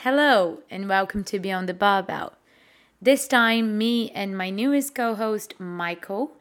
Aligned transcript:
Hello, 0.00 0.58
and 0.70 0.90
welcome 0.90 1.24
to 1.24 1.38
Beyond 1.38 1.70
the 1.70 1.74
Barbell. 1.74 2.34
This 3.00 3.26
time, 3.26 3.78
me 3.78 4.10
and 4.10 4.36
my 4.36 4.50
newest 4.50 4.94
co 4.94 5.14
host, 5.14 5.54
Michael, 5.58 6.32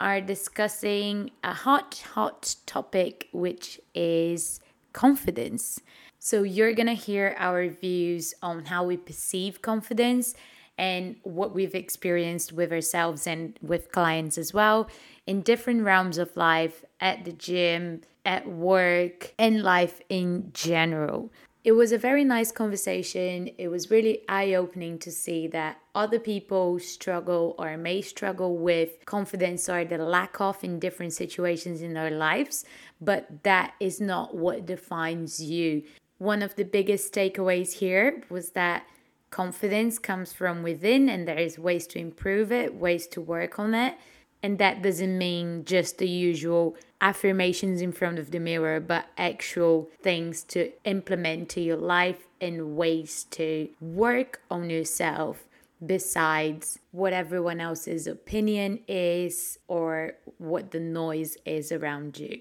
are 0.00 0.22
discussing 0.22 1.30
a 1.44 1.52
hot, 1.52 2.02
hot 2.14 2.56
topic, 2.64 3.28
which 3.32 3.78
is 3.94 4.60
confidence. 4.94 5.78
So, 6.18 6.42
you're 6.42 6.72
gonna 6.72 6.94
hear 6.94 7.36
our 7.38 7.68
views 7.68 8.32
on 8.42 8.64
how 8.64 8.84
we 8.84 8.96
perceive 8.96 9.60
confidence 9.60 10.34
and 10.78 11.16
what 11.22 11.54
we've 11.54 11.74
experienced 11.74 12.52
with 12.54 12.72
ourselves 12.72 13.26
and 13.26 13.58
with 13.60 13.92
clients 13.92 14.38
as 14.38 14.54
well 14.54 14.88
in 15.26 15.42
different 15.42 15.82
realms 15.82 16.16
of 16.16 16.34
life 16.36 16.82
at 17.00 17.26
the 17.26 17.32
gym, 17.32 18.00
at 18.24 18.48
work, 18.48 19.34
and 19.38 19.62
life 19.62 20.00
in 20.08 20.50
general. 20.54 21.30
It 21.66 21.72
was 21.72 21.90
a 21.90 21.98
very 21.98 22.22
nice 22.22 22.52
conversation. 22.52 23.50
It 23.58 23.66
was 23.66 23.90
really 23.90 24.22
eye 24.28 24.54
opening 24.54 25.00
to 25.00 25.10
see 25.10 25.48
that 25.48 25.80
other 25.96 26.20
people 26.20 26.78
struggle 26.78 27.56
or 27.58 27.76
may 27.76 28.02
struggle 28.02 28.56
with 28.56 29.04
confidence 29.04 29.68
or 29.68 29.84
the 29.84 29.98
lack 29.98 30.40
of 30.40 30.62
in 30.62 30.78
different 30.78 31.12
situations 31.12 31.82
in 31.82 31.94
their 31.94 32.12
lives, 32.12 32.64
but 33.00 33.42
that 33.42 33.74
is 33.80 34.00
not 34.00 34.36
what 34.36 34.64
defines 34.64 35.42
you. 35.42 35.82
One 36.18 36.40
of 36.40 36.54
the 36.54 36.64
biggest 36.64 37.12
takeaways 37.12 37.72
here 37.72 38.22
was 38.30 38.50
that 38.50 38.86
confidence 39.32 39.98
comes 39.98 40.32
from 40.32 40.62
within 40.62 41.08
and 41.08 41.26
there 41.26 41.36
is 41.36 41.58
ways 41.58 41.88
to 41.88 41.98
improve 41.98 42.52
it, 42.52 42.76
ways 42.76 43.08
to 43.08 43.20
work 43.20 43.58
on 43.58 43.74
it. 43.74 43.96
And 44.42 44.58
that 44.58 44.82
doesn't 44.82 45.18
mean 45.18 45.64
just 45.64 45.98
the 45.98 46.08
usual 46.08 46.76
affirmations 47.00 47.80
in 47.80 47.92
front 47.92 48.18
of 48.18 48.30
the 48.30 48.38
mirror, 48.38 48.80
but 48.80 49.06
actual 49.18 49.90
things 50.02 50.42
to 50.44 50.72
implement 50.84 51.48
to 51.50 51.60
your 51.60 51.76
life 51.76 52.26
and 52.40 52.76
ways 52.76 53.24
to 53.30 53.68
work 53.80 54.40
on 54.50 54.70
yourself 54.70 55.44
besides 55.84 56.78
what 56.92 57.12
everyone 57.12 57.60
else's 57.60 58.06
opinion 58.06 58.80
is 58.88 59.58
or 59.68 60.14
what 60.38 60.70
the 60.70 60.80
noise 60.80 61.36
is 61.44 61.70
around 61.70 62.18
you. 62.18 62.40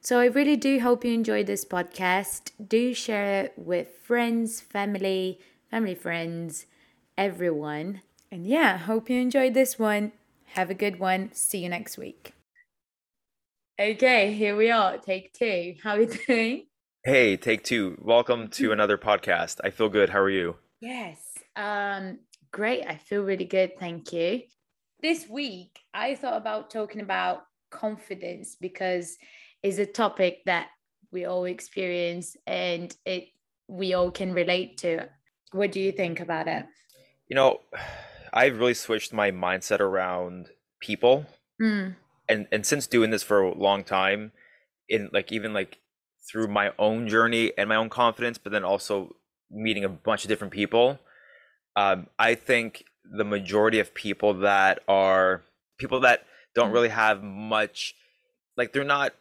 So, 0.00 0.20
I 0.20 0.26
really 0.26 0.56
do 0.56 0.78
hope 0.80 1.04
you 1.04 1.12
enjoyed 1.12 1.46
this 1.46 1.64
podcast. 1.64 2.52
Do 2.64 2.94
share 2.94 3.44
it 3.44 3.54
with 3.56 3.88
friends, 4.04 4.60
family, 4.60 5.40
family, 5.68 5.96
friends, 5.96 6.66
everyone. 7.18 8.02
And 8.30 8.46
yeah, 8.46 8.78
hope 8.78 9.10
you 9.10 9.20
enjoyed 9.20 9.54
this 9.54 9.78
one. 9.78 10.12
Have 10.56 10.70
a 10.70 10.74
good 10.74 10.98
one. 10.98 11.32
See 11.34 11.58
you 11.58 11.68
next 11.68 11.98
week. 11.98 12.32
Okay, 13.78 14.32
here 14.32 14.56
we 14.56 14.70
are. 14.70 14.96
Take 14.96 15.34
two. 15.34 15.74
How 15.82 15.96
are 15.96 16.00
you 16.00 16.06
doing? 16.26 16.66
Hey, 17.04 17.36
take 17.36 17.62
two. 17.62 17.98
Welcome 18.02 18.48
to 18.52 18.72
another 18.72 18.96
podcast. 18.96 19.60
I 19.62 19.68
feel 19.68 19.90
good. 19.90 20.08
How 20.08 20.20
are 20.20 20.30
you? 20.30 20.56
Yes. 20.80 21.18
Um, 21.56 22.20
great. 22.52 22.86
I 22.86 22.96
feel 22.96 23.22
really 23.22 23.44
good. 23.44 23.78
Thank 23.78 24.14
you. 24.14 24.44
This 25.02 25.28
week, 25.28 25.78
I 25.92 26.14
thought 26.14 26.38
about 26.38 26.70
talking 26.70 27.02
about 27.02 27.42
confidence 27.70 28.56
because 28.58 29.18
it's 29.62 29.76
a 29.76 29.84
topic 29.84 30.38
that 30.46 30.68
we 31.12 31.26
all 31.26 31.44
experience 31.44 32.34
and 32.46 32.96
it 33.04 33.24
we 33.68 33.92
all 33.92 34.10
can 34.10 34.32
relate 34.32 34.78
to. 34.78 35.06
What 35.52 35.70
do 35.70 35.80
you 35.80 35.92
think 35.92 36.20
about 36.20 36.48
it? 36.48 36.64
You 37.28 37.36
know, 37.36 37.60
I've 38.36 38.58
really 38.58 38.74
switched 38.74 39.12
my 39.12 39.30
mindset 39.30 39.80
around 39.80 40.50
people. 40.80 41.26
Mm. 41.60 41.96
And 42.28 42.46
and 42.52 42.66
since 42.66 42.86
doing 42.86 43.10
this 43.10 43.22
for 43.22 43.40
a 43.40 43.54
long 43.56 43.82
time, 43.82 44.32
in 44.88 45.08
like 45.12 45.32
even 45.32 45.52
like 45.54 45.78
through 46.30 46.48
my 46.48 46.72
own 46.78 47.08
journey 47.08 47.52
and 47.56 47.68
my 47.68 47.76
own 47.76 47.88
confidence, 47.88 48.36
but 48.36 48.52
then 48.52 48.64
also 48.64 49.16
meeting 49.50 49.84
a 49.84 49.88
bunch 49.88 50.24
of 50.24 50.28
different 50.28 50.52
people, 50.52 50.98
um, 51.76 52.08
I 52.18 52.34
think 52.34 52.84
the 53.04 53.24
majority 53.24 53.78
of 53.78 53.94
people 53.94 54.34
that 54.34 54.80
are 54.86 55.42
people 55.78 56.00
that 56.00 56.26
don't 56.54 56.72
really 56.72 56.88
have 56.88 57.22
much 57.22 57.94
like 58.56 58.72
they're 58.72 58.84
not 58.84 59.14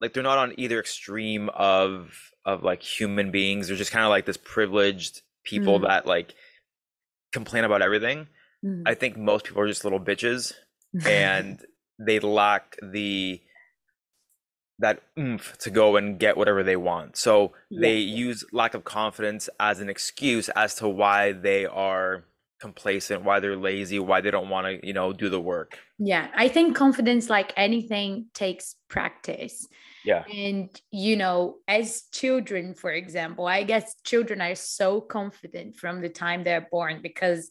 like 0.00 0.12
they're 0.12 0.22
not 0.22 0.38
on 0.38 0.54
either 0.56 0.78
extreme 0.78 1.48
of 1.50 2.30
of 2.44 2.62
like 2.62 2.82
human 2.82 3.30
beings 3.30 3.66
they're 3.66 3.76
just 3.76 3.90
kind 3.90 4.04
of 4.04 4.10
like 4.10 4.26
this 4.26 4.36
privileged 4.36 5.22
people 5.42 5.80
Mm. 5.80 5.88
that 5.88 6.06
like 6.06 6.34
complain 7.32 7.64
about 7.64 7.82
everything 7.82 8.28
Mm. 8.64 8.82
i 8.86 8.94
think 8.94 9.16
most 9.16 9.44
people 9.44 9.60
are 9.62 9.66
just 9.68 9.84
little 9.84 10.00
bitches 10.00 10.52
and 11.06 11.64
they 11.98 12.20
lack 12.20 12.76
the 12.82 13.40
that 14.78 15.02
oomph 15.18 15.56
to 15.58 15.70
go 15.70 15.96
and 15.96 16.18
get 16.18 16.36
whatever 16.36 16.62
they 16.62 16.76
want 16.76 17.16
so 17.16 17.52
they 17.70 17.98
use 17.98 18.44
lack 18.52 18.74
of 18.74 18.84
confidence 18.84 19.48
as 19.60 19.80
an 19.80 19.88
excuse 19.88 20.48
as 20.50 20.74
to 20.76 20.88
why 20.88 21.32
they 21.32 21.66
are 21.66 22.24
complacent 22.60 23.22
why 23.24 23.38
they're 23.38 23.56
lazy 23.56 23.98
why 23.98 24.20
they 24.20 24.30
don't 24.30 24.48
want 24.48 24.66
to 24.66 24.84
you 24.86 24.92
know 24.92 25.12
do 25.12 25.28
the 25.28 25.40
work 25.40 25.78
Yeah, 25.98 26.28
I 26.34 26.48
think 26.48 26.76
confidence, 26.76 27.28
like 27.30 27.52
anything, 27.56 28.26
takes 28.34 28.74
practice. 28.88 29.68
yeah 30.04 30.24
And, 30.32 30.68
you 30.90 31.16
know, 31.16 31.58
as 31.68 32.04
children, 32.12 32.74
for 32.74 32.90
example, 32.90 33.46
I 33.46 33.62
guess 33.62 33.94
children 34.04 34.40
are 34.40 34.56
so 34.56 35.00
confident 35.00 35.76
from 35.76 36.00
the 36.00 36.08
time 36.08 36.42
they're 36.42 36.68
born 36.72 37.02
because 37.02 37.50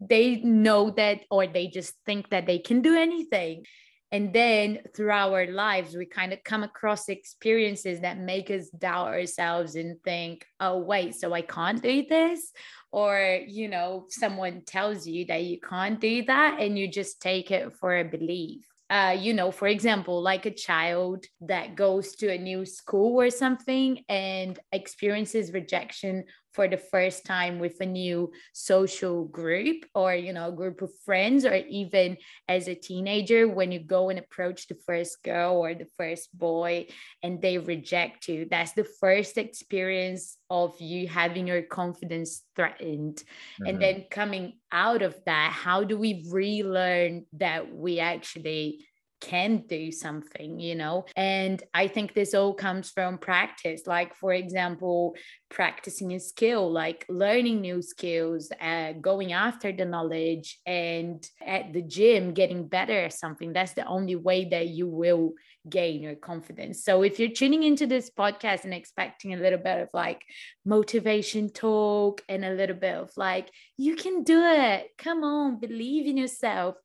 they 0.00 0.36
know 0.36 0.90
that 0.90 1.20
or 1.30 1.46
they 1.46 1.68
just 1.68 1.94
think 2.06 2.30
that 2.30 2.46
they 2.46 2.58
can 2.58 2.82
do 2.82 2.96
anything. 2.96 3.64
And 4.10 4.32
then 4.32 4.78
through 4.96 5.10
our 5.10 5.46
lives, 5.46 5.94
we 5.94 6.06
kind 6.06 6.32
of 6.32 6.42
come 6.42 6.62
across 6.62 7.10
experiences 7.10 8.00
that 8.00 8.18
make 8.18 8.50
us 8.50 8.70
doubt 8.70 9.08
ourselves 9.08 9.74
and 9.74 10.02
think, 10.02 10.46
oh, 10.60 10.78
wait, 10.78 11.14
so 11.14 11.34
I 11.34 11.42
can't 11.42 11.82
do 11.82 12.04
this? 12.08 12.52
Or, 12.90 13.40
you 13.46 13.68
know, 13.68 14.06
someone 14.08 14.62
tells 14.64 15.06
you 15.06 15.26
that 15.26 15.44
you 15.44 15.60
can't 15.60 16.00
do 16.00 16.24
that 16.24 16.58
and 16.58 16.78
you 16.78 16.88
just 16.88 17.20
take 17.20 17.50
it 17.50 17.74
for 17.74 17.98
a 17.98 18.04
belief. 18.04 18.64
Uh, 18.88 19.14
you 19.18 19.34
know, 19.34 19.50
for 19.50 19.68
example, 19.68 20.22
like 20.22 20.46
a 20.46 20.50
child 20.50 21.26
that 21.42 21.76
goes 21.76 22.16
to 22.16 22.32
a 22.32 22.38
new 22.38 22.64
school 22.64 23.20
or 23.20 23.28
something 23.28 24.02
and 24.08 24.58
experiences 24.72 25.52
rejection 25.52 26.24
for 26.52 26.66
the 26.66 26.76
first 26.76 27.24
time 27.24 27.58
with 27.58 27.80
a 27.80 27.86
new 27.86 28.32
social 28.52 29.24
group 29.26 29.84
or, 29.94 30.14
you 30.14 30.32
know, 30.32 30.48
a 30.48 30.52
group 30.52 30.82
of 30.82 30.90
friends, 31.04 31.44
or 31.44 31.54
even 31.54 32.16
as 32.48 32.68
a 32.68 32.74
teenager 32.74 33.46
when 33.46 33.70
you 33.70 33.78
go 33.78 34.08
and 34.08 34.18
approach 34.18 34.66
the 34.66 34.76
first 34.86 35.22
girl 35.22 35.56
or 35.56 35.74
the 35.74 35.86
first 35.96 36.36
boy 36.36 36.86
and 37.22 37.40
they 37.40 37.58
reject 37.58 38.28
you. 38.28 38.46
That's 38.50 38.72
the 38.72 38.88
first 39.00 39.38
experience 39.38 40.36
of 40.50 40.80
you 40.80 41.06
having 41.06 41.46
your 41.46 41.62
confidence 41.62 42.42
threatened. 42.56 43.22
And 43.66 43.76
Mhm. 43.76 43.82
then 43.82 44.04
coming 44.10 44.54
out 44.72 45.02
of 45.02 45.14
that, 45.26 45.52
how 45.52 45.84
do 45.84 45.98
we 45.98 46.26
relearn 46.30 47.26
that 47.34 47.72
we 47.72 48.00
actually 48.00 48.87
can 49.20 49.64
do 49.66 49.90
something, 49.90 50.60
you 50.60 50.74
know? 50.74 51.04
And 51.16 51.62
I 51.74 51.88
think 51.88 52.14
this 52.14 52.34
all 52.34 52.54
comes 52.54 52.90
from 52.90 53.18
practice. 53.18 53.82
Like, 53.86 54.14
for 54.14 54.32
example, 54.32 55.14
practicing 55.50 56.12
a 56.12 56.20
skill, 56.20 56.70
like 56.70 57.04
learning 57.08 57.60
new 57.60 57.82
skills, 57.82 58.50
uh, 58.60 58.92
going 58.92 59.32
after 59.32 59.72
the 59.72 59.84
knowledge, 59.84 60.58
and 60.66 61.26
at 61.44 61.72
the 61.72 61.82
gym, 61.82 62.34
getting 62.34 62.68
better 62.68 63.04
at 63.04 63.12
something. 63.12 63.52
That's 63.52 63.72
the 63.72 63.86
only 63.86 64.16
way 64.16 64.46
that 64.50 64.68
you 64.68 64.86
will 64.86 65.34
gain 65.68 66.02
your 66.02 66.14
confidence. 66.14 66.84
So, 66.84 67.02
if 67.02 67.18
you're 67.18 67.30
tuning 67.30 67.62
into 67.62 67.86
this 67.86 68.10
podcast 68.10 68.64
and 68.64 68.74
expecting 68.74 69.34
a 69.34 69.38
little 69.38 69.58
bit 69.58 69.80
of 69.80 69.88
like 69.92 70.22
motivation 70.64 71.50
talk 71.50 72.22
and 72.28 72.44
a 72.44 72.54
little 72.54 72.76
bit 72.76 72.94
of 72.94 73.10
like, 73.16 73.50
you 73.76 73.96
can 73.96 74.22
do 74.22 74.40
it, 74.42 74.88
come 74.98 75.24
on, 75.24 75.60
believe 75.60 76.06
in 76.06 76.16
yourself, 76.16 76.76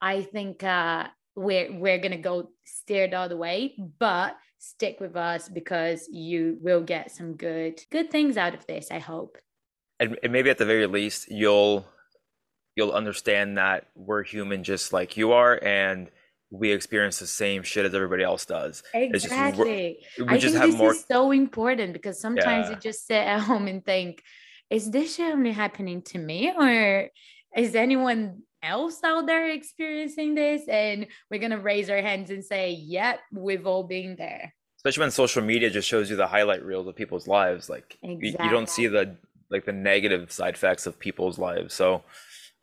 I 0.00 0.22
think 0.22 0.62
uh, 0.62 1.08
we're 1.36 1.72
we're 1.78 1.98
gonna 1.98 2.18
go 2.18 2.50
steer 2.64 3.08
the 3.08 3.18
other 3.18 3.36
way, 3.36 3.74
but 3.98 4.36
stick 4.58 5.00
with 5.00 5.16
us 5.16 5.48
because 5.48 6.06
you 6.12 6.58
will 6.60 6.82
get 6.82 7.10
some 7.10 7.34
good 7.36 7.80
good 7.90 8.10
things 8.10 8.36
out 8.36 8.54
of 8.54 8.66
this. 8.66 8.90
I 8.90 8.98
hope. 8.98 9.38
and, 9.98 10.18
and 10.22 10.32
maybe 10.32 10.50
at 10.50 10.58
the 10.58 10.66
very 10.66 10.86
least 10.86 11.30
you'll 11.30 11.86
you'll 12.76 12.92
understand 12.92 13.58
that 13.58 13.88
we're 13.94 14.22
human 14.22 14.62
just 14.64 14.92
like 14.92 15.16
you 15.16 15.32
are 15.32 15.58
and 15.62 16.10
we 16.50 16.70
experience 16.72 17.18
the 17.18 17.26
same 17.26 17.62
shit 17.62 17.84
as 17.86 17.94
everybody 17.94 18.22
else 18.24 18.44
does 18.46 18.82
It's 18.94 19.22
just 19.24 19.26
Exactly. 19.26 19.98
we 20.18 20.24
I 20.26 20.38
just 20.38 20.54
think 20.54 20.62
have 20.62 20.70
this 20.72 20.78
more 20.78 20.92
is 20.94 21.04
so 21.06 21.30
important 21.32 21.92
because 21.92 22.20
sometimes 22.20 22.66
Yeah. 22.68 22.74
you 22.74 22.80
just 22.80 23.06
sit 23.06 23.16
at 23.34 23.40
home 23.50 23.66
and 23.68 23.84
think, 23.84 24.22
is 24.70 24.90
this 24.90 25.16
shit 25.16 25.32
only 25.32 25.52
happening 25.52 26.02
to 26.10 26.18
me 26.18 26.52
or 26.56 27.08
is 27.56 27.74
anyone 27.74 28.42
else 28.62 29.02
out 29.04 29.26
there 29.26 29.50
experiencing 29.50 30.34
this? 30.34 30.66
And 30.68 31.06
we're 31.30 31.40
gonna 31.40 31.58
raise 31.60 31.90
our 31.90 32.02
hands 32.02 32.30
and 32.30 32.44
say, 32.44 32.70
yep, 32.72 33.20
we've 33.32 33.66
all 33.66 33.84
been 33.84 34.16
there. 34.16 34.54
especially 34.78 35.02
when 35.02 35.10
social 35.10 35.42
media 35.42 35.68
just 35.70 35.88
shows 35.88 36.08
you 36.10 36.16
the 36.16 36.26
highlight 36.26 36.64
reels 36.64 36.86
of 36.86 36.94
people's 36.96 37.26
lives 37.28 37.68
like 37.68 37.98
you, 38.02 38.16
you 38.42 38.50
don't 38.56 38.68
see 38.76 38.86
the 38.86 39.04
like 39.50 39.64
the 39.66 39.72
negative 39.72 40.32
side 40.32 40.54
effects 40.54 40.86
of 40.86 40.98
people's 40.98 41.38
lives 41.38 41.74
so 41.74 42.02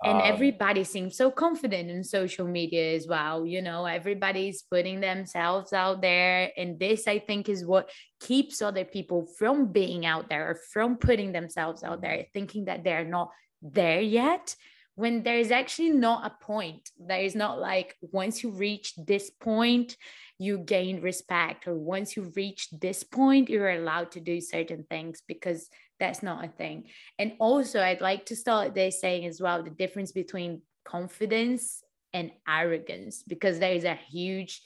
and 0.04 0.18
Um, 0.22 0.32
everybody 0.34 0.84
seems 0.84 1.14
so 1.18 1.28
confident 1.46 1.90
in 1.96 2.04
social 2.04 2.48
media 2.60 2.86
as 2.98 3.06
well 3.08 3.46
you 3.54 3.62
know 3.68 3.86
everybody's 3.86 4.60
putting 4.74 5.00
themselves 5.10 5.74
out 5.74 6.02
there 6.02 6.52
and 6.58 6.70
this 6.80 7.08
i 7.08 7.18
think 7.28 7.50
is 7.50 7.62
what 7.74 7.86
keeps 8.28 8.62
other 8.62 8.86
people 8.86 9.20
from 9.40 9.58
being 9.80 10.06
out 10.14 10.26
there 10.30 10.46
or 10.52 10.56
from 10.74 10.98
putting 10.98 11.32
themselves 11.34 11.84
out 11.84 12.00
there 12.02 12.26
thinking 12.34 12.66
that 12.66 12.84
they're 12.84 13.10
not 13.18 13.30
there 13.62 14.02
yet 14.02 14.56
when 14.98 15.22
there's 15.22 15.52
actually 15.52 15.92
not 15.92 16.26
a 16.26 16.44
point 16.44 16.90
there 17.00 17.22
is 17.22 17.36
not 17.36 17.60
like 17.60 17.96
once 18.02 18.42
you 18.42 18.50
reach 18.50 18.96
this 18.96 19.30
point 19.30 19.96
you 20.40 20.58
gain 20.58 21.02
respect 21.02 21.68
or 21.68 21.76
once 21.76 22.18
you 22.18 22.34
reach 22.36 22.68
this 22.72 23.04
point 23.04 23.48
you're 23.48 23.70
allowed 23.70 24.10
to 24.12 24.20
do 24.20 24.42
certain 24.42 24.84
things 24.90 25.22
because 25.28 25.70
that's 26.00 26.22
not 26.22 26.44
a 26.44 26.48
thing. 26.48 26.86
And 27.20 27.34
also 27.40 27.80
i'd 27.80 28.02
like 28.02 28.26
to 28.26 28.36
start 28.36 28.74
this 28.74 29.00
saying 29.00 29.26
as 29.26 29.40
well 29.40 29.62
the 29.62 29.70
difference 29.70 30.12
between 30.12 30.62
confidence 30.84 31.84
and 32.14 32.32
arrogance 32.48 33.24
because 33.28 33.60
there 33.60 33.74
is 33.74 33.84
a 33.84 34.00
huge 34.10 34.62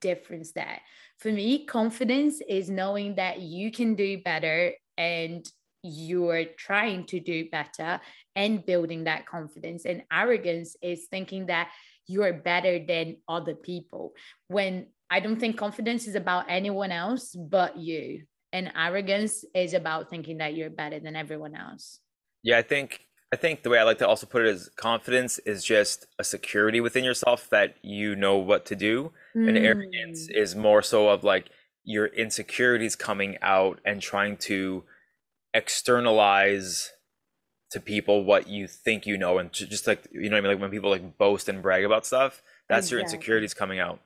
difference 0.00 0.52
there. 0.52 0.80
For 1.18 1.30
me 1.30 1.66
confidence 1.66 2.40
is 2.48 2.70
knowing 2.70 3.16
that 3.16 3.40
you 3.40 3.70
can 3.70 3.94
do 3.94 4.22
better 4.22 4.72
and 4.96 5.46
you're 5.82 6.44
trying 6.58 7.04
to 7.06 7.20
do 7.20 7.48
better 7.50 8.00
and 8.34 8.64
building 8.64 9.04
that 9.04 9.26
confidence 9.26 9.84
and 9.84 10.02
arrogance 10.12 10.76
is 10.82 11.06
thinking 11.10 11.46
that 11.46 11.70
you're 12.06 12.32
better 12.32 12.84
than 12.84 13.16
other 13.28 13.54
people 13.54 14.12
when 14.48 14.86
I 15.10 15.20
don't 15.20 15.38
think 15.38 15.56
confidence 15.56 16.06
is 16.06 16.14
about 16.14 16.46
anyone 16.48 16.90
else 16.92 17.34
but 17.34 17.76
you. 17.76 18.24
And 18.52 18.72
arrogance 18.76 19.44
is 19.54 19.74
about 19.74 20.08
thinking 20.08 20.38
that 20.38 20.54
you're 20.54 20.70
better 20.70 20.98
than 20.98 21.14
everyone 21.16 21.54
else. 21.54 22.00
Yeah, 22.42 22.58
I 22.58 22.62
think 22.62 23.00
I 23.32 23.36
think 23.36 23.62
the 23.62 23.70
way 23.70 23.78
I 23.78 23.82
like 23.82 23.98
to 23.98 24.08
also 24.08 24.26
put 24.26 24.42
it 24.42 24.48
is 24.48 24.70
confidence 24.76 25.38
is 25.40 25.64
just 25.64 26.06
a 26.18 26.24
security 26.24 26.80
within 26.80 27.04
yourself 27.04 27.50
that 27.50 27.74
you 27.82 28.14
know 28.14 28.36
what 28.36 28.64
to 28.66 28.76
do. 28.76 29.12
And 29.34 29.58
arrogance 29.58 30.28
Mm. 30.28 30.36
is 30.36 30.54
more 30.54 30.80
so 30.82 31.08
of 31.08 31.24
like 31.24 31.50
your 31.84 32.06
insecurities 32.06 32.96
coming 32.96 33.36
out 33.42 33.80
and 33.84 34.00
trying 34.00 34.36
to 34.38 34.84
externalize 35.56 36.92
to 37.70 37.80
people 37.80 38.24
what 38.24 38.48
you 38.48 38.68
think 38.68 39.06
you 39.06 39.18
know 39.18 39.38
and 39.38 39.52
just 39.52 39.86
like 39.86 40.06
you 40.12 40.30
know 40.30 40.36
what 40.36 40.38
I 40.38 40.42
mean 40.42 40.52
like 40.52 40.60
when 40.62 40.70
people 40.70 40.90
like 40.90 41.18
boast 41.18 41.48
and 41.48 41.62
brag 41.62 41.84
about 41.84 42.06
stuff, 42.06 42.42
that's 42.68 42.90
your 42.90 43.00
insecurities 43.00 43.54
coming 43.54 43.80
out. 43.80 44.00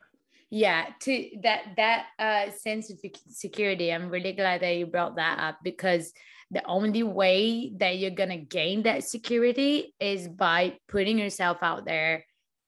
Yeah, 0.51 0.87
to 1.01 1.31
that 1.43 1.77
that 1.77 2.07
uh 2.19 2.51
sense 2.51 2.91
of 2.91 2.99
security, 3.29 3.93
I'm 3.93 4.11
really 4.11 4.33
glad 4.33 4.63
that 4.63 4.77
you 4.77 4.87
brought 4.87 5.17
that 5.17 5.39
up 5.39 5.59
because 5.63 6.13
the 6.51 6.65
only 6.67 7.05
way 7.05 7.73
that 7.77 7.99
you're 7.99 8.11
gonna 8.11 8.39
gain 8.39 8.83
that 8.83 9.05
security 9.05 9.95
is 10.01 10.27
by 10.29 10.79
putting 10.89 11.19
yourself 11.19 11.59
out 11.63 11.85
there 11.85 12.27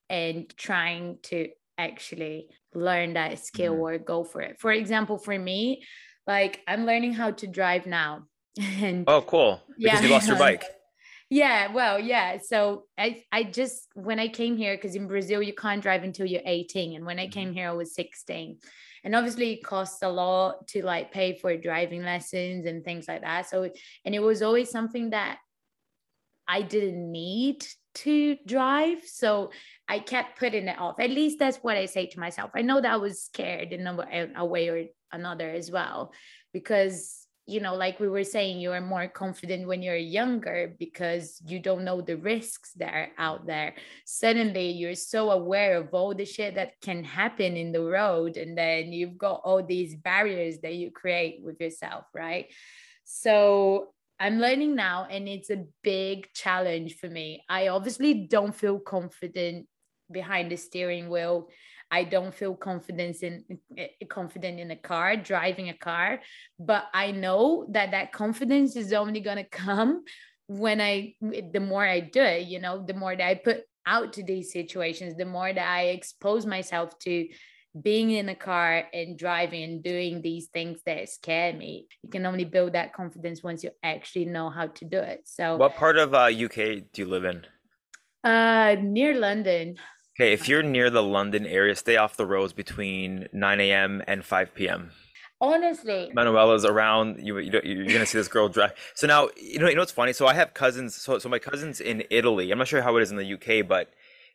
and 0.09 0.49
trying 0.57 1.17
to 1.23 1.49
actually 1.77 2.47
learn 2.73 3.13
that 3.13 3.39
skill 3.39 3.75
Mhm. 3.75 3.79
or 3.79 3.97
go 3.97 4.23
for 4.23 4.41
it. 4.41 4.59
For 4.59 4.71
example, 4.71 5.17
for 5.17 5.37
me, 5.37 5.83
like 6.25 6.61
I'm 6.67 6.85
learning 6.85 7.13
how 7.13 7.31
to 7.31 7.47
drive 7.47 7.85
now. 7.85 8.27
And 8.81 9.05
Oh, 9.07 9.21
cool. 9.21 9.61
Because 9.77 10.03
you 10.03 10.09
lost 10.09 10.27
your 10.27 10.37
bike. 10.37 10.63
yeah, 11.29 11.71
well, 11.71 11.99
yeah. 11.99 12.37
So 12.43 12.85
I 12.97 13.23
I 13.31 13.43
just 13.43 13.87
when 13.95 14.19
I 14.19 14.27
came 14.27 14.57
here, 14.57 14.75
because 14.75 14.95
in 14.95 15.07
Brazil 15.07 15.41
you 15.41 15.53
can't 15.53 15.81
drive 15.81 16.03
until 16.03 16.25
you're 16.25 16.41
18. 16.45 16.95
And 16.95 17.05
when 17.05 17.19
I 17.19 17.23
mm-hmm. 17.23 17.31
came 17.31 17.53
here, 17.53 17.69
I 17.69 17.73
was 17.73 17.95
16. 17.95 18.59
And 19.05 19.15
obviously 19.15 19.53
it 19.53 19.63
costs 19.63 20.01
a 20.01 20.09
lot 20.09 20.67
to 20.69 20.85
like 20.85 21.11
pay 21.11 21.37
for 21.37 21.57
driving 21.57 22.03
lessons 22.03 22.65
and 22.65 22.83
things 22.83 23.07
like 23.07 23.21
that. 23.21 23.49
So 23.49 23.69
and 24.05 24.15
it 24.15 24.21
was 24.21 24.41
always 24.41 24.69
something 24.69 25.09
that 25.09 25.39
I 26.47 26.61
didn't 26.61 27.11
need 27.11 27.65
to 27.95 28.37
drive. 28.45 29.03
So 29.05 29.51
I 29.87 29.99
kept 29.99 30.39
putting 30.39 30.67
it 30.67 30.79
off. 30.79 30.99
At 30.99 31.09
least 31.09 31.39
that's 31.39 31.57
what 31.57 31.77
I 31.77 31.85
say 31.85 32.07
to 32.07 32.19
myself. 32.19 32.51
I 32.55 32.61
know 32.61 32.81
that 32.81 32.91
I 32.91 32.97
was 32.97 33.23
scared 33.23 33.71
in 33.73 33.85
a 34.35 34.45
way 34.45 34.69
or 34.69 34.85
another 35.11 35.49
as 35.49 35.71
well, 35.71 36.11
because, 36.51 37.22
you 37.45 37.59
know, 37.59 37.75
like 37.75 37.99
we 37.99 38.07
were 38.07 38.23
saying, 38.23 38.59
you 38.59 38.71
are 38.71 38.81
more 38.81 39.07
confident 39.07 39.67
when 39.67 39.81
you're 39.81 39.95
younger 39.95 40.75
because 40.79 41.41
you 41.45 41.59
don't 41.59 41.83
know 41.83 41.99
the 41.99 42.15
risks 42.15 42.71
that 42.77 42.93
are 42.93 43.09
out 43.17 43.45
there. 43.45 43.73
Suddenly 44.05 44.71
you're 44.71 44.95
so 44.95 45.31
aware 45.31 45.77
of 45.77 45.93
all 45.93 46.15
the 46.15 46.25
shit 46.25 46.55
that 46.55 46.79
can 46.81 47.03
happen 47.03 47.57
in 47.57 47.73
the 47.73 47.83
road. 47.83 48.37
And 48.37 48.57
then 48.57 48.93
you've 48.93 49.17
got 49.17 49.41
all 49.43 49.61
these 49.61 49.95
barriers 49.95 50.59
that 50.59 50.75
you 50.75 50.91
create 50.91 51.41
with 51.43 51.59
yourself, 51.59 52.05
right? 52.13 52.47
So 53.03 53.89
I'm 54.19 54.39
learning 54.39 54.75
now, 54.75 55.07
and 55.09 55.27
it's 55.27 55.49
a 55.49 55.65
big 55.81 56.31
challenge 56.33 56.95
for 56.95 57.09
me. 57.09 57.43
I 57.49 57.67
obviously 57.67 58.25
don't 58.27 58.55
feel 58.55 58.79
confident 58.79 59.67
behind 60.09 60.49
the 60.49 60.55
steering 60.55 61.09
wheel. 61.09 61.49
I 61.93 62.03
don't 62.05 62.33
feel 62.33 62.55
confidence 62.55 63.21
in 63.21 63.45
eh, 63.77 63.89
confident 64.09 64.59
in 64.59 64.71
a 64.71 64.75
car, 64.75 65.15
driving 65.15 65.69
a 65.69 65.77
car, 65.77 66.21
but 66.57 66.85
I 66.91 67.11
know 67.11 67.67
that 67.69 67.91
that 67.91 68.11
confidence 68.11 68.75
is 68.75 68.93
only 68.93 69.19
gonna 69.19 69.43
come 69.65 70.03
when 70.47 70.81
I, 70.81 71.13
the 71.21 71.59
more 71.59 71.85
I 71.85 71.99
do 71.99 72.21
it, 72.21 72.47
you 72.47 72.59
know, 72.59 72.83
the 72.83 72.95
more 72.95 73.15
that 73.15 73.27
I 73.27 73.35
put 73.35 73.61
out 73.85 74.13
to 74.13 74.23
these 74.23 74.51
situations, 74.51 75.15
the 75.15 75.25
more 75.25 75.53
that 75.53 75.69
I 75.79 75.81
expose 75.97 76.47
myself 76.47 76.97
to 77.05 77.27
being 77.79 78.09
in 78.11 78.27
a 78.29 78.35
car 78.35 78.85
and 78.91 79.17
driving 79.17 79.63
and 79.63 79.83
doing 79.83 80.21
these 80.21 80.47
things 80.47 80.79
that 80.85 81.09
scare 81.09 81.53
me. 81.53 81.87
You 82.01 82.09
can 82.09 82.25
only 82.25 82.45
build 82.45 82.73
that 82.73 82.93
confidence 82.93 83.43
once 83.43 83.63
you 83.63 83.71
actually 83.83 84.25
know 84.25 84.49
how 84.49 84.67
to 84.67 84.85
do 84.85 84.97
it. 84.97 85.21
So, 85.25 85.57
What 85.57 85.75
part 85.75 85.97
of 85.97 86.13
uh, 86.15 86.25
UK 86.45 86.91
do 86.91 87.01
you 87.01 87.05
live 87.05 87.25
in? 87.25 87.45
uh, 88.23 88.75
near 88.81 89.19
London, 89.19 89.75
Okay, 90.15 90.31
if 90.33 90.47
you're 90.47 90.61
near 90.63 90.89
the 90.89 91.01
London 91.03 91.45
area, 91.45 91.75
stay 91.75 91.97
off 91.97 92.15
the 92.17 92.25
roads 92.25 92.53
between 92.53 93.27
9 93.33 93.59
a.m. 93.59 94.03
and 94.07 94.23
5 94.23 94.53
p.m. 94.53 94.91
honestly, 95.41 96.11
Manuela's 96.13 96.65
around. 96.65 97.19
You, 97.19 97.39
you 97.39 97.59
you're 97.63 97.85
gonna 97.87 98.05
see 98.05 98.17
this 98.19 98.27
girl 98.27 98.47
drive. 98.47 98.73
So 98.93 99.07
now 99.07 99.29
you 99.35 99.59
know 99.59 99.67
you 99.67 99.75
know 99.75 99.81
what's 99.81 99.91
funny. 99.91 100.13
So 100.13 100.27
I 100.27 100.33
have 100.35 100.53
cousins. 100.53 100.95
So 100.95 101.17
so 101.19 101.29
my 101.29 101.39
cousins 101.39 101.81
in 101.81 102.03
Italy. 102.09 102.51
I'm 102.51 102.57
not 102.59 102.67
sure 102.67 102.81
how 102.81 102.95
it 102.97 103.01
is 103.03 103.11
in 103.11 103.17
the 103.17 103.33
UK, 103.33 103.67
but 103.67 103.91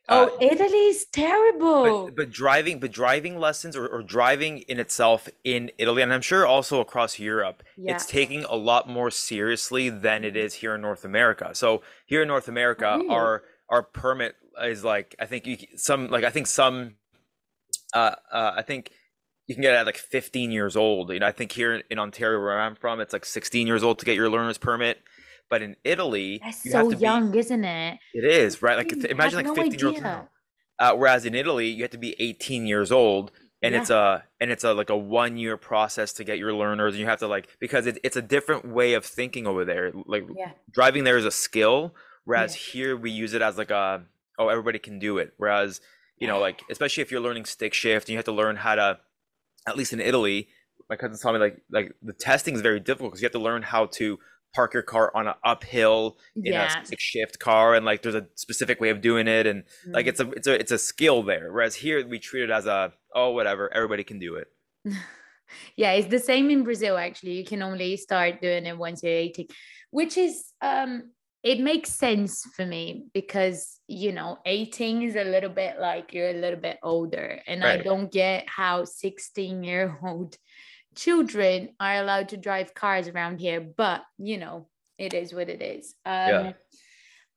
uh, 0.09 0.27
oh, 0.29 0.37
Italy's 0.41 1.05
terrible. 1.05 2.05
but, 2.07 2.15
but 2.15 2.29
driving 2.31 2.79
but 2.79 2.91
driving 2.91 3.39
lessons 3.39 3.75
or, 3.77 3.87
or 3.87 4.01
driving 4.03 4.59
in 4.67 4.79
itself 4.79 5.29
in 5.43 5.71
Italy, 5.77 6.01
and 6.01 6.11
I'm 6.13 6.21
sure 6.21 6.45
also 6.45 6.81
across 6.81 7.19
Europe, 7.19 7.63
Yeah. 7.77 7.93
it's 7.95 8.05
taking 8.05 8.43
a 8.43 8.55
lot 8.55 8.89
more 8.89 9.11
seriously 9.11 9.89
than 9.89 10.23
it 10.25 10.35
is 10.35 10.55
here 10.55 10.75
in 10.75 10.81
North 10.81 11.05
America. 11.05 11.51
So 11.53 11.83
here 12.05 12.21
in 12.23 12.27
North 12.27 12.47
America, 12.49 12.95
Really? 12.97 13.09
our 13.09 13.43
our 13.69 13.83
permit 13.83 14.35
is 14.63 14.83
like 14.83 15.15
I 15.19 15.25
think 15.25 15.47
you 15.47 15.57
some 15.75 16.09
like 16.09 16.23
I 16.23 16.29
think 16.29 16.47
some 16.47 16.95
uh, 17.93 18.15
uh 18.31 18.53
I 18.57 18.61
think 18.61 18.91
you 19.47 19.55
can 19.55 19.63
get 19.63 19.73
it 19.73 19.77
at 19.77 19.85
like 19.87 19.97
15 19.97 20.51
years 20.51 20.75
old. 20.75 21.11
You 21.11 21.19
know, 21.19 21.25
I 21.27 21.31
think 21.31 21.51
here 21.51 21.81
in 21.89 21.97
Ontario 21.97 22.39
where 22.39 22.59
I'm 22.59 22.75
from, 22.75 22.99
it's 22.99 23.13
like 23.13 23.25
16 23.25 23.65
years 23.65 23.83
old 23.83 23.97
to 23.97 24.05
get 24.05 24.15
your 24.15 24.29
learner's 24.29 24.59
permit. 24.59 24.99
But 25.49 25.63
in 25.63 25.75
Italy, 25.83 26.39
That's 26.43 26.63
you 26.65 26.71
have 26.73 26.85
so 26.85 26.91
to 26.91 26.95
be 26.95 27.01
young, 27.01 27.33
isn't 27.33 27.63
it? 27.63 27.97
it 28.13 28.25
is, 28.25 28.61
right? 28.61 28.77
Like 28.77 28.93
I 28.93 29.07
imagine 29.09 29.37
like 29.37 29.45
no 29.47 29.55
15 29.55 29.91
year 29.93 30.01
now. 30.01 30.29
Uh, 30.77 30.95
whereas 30.95 31.25
in 31.25 31.33
Italy, 31.33 31.67
you 31.67 31.81
have 31.81 31.91
to 31.91 31.97
be 31.97 32.15
18 32.19 32.67
years 32.67 32.91
old, 32.91 33.31
and 33.63 33.73
it's 33.73 33.89
a 33.89 34.23
and 34.39 34.51
it's 34.51 34.63
a 34.63 34.73
like 34.73 34.91
a 34.91 34.97
one 34.97 35.35
year 35.35 35.57
process 35.57 36.13
to 36.13 36.23
get 36.23 36.37
your 36.37 36.53
learners, 36.53 36.93
and 36.93 37.01
you 37.01 37.07
have 37.07 37.19
to 37.19 37.27
like 37.27 37.49
because 37.59 37.87
it, 37.87 37.97
it's 38.03 38.15
a 38.15 38.21
different 38.21 38.67
way 38.67 38.93
of 38.93 39.03
thinking 39.03 39.47
over 39.47 39.65
there. 39.65 39.91
Like 40.05 40.25
Yeah. 40.35 40.51
driving 40.71 41.03
there 41.03 41.17
is 41.17 41.25
a 41.25 41.31
skill, 41.31 41.95
whereas 42.23 42.55
Yeah. 42.55 42.71
here 42.71 42.95
we 42.97 43.09
use 43.09 43.33
it 43.33 43.41
as 43.41 43.57
like 43.57 43.71
a 43.71 44.03
oh 44.39 44.47
everybody 44.49 44.79
can 44.79 44.97
do 44.97 45.19
it. 45.19 45.33
Whereas 45.37 45.81
you 46.17 46.27
know 46.27 46.39
like 46.39 46.61
especially 46.71 47.01
if 47.03 47.11
you're 47.11 47.21
learning 47.21 47.45
stick 47.45 47.73
shift, 47.75 48.07
and 48.07 48.13
you 48.13 48.17
have 48.17 48.25
to 48.25 48.31
learn 48.31 48.55
how 48.55 48.75
to 48.75 48.99
at 49.67 49.77
least 49.77 49.93
in 49.93 49.99
Italy, 49.99 50.47
my 50.89 50.95
cousins 50.95 51.21
told 51.21 51.35
me 51.35 51.39
like 51.39 51.61
like 51.69 51.93
the 52.01 52.13
testing 52.13 52.55
is 52.55 52.61
very 52.61 52.79
difficult 52.79 53.11
because 53.11 53.21
you 53.21 53.25
have 53.25 53.33
to 53.33 53.39
learn 53.39 53.61
how 53.61 53.85
to 53.85 54.17
park 54.55 54.73
your 54.73 54.81
car 54.81 55.11
on 55.15 55.27
an 55.27 55.35
uphill 55.43 56.17
in 56.35 56.53
Yeah. 56.53 56.65
a 56.81 56.85
stick 56.85 56.99
shift 56.99 57.37
car 57.37 57.75
and 57.75 57.85
like 57.85 58.01
there's 58.01 58.15
a 58.15 58.25
specific 58.33 58.81
way 58.81 58.89
of 58.89 58.99
doing 58.99 59.27
it 59.27 59.45
and 59.45 59.63
like 59.85 60.07
Mm. 60.07 60.09
it's 60.09 60.19
a 60.19 60.31
it's 60.31 60.47
a 60.47 60.53
it's 60.59 60.71
a 60.71 60.77
skill 60.79 61.21
there 61.21 61.51
whereas 61.53 61.75
here 61.75 62.07
we 62.07 62.17
treat 62.17 62.41
it 62.45 62.49
as 62.49 62.65
a 62.65 62.91
oh 63.13 63.29
whatever 63.29 63.71
everybody 63.71 64.03
can 64.03 64.17
do 64.17 64.35
it 64.41 64.47
yeah, 65.75 65.91
it's 65.91 66.07
the 66.07 66.19
same 66.19 66.49
in 66.49 66.63
Brazil 66.63 66.97
actually. 66.97 67.33
You 67.33 67.45
can 67.45 67.61
only 67.61 67.97
start 67.97 68.41
doing 68.41 68.65
it 68.65 68.77
once 68.77 69.03
you're 69.03 69.11
18, 69.13 69.47
which 69.91 70.17
is 70.17 70.53
um 70.61 71.11
it 71.41 71.59
makes 71.59 71.91
sense 71.91 72.45
for 72.55 72.65
me 72.65 73.05
because 73.13 73.79
you 73.87 74.11
know 74.11 74.39
18 74.45 75.01
is 75.01 75.15
a 75.15 75.23
little 75.23 75.49
bit 75.49 75.79
like 75.79 76.13
you're 76.13 76.29
a 76.29 76.41
little 76.41 76.59
bit 76.59 76.77
older 76.83 77.41
and 77.47 77.63
I 77.63 77.77
don't 77.77 78.11
get 78.11 78.47
how 78.49 78.83
16 78.83 79.63
year 79.63 79.97
old 80.03 80.37
children 80.95 81.69
are 81.79 81.95
allowed 81.95 82.29
to 82.29 82.37
drive 82.37 82.73
cars 82.73 83.07
around 83.07 83.39
here, 83.39 83.61
but 83.61 84.03
you 84.17 84.37
know, 84.37 84.67
it 84.97 85.13
is 85.13 85.33
what 85.33 85.49
it 85.49 85.61
is. 85.61 85.95
Um 86.05 86.29
Yeah. 86.29 86.53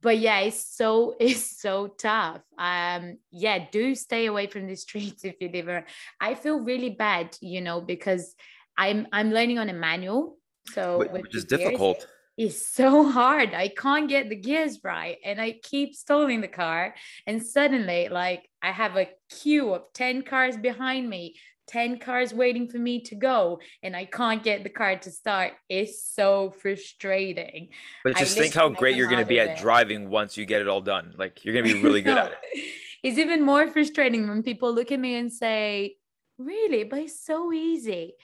but 0.00 0.18
yeah, 0.18 0.40
it's 0.40 0.76
so 0.76 1.14
it's 1.20 1.60
so 1.60 1.86
tough. 1.86 2.40
Um, 2.58 3.18
yeah, 3.30 3.66
do 3.70 3.94
stay 3.94 4.26
away 4.26 4.48
from 4.48 4.66
the 4.66 4.74
streets 4.86 5.24
if 5.24 5.36
you 5.40 5.48
live 5.48 5.68
around. 5.68 5.84
I 6.20 6.34
feel 6.34 6.58
really 6.60 6.90
bad, 6.90 7.36
you 7.40 7.60
know, 7.60 7.80
because 7.80 8.34
I'm 8.76 9.06
I'm 9.12 9.30
learning 9.30 9.60
on 9.60 9.68
a 9.68 9.74
manual. 9.74 10.38
So 10.66 11.06
which 11.10 11.34
is 11.36 11.44
difficult 11.44 12.06
is 12.36 12.66
so 12.66 13.10
hard. 13.10 13.54
I 13.54 13.68
can't 13.68 14.08
get 14.08 14.28
the 14.28 14.36
gears 14.36 14.80
right 14.82 15.18
and 15.24 15.40
I 15.40 15.58
keep 15.62 15.94
stalling 15.94 16.40
the 16.40 16.48
car. 16.48 16.94
And 17.26 17.42
suddenly, 17.44 18.08
like, 18.08 18.48
I 18.62 18.72
have 18.72 18.96
a 18.96 19.08
queue 19.30 19.74
of 19.74 19.82
10 19.94 20.22
cars 20.22 20.56
behind 20.56 21.08
me, 21.08 21.36
10 21.68 21.98
cars 21.98 22.32
waiting 22.32 22.68
for 22.68 22.78
me 22.78 23.02
to 23.02 23.14
go, 23.14 23.60
and 23.82 23.94
I 23.94 24.04
can't 24.06 24.42
get 24.42 24.62
the 24.62 24.70
car 24.70 24.96
to 24.96 25.10
start. 25.10 25.52
It's 25.68 26.04
so 26.04 26.54
frustrating. 26.60 27.68
But 28.04 28.16
just 28.16 28.36
think 28.36 28.54
how 28.54 28.68
great 28.68 28.96
you're 28.96 29.08
going 29.08 29.22
to 29.22 29.26
be 29.26 29.40
at 29.40 29.50
it. 29.50 29.58
driving 29.58 30.10
once 30.10 30.36
you 30.36 30.46
get 30.46 30.60
it 30.60 30.68
all 30.68 30.80
done. 30.80 31.14
Like, 31.16 31.44
you're 31.44 31.54
going 31.54 31.66
to 31.66 31.74
be 31.74 31.82
really 31.82 32.02
good 32.02 32.18
at 32.18 32.32
it. 32.52 32.64
It's 33.02 33.18
even 33.18 33.42
more 33.42 33.68
frustrating 33.68 34.28
when 34.28 34.42
people 34.42 34.72
look 34.72 34.92
at 34.92 35.00
me 35.00 35.16
and 35.16 35.32
say, 35.32 35.96
Really? 36.38 36.84
But 36.84 37.00
it's 37.00 37.24
so 37.24 37.52
easy. 37.52 38.14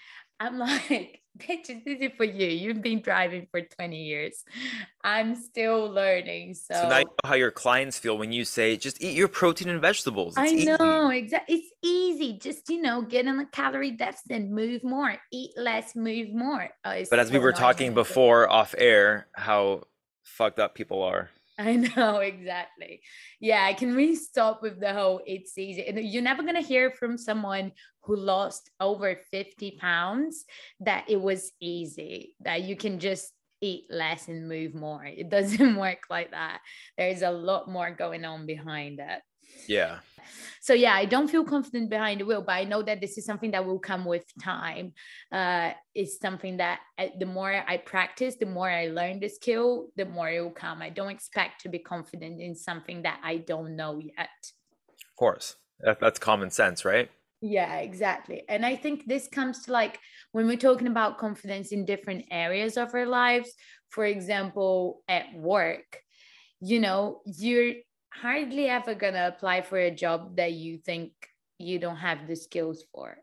I'm 0.41 0.59
like, 0.59 1.23
bitch, 1.39 1.71
it's 1.71 1.87
easy 1.87 2.09
for 2.17 2.25
you. 2.25 2.47
You've 2.47 2.83
been 2.83 3.01
driving 3.01 3.47
for 3.51 3.61
20 3.61 3.97
years. 3.97 4.45
I'm 5.05 5.35
still 5.35 5.87
learning. 5.91 6.55
So, 6.55 6.75
so 6.75 6.89
now 6.89 6.99
you 6.99 7.05
know 7.05 7.13
how 7.25 7.35
your 7.35 7.51
clients 7.51 7.99
feel 7.99 8.19
when 8.19 8.33
you 8.33 8.45
say, 8.45 8.77
just 8.77 9.03
eat 9.03 9.17
your 9.17 9.29
protein 9.29 9.69
and 9.69 9.81
vegetables. 9.81 10.35
It's 10.37 10.53
I 10.53 10.77
know, 10.77 11.11
exactly. 11.11 11.57
It's 11.57 11.73
easy. 11.83 12.39
Just, 12.39 12.69
you 12.69 12.83
know, 12.83 13.03
get 13.03 13.27
on 13.27 13.37
the 13.37 13.47
calorie 13.47 13.93
deficit, 13.93 14.49
move 14.49 14.85
more, 14.85 15.17
eat 15.33 15.53
less, 15.57 15.95
move 15.95 16.33
more. 16.33 16.69
Oh, 16.85 17.03
but 17.11 17.19
as 17.19 17.31
we 17.31 17.39
were 17.39 17.53
talking 17.53 17.95
before 17.95 18.49
off 18.49 18.75
air, 18.77 19.29
how 19.35 19.85
fucked 20.25 20.59
up 20.59 20.75
people 20.75 21.03
are. 21.03 21.31
I 21.59 21.77
know 21.97 22.19
exactly. 22.19 23.01
Yeah, 23.41 23.65
I 23.65 23.73
can 23.75 23.95
really 23.95 24.17
stop 24.17 24.63
with 24.63 24.81
the 24.81 24.93
whole 24.93 25.21
it's 25.27 25.57
easy. 25.59 25.85
You're 25.97 26.23
never 26.23 26.43
gonna 26.43 26.61
hear 26.61 26.91
from 26.93 27.19
someone 27.19 27.73
who 28.03 28.17
lost 28.17 28.71
over 28.81 29.21
50 29.31 29.73
pounds 29.81 30.45
that 30.81 31.05
it 31.09 31.21
was 31.21 31.53
easy, 31.61 32.35
that 32.41 32.63
you 32.63 32.77
can 32.77 32.99
just 33.01 33.33
eat 33.61 33.85
less 33.91 34.29
and 34.29 34.49
move 34.49 34.75
more. 34.75 35.05
It 35.05 35.31
doesn't 35.31 35.77
work 35.81 36.03
like 36.09 36.31
that. 36.31 36.61
There's 36.97 37.23
a 37.23 37.31
lot 37.31 37.69
more 37.69 37.91
going 37.91 38.25
on 38.25 38.47
behind 38.47 39.01
it. 39.01 39.21
Yeah. 39.67 39.99
So 40.61 40.75
yeah, 40.75 40.95
I 40.95 41.05
don't 41.05 41.29
feel 41.29 41.45
confident 41.45 41.89
behind 41.89 42.21
the 42.21 42.27
wheel, 42.27 42.43
but 42.43 42.53
I 42.53 42.65
know 42.65 42.83
that 42.83 43.01
this 43.01 43.17
is 43.17 43.25
something 43.25 43.53
that 43.53 43.65
will 43.65 43.79
come 43.79 44.05
with 44.05 44.25
time. 44.43 44.93
Uh, 45.33 45.73
it's 45.95 46.19
something 46.21 46.59
that 46.59 46.81
uh, 46.99 47.07
the 47.19 47.27
more 47.27 47.65
I 47.67 47.77
practice, 47.79 48.37
the 48.37 48.47
more 48.47 48.69
I 48.69 48.89
learn 48.89 49.21
the 49.21 49.29
skill, 49.29 49.89
the 49.97 50.05
more 50.05 50.29
it 50.29 50.41
will 50.41 50.51
come. 50.51 50.83
I 50.83 50.91
don't 50.91 51.11
expect 51.11 51.63
to 51.63 51.69
be 51.69 51.79
confident 51.79 52.41
in 52.41 52.55
something 52.55 53.03
that 53.03 53.21
I 53.23 53.39
don't 53.39 53.77
know 53.77 53.99
yet. 53.99 54.29
Of 55.01 55.17
course, 55.17 55.57
that, 55.81 56.01
that's 56.01 56.19
common 56.19 56.51
sense, 56.51 56.85
right? 56.85 57.11
Yeah, 57.41 57.77
exactly. 57.77 58.43
And 58.49 58.67
I 58.67 58.75
think 58.75 59.07
this 59.07 59.29
comes 59.29 59.63
to 59.65 59.73
like 59.73 60.01
when 60.33 60.47
we're 60.47 60.57
talking 60.57 60.89
about 60.89 61.19
confidence 61.19 61.71
in 61.71 61.85
different 61.85 62.25
areas 62.31 62.77
of 62.77 62.95
our 62.95 63.07
lives, 63.07 63.53
for 63.91 64.05
example, 64.05 65.03
at 65.09 65.33
work, 65.35 66.01
you 66.61 66.81
know, 66.81 67.21
you're 67.25 67.75
hardly 68.13 68.69
ever 68.69 68.95
gonna 68.95 69.29
apply 69.29 69.63
for 69.63 69.79
a 69.79 69.91
job 69.91 70.37
that 70.37 70.53
you 70.53 70.79
think 70.79 71.13
you 71.59 71.79
don't 71.79 71.97
have 71.97 72.27
the 72.27 72.37
skills 72.37 72.85
for. 72.93 73.19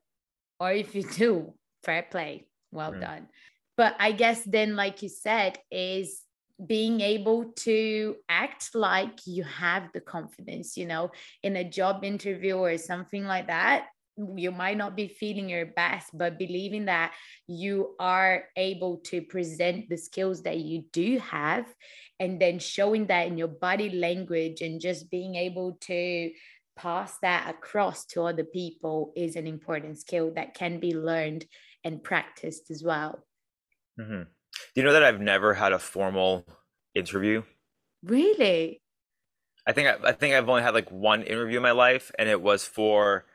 Or 0.59 0.71
if 0.71 0.95
you 0.95 1.03
do, 1.03 1.53
fair 1.83 2.03
play, 2.09 2.47
well 2.71 2.93
mm. 2.93 3.01
done. 3.01 3.27
But 3.77 3.95
I 3.99 4.11
guess 4.13 4.43
then, 4.43 4.75
like 4.75 5.01
you 5.01 5.09
said, 5.09 5.59
is 5.69 6.21
being 6.65 7.01
able 7.01 7.51
to 7.57 8.15
act 8.29 8.73
like 8.73 9.19
you 9.25 9.43
have 9.43 9.89
the 9.93 9.99
confidence, 9.99 10.77
you 10.77 10.85
know, 10.85 11.11
in 11.43 11.57
a 11.57 11.69
job 11.69 12.03
interview 12.03 12.55
or 12.55 12.77
something 12.77 13.25
like 13.25 13.47
that. 13.47 13.87
You 14.17 14.51
might 14.51 14.77
not 14.77 14.95
be 14.95 15.07
feeling 15.07 15.49
your 15.49 15.65
best, 15.65 16.17
but 16.17 16.39
believing 16.39 16.85
that 16.85 17.13
you 17.47 17.95
are 17.99 18.45
able 18.55 18.97
to 19.05 19.21
present 19.21 19.89
the 19.89 19.97
skills 19.97 20.43
that 20.43 20.57
you 20.57 20.85
do 20.93 21.19
have 21.19 21.65
and 22.19 22.39
then 22.39 22.59
showing 22.59 23.07
that 23.07 23.27
in 23.27 23.37
your 23.37 23.49
body 23.49 23.89
language 23.89 24.61
and 24.61 24.79
just 24.79 25.11
being 25.11 25.35
able 25.35 25.77
to 25.81 26.31
pass 26.77 27.17
that 27.21 27.49
across 27.49 28.05
to 28.05 28.23
other 28.23 28.43
people 28.43 29.13
is 29.15 29.35
an 29.35 29.47
important 29.47 29.97
skill 29.97 30.33
that 30.35 30.53
can 30.53 30.79
be 30.79 30.93
learned 30.93 31.45
and 31.83 32.03
practiced 32.03 32.71
as 32.71 32.83
well. 32.83 33.23
Mm-hmm. 33.99 34.23
Do 34.23 34.81
you 34.81 34.83
know 34.83 34.93
that 34.93 35.03
I've 35.03 35.21
never 35.21 35.53
had 35.53 35.73
a 35.73 35.79
formal 35.79 36.45
interview? 36.93 37.43
Really? 38.03 38.81
I 39.67 39.71
think 39.71 39.87
I, 39.87 40.09
I 40.09 40.11
think 40.11 40.35
I've 40.35 40.49
only 40.49 40.61
had 40.61 40.73
like 40.73 40.91
one 40.91 41.23
interview 41.23 41.57
in 41.57 41.63
my 41.63 41.71
life, 41.71 42.11
and 42.19 42.29
it 42.29 42.41
was 42.41 42.65
for 42.65 43.25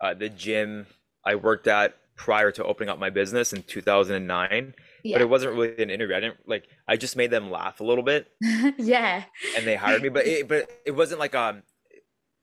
uh, 0.00 0.14
the 0.14 0.28
gym 0.28 0.86
I 1.24 1.34
worked 1.36 1.66
at 1.66 1.96
prior 2.16 2.50
to 2.52 2.64
opening 2.64 2.88
up 2.88 2.98
my 2.98 3.10
business 3.10 3.52
in 3.52 3.62
2009 3.62 4.74
yeah. 5.04 5.14
but 5.14 5.22
it 5.22 5.28
wasn't 5.28 5.52
really 5.52 5.80
an 5.80 5.90
interview. 5.90 6.16
I 6.16 6.20
didn't 6.20 6.38
like. 6.48 6.66
I 6.88 6.96
just 6.96 7.14
made 7.14 7.30
them 7.30 7.50
laugh 7.50 7.80
a 7.80 7.84
little 7.84 8.02
bit. 8.02 8.26
yeah. 8.78 9.24
And 9.56 9.66
they 9.66 9.76
hired 9.76 10.02
me, 10.02 10.08
but 10.08 10.26
it, 10.26 10.48
but 10.48 10.68
it 10.84 10.92
wasn't 10.92 11.20
like 11.20 11.34
um, 11.34 11.62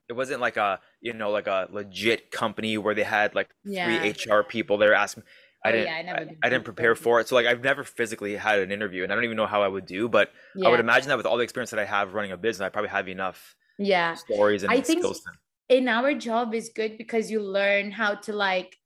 it 0.08 0.14
wasn't 0.14 0.40
like 0.40 0.56
a 0.56 0.80
you 1.00 1.12
know 1.12 1.30
like 1.30 1.48
a 1.48 1.68
legit 1.70 2.30
company 2.30 2.78
where 2.78 2.94
they 2.94 3.02
had 3.02 3.34
like 3.34 3.50
yeah. 3.64 4.00
three 4.00 4.32
HR 4.32 4.42
people 4.42 4.78
that 4.78 4.88
are 4.88 4.94
asking. 4.94 5.24
I 5.64 5.68
oh, 5.68 5.72
didn't. 5.72 5.86
Yeah, 5.86 5.94
I, 5.94 6.02
never 6.02 6.18
I, 6.18 6.36
I, 6.42 6.48
didn't 6.48 6.64
prepare 6.64 6.94
for 6.94 7.20
it, 7.20 7.28
so 7.28 7.34
like 7.34 7.46
I've 7.46 7.62
never 7.62 7.84
physically 7.84 8.34
had 8.36 8.60
an 8.60 8.72
interview, 8.72 9.02
and 9.02 9.12
I 9.12 9.14
don't 9.14 9.24
even 9.24 9.36
know 9.36 9.46
how 9.46 9.62
I 9.62 9.68
would 9.68 9.86
do. 9.86 10.08
But 10.08 10.30
yeah. 10.56 10.66
I 10.66 10.70
would 10.70 10.80
imagine 10.80 11.08
that 11.08 11.16
with 11.16 11.26
all 11.26 11.36
the 11.36 11.44
experience 11.44 11.70
that 11.70 11.80
I 11.80 11.84
have 11.84 12.14
running 12.14 12.32
a 12.32 12.36
business, 12.36 12.64
I 12.64 12.68
probably 12.68 12.90
have 12.90 13.08
enough. 13.08 13.56
Yeah. 13.78 14.14
Stories 14.14 14.62
and 14.62 14.70
I 14.70 14.80
think 14.80 15.00
skills. 15.00 15.22
In 15.72 15.88
our 15.88 16.12
job 16.14 16.54
is 16.54 16.70
good 16.74 16.98
because 16.98 17.30
you 17.30 17.40
learn 17.40 17.90
how 17.90 18.14
to 18.26 18.32
like 18.32 18.76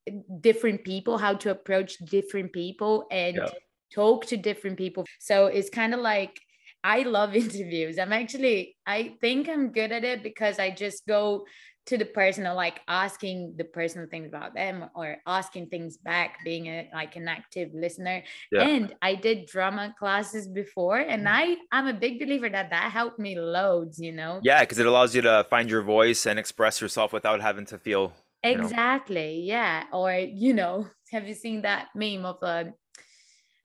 different 0.41 0.85
people, 0.85 1.19
how 1.19 1.35
to 1.35 1.51
approach 1.51 1.97
different 1.99 2.53
people, 2.53 3.07
and 3.11 3.37
yeah 3.37 3.51
talk 3.95 4.27
to 4.27 4.37
different 4.37 4.77
people. 4.77 5.05
So 5.19 5.47
it's 5.47 5.71
kind 5.71 5.95
of 5.95 6.01
like 6.01 6.39
I 6.85 7.03
love 7.03 7.35
interviews. 7.45 7.99
I'm 7.99 8.13
actually, 8.13 8.77
I 8.87 9.17
think 9.21 9.49
I'm 9.49 9.73
good 9.73 9.93
at 9.93 10.05
it 10.05 10.23
because 10.23 10.59
I 10.59 10.71
just 10.71 11.07
go 11.07 11.47
to 11.87 11.97
the 11.97 12.05
person 12.05 12.47
or 12.47 12.55
like 12.55 12.81
asking 12.89 13.55
the 13.57 13.65
personal 13.65 14.09
things 14.09 14.27
about 14.27 14.55
them 14.55 14.91
or 14.95 15.19
asking 15.27 15.69
things 15.69 15.97
back, 15.97 16.39
being 16.45 16.67
a 16.67 16.91
like 16.93 17.17
an 17.17 17.29
active 17.29 17.71
listener. 17.73 18.23
Yeah. 18.51 18.67
And 18.67 18.95
I 19.03 19.15
did 19.15 19.47
drama 19.47 19.95
classes 19.99 20.49
before, 20.49 20.99
and 20.99 21.27
mm. 21.27 21.31
I 21.31 21.57
I'm 21.73 21.87
a 21.87 21.95
big 21.95 22.19
believer 22.19 22.49
that 22.49 22.71
that 22.71 22.91
helped 22.91 23.19
me 23.19 23.39
loads. 23.39 23.99
You 24.01 24.13
know. 24.13 24.41
Yeah, 24.43 24.61
because 24.61 24.79
it 24.79 24.87
allows 24.87 25.15
you 25.15 25.23
to 25.23 25.47
find 25.49 25.71
your 25.71 25.83
voice 25.83 26.27
and 26.27 26.39
express 26.39 26.81
yourself 26.81 27.13
without 27.13 27.41
having 27.41 27.67
to 27.67 27.79
feel. 27.79 28.13
Exactly. 28.43 29.39
Know. 29.39 29.55
Yeah. 29.55 29.85
Or 29.93 30.13
you 30.13 30.55
know, 30.55 30.87
have 31.13 31.29
you 31.29 31.35
seen 31.35 31.63
that 31.63 31.89
meme 31.95 32.25
of 32.25 32.39
a 32.43 32.47
uh, 32.47 32.65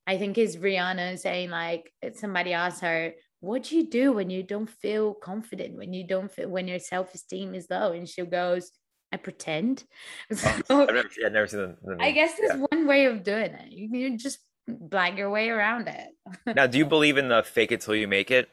I 0.07 0.17
think 0.17 0.37
is 0.37 0.57
Rihanna 0.57 1.19
saying 1.19 1.49
like 1.49 1.91
somebody 2.15 2.53
asked 2.53 2.81
her, 2.81 3.13
what 3.41 3.63
do 3.63 3.75
you 3.75 3.87
do 3.87 4.13
when 4.13 4.29
you 4.29 4.43
don't 4.43 4.69
feel 4.69 5.13
confident, 5.15 5.75
when 5.75 5.93
you 5.93 6.05
don't 6.05 6.31
feel 6.31 6.47
when 6.47 6.67
your 6.67 6.79
self-esteem 6.79 7.55
is 7.55 7.67
low? 7.69 7.91
And 7.91 8.07
she 8.07 8.23
goes, 8.23 8.71
I 9.11 9.17
pretend. 9.17 9.83
Oh, 10.69 10.83
I've 10.87 10.93
never, 10.93 11.09
yeah, 11.19 11.29
never 11.29 11.47
seen 11.47 11.59
the, 11.59 11.77
the 11.83 11.97
I 11.99 12.11
guess 12.11 12.35
there's 12.37 12.57
yeah. 12.57 12.65
one 12.69 12.87
way 12.87 13.05
of 13.05 13.23
doing 13.23 13.51
it. 13.51 13.71
You 13.71 13.89
can 13.89 14.17
just 14.17 14.39
blag 14.69 15.17
your 15.17 15.31
way 15.31 15.49
around 15.49 15.87
it. 15.87 16.07
now, 16.55 16.67
do 16.67 16.77
you 16.77 16.85
believe 16.85 17.17
in 17.17 17.29
the 17.29 17.43
fake 17.43 17.71
it 17.71 17.81
till 17.81 17.95
you 17.95 18.07
make 18.07 18.31
it? 18.31 18.47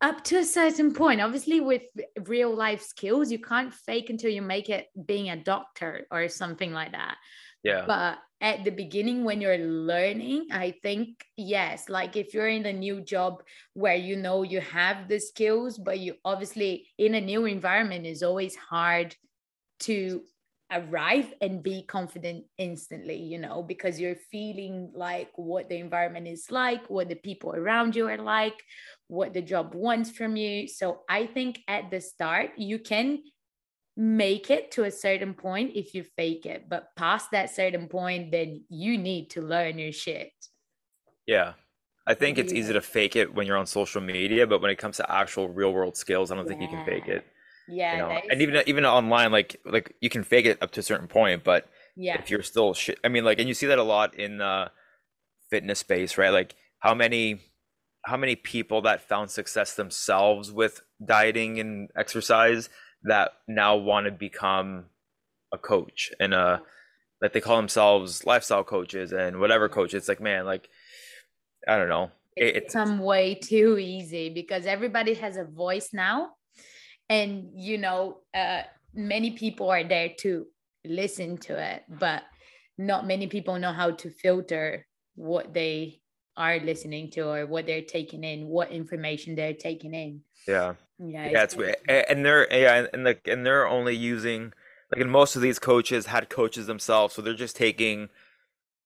Up 0.00 0.22
to 0.24 0.38
a 0.38 0.44
certain 0.44 0.94
point. 0.94 1.20
Obviously, 1.20 1.60
with 1.60 1.82
real 2.26 2.54
life 2.54 2.82
skills, 2.82 3.32
you 3.32 3.40
can't 3.40 3.74
fake 3.74 4.08
until 4.08 4.30
you 4.30 4.42
make 4.42 4.68
it 4.68 4.86
being 5.04 5.30
a 5.30 5.36
doctor 5.36 6.06
or 6.10 6.28
something 6.28 6.72
like 6.72 6.92
that. 6.92 7.16
Yeah. 7.64 7.84
But 7.86 8.18
at 8.40 8.64
the 8.64 8.70
beginning 8.70 9.24
when 9.24 9.40
you're 9.40 9.58
learning 9.58 10.46
i 10.52 10.70
think 10.82 11.24
yes 11.36 11.88
like 11.88 12.16
if 12.16 12.34
you're 12.34 12.48
in 12.48 12.66
a 12.66 12.72
new 12.72 13.00
job 13.00 13.42
where 13.72 13.94
you 13.94 14.16
know 14.16 14.42
you 14.42 14.60
have 14.60 15.08
the 15.08 15.18
skills 15.18 15.78
but 15.78 15.98
you 15.98 16.14
obviously 16.24 16.86
in 16.98 17.14
a 17.14 17.20
new 17.20 17.46
environment 17.46 18.04
is 18.04 18.22
always 18.22 18.54
hard 18.54 19.14
to 19.78 20.22
arrive 20.72 21.32
and 21.40 21.62
be 21.62 21.84
confident 21.86 22.44
instantly 22.58 23.16
you 23.16 23.38
know 23.38 23.62
because 23.62 24.00
you're 24.00 24.16
feeling 24.30 24.90
like 24.94 25.30
what 25.36 25.68
the 25.68 25.76
environment 25.76 26.26
is 26.26 26.50
like 26.50 26.84
what 26.90 27.08
the 27.08 27.14
people 27.14 27.54
around 27.54 27.94
you 27.94 28.08
are 28.08 28.18
like 28.18 28.60
what 29.08 29.32
the 29.32 29.42
job 29.42 29.74
wants 29.74 30.10
from 30.10 30.34
you. 30.34 30.66
So 30.66 31.02
i 31.08 31.26
think 31.26 31.60
at 31.68 31.90
the 31.90 32.00
start 32.00 32.50
you 32.56 32.80
can 32.80 33.20
make 33.96 34.50
it 34.50 34.70
to 34.70 34.84
a 34.84 34.90
certain 34.90 35.32
point 35.32 35.72
if 35.74 35.94
you 35.94 36.04
fake 36.04 36.44
it 36.44 36.68
but 36.68 36.94
past 36.96 37.30
that 37.30 37.48
certain 37.48 37.88
point 37.88 38.30
then 38.30 38.62
you 38.68 38.98
need 38.98 39.30
to 39.30 39.40
learn 39.40 39.78
your 39.78 39.92
shit. 39.92 40.32
Yeah. 41.26 41.54
I 42.06 42.14
think 42.14 42.38
it's 42.38 42.52
easy 42.52 42.72
to 42.72 42.80
fake 42.80 43.16
it 43.16 43.34
when 43.34 43.46
you're 43.46 43.56
on 43.56 43.66
social 43.66 44.00
media 44.00 44.46
but 44.46 44.60
when 44.60 44.70
it 44.70 44.76
comes 44.76 44.98
to 44.98 45.10
actual 45.10 45.48
real 45.48 45.72
world 45.72 45.96
skills 45.96 46.30
i 46.30 46.36
don't 46.36 46.44
yeah. 46.44 46.50
think 46.50 46.62
you 46.62 46.68
can 46.68 46.86
fake 46.86 47.08
it 47.08 47.26
yeah. 47.66 47.92
you 47.92 47.98
know? 47.98 48.20
and 48.30 48.42
even 48.42 48.62
even 48.66 48.84
online 48.84 49.32
like 49.32 49.60
like 49.64 49.96
you 50.00 50.08
can 50.08 50.22
fake 50.22 50.46
it 50.46 50.62
up 50.62 50.70
to 50.70 50.78
a 50.78 50.82
certain 50.84 51.08
point 51.08 51.42
but 51.42 51.68
yeah. 51.96 52.16
if 52.16 52.30
you're 52.30 52.44
still 52.44 52.74
shit 52.74 52.96
i 53.02 53.08
mean 53.08 53.24
like 53.24 53.40
and 53.40 53.48
you 53.48 53.54
see 53.54 53.66
that 53.66 53.78
a 53.78 53.82
lot 53.82 54.14
in 54.14 54.38
the 54.38 54.70
fitness 55.50 55.78
space 55.78 56.18
right? 56.18 56.30
Like 56.30 56.54
how 56.78 56.94
many 56.94 57.40
how 58.02 58.16
many 58.16 58.36
people 58.36 58.82
that 58.82 59.08
found 59.08 59.30
success 59.30 59.74
themselves 59.74 60.52
with 60.52 60.82
dieting 61.04 61.58
and 61.58 61.90
exercise 61.96 62.68
that 63.06 63.32
now 63.48 63.76
want 63.76 64.06
to 64.06 64.12
become 64.12 64.86
a 65.52 65.58
coach 65.58 66.12
and 66.20 66.34
a 66.34 66.62
that 67.20 67.32
they 67.32 67.40
call 67.40 67.56
themselves 67.56 68.26
lifestyle 68.26 68.62
coaches 68.62 69.12
and 69.12 69.40
whatever 69.40 69.68
coach. 69.68 69.94
It's 69.94 70.08
like, 70.08 70.20
man, 70.20 70.44
like 70.44 70.68
I 71.66 71.76
don't 71.76 71.88
know. 71.88 72.10
It's, 72.36 72.58
it's 72.58 72.72
some 72.72 72.98
way 72.98 73.34
too 73.34 73.78
easy 73.78 74.28
because 74.28 74.66
everybody 74.66 75.14
has 75.14 75.36
a 75.36 75.44
voice 75.44 75.90
now, 75.92 76.32
and 77.08 77.50
you 77.54 77.78
know, 77.78 78.18
uh, 78.34 78.62
many 78.94 79.32
people 79.32 79.70
are 79.70 79.84
there 79.84 80.10
to 80.20 80.46
listen 80.84 81.38
to 81.38 81.58
it, 81.58 81.84
but 81.88 82.22
not 82.78 83.06
many 83.06 83.26
people 83.26 83.58
know 83.58 83.72
how 83.72 83.92
to 83.92 84.10
filter 84.10 84.86
what 85.14 85.54
they 85.54 86.00
are 86.36 86.58
listening 86.60 87.10
to 87.10 87.22
or 87.22 87.46
what 87.46 87.66
they're 87.66 87.82
taking 87.82 88.22
in, 88.22 88.46
what 88.46 88.70
information 88.70 89.34
they're 89.34 89.54
taking 89.54 89.94
in. 89.94 90.20
Yeah. 90.46 90.74
Yeah. 90.98 91.28
Yeah. 91.30 91.42
It's, 91.42 91.56
and 91.88 92.24
they're, 92.24 92.46
yeah. 92.52 92.86
And 92.92 93.04
like, 93.04 93.26
and 93.26 93.44
they're 93.44 93.66
only 93.66 93.94
using, 93.94 94.52
like, 94.92 95.00
and 95.00 95.10
most 95.10 95.36
of 95.36 95.42
these 95.42 95.58
coaches 95.58 96.06
had 96.06 96.28
coaches 96.28 96.66
themselves. 96.66 97.14
So 97.14 97.22
they're 97.22 97.34
just 97.34 97.56
taking 97.56 98.08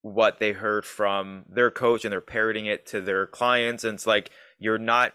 what 0.03 0.39
they 0.39 0.53
heard 0.53 0.85
from 0.85 1.45
their 1.49 1.71
coach 1.71 2.05
and 2.05 2.13
they're 2.13 2.21
parroting 2.21 2.67
it 2.67 2.87
to 2.87 3.01
their 3.01 3.27
clients. 3.27 3.85
And 3.85 3.95
it's 3.95 4.07
like, 4.07 4.31
you're 4.59 4.79
not, 4.79 5.13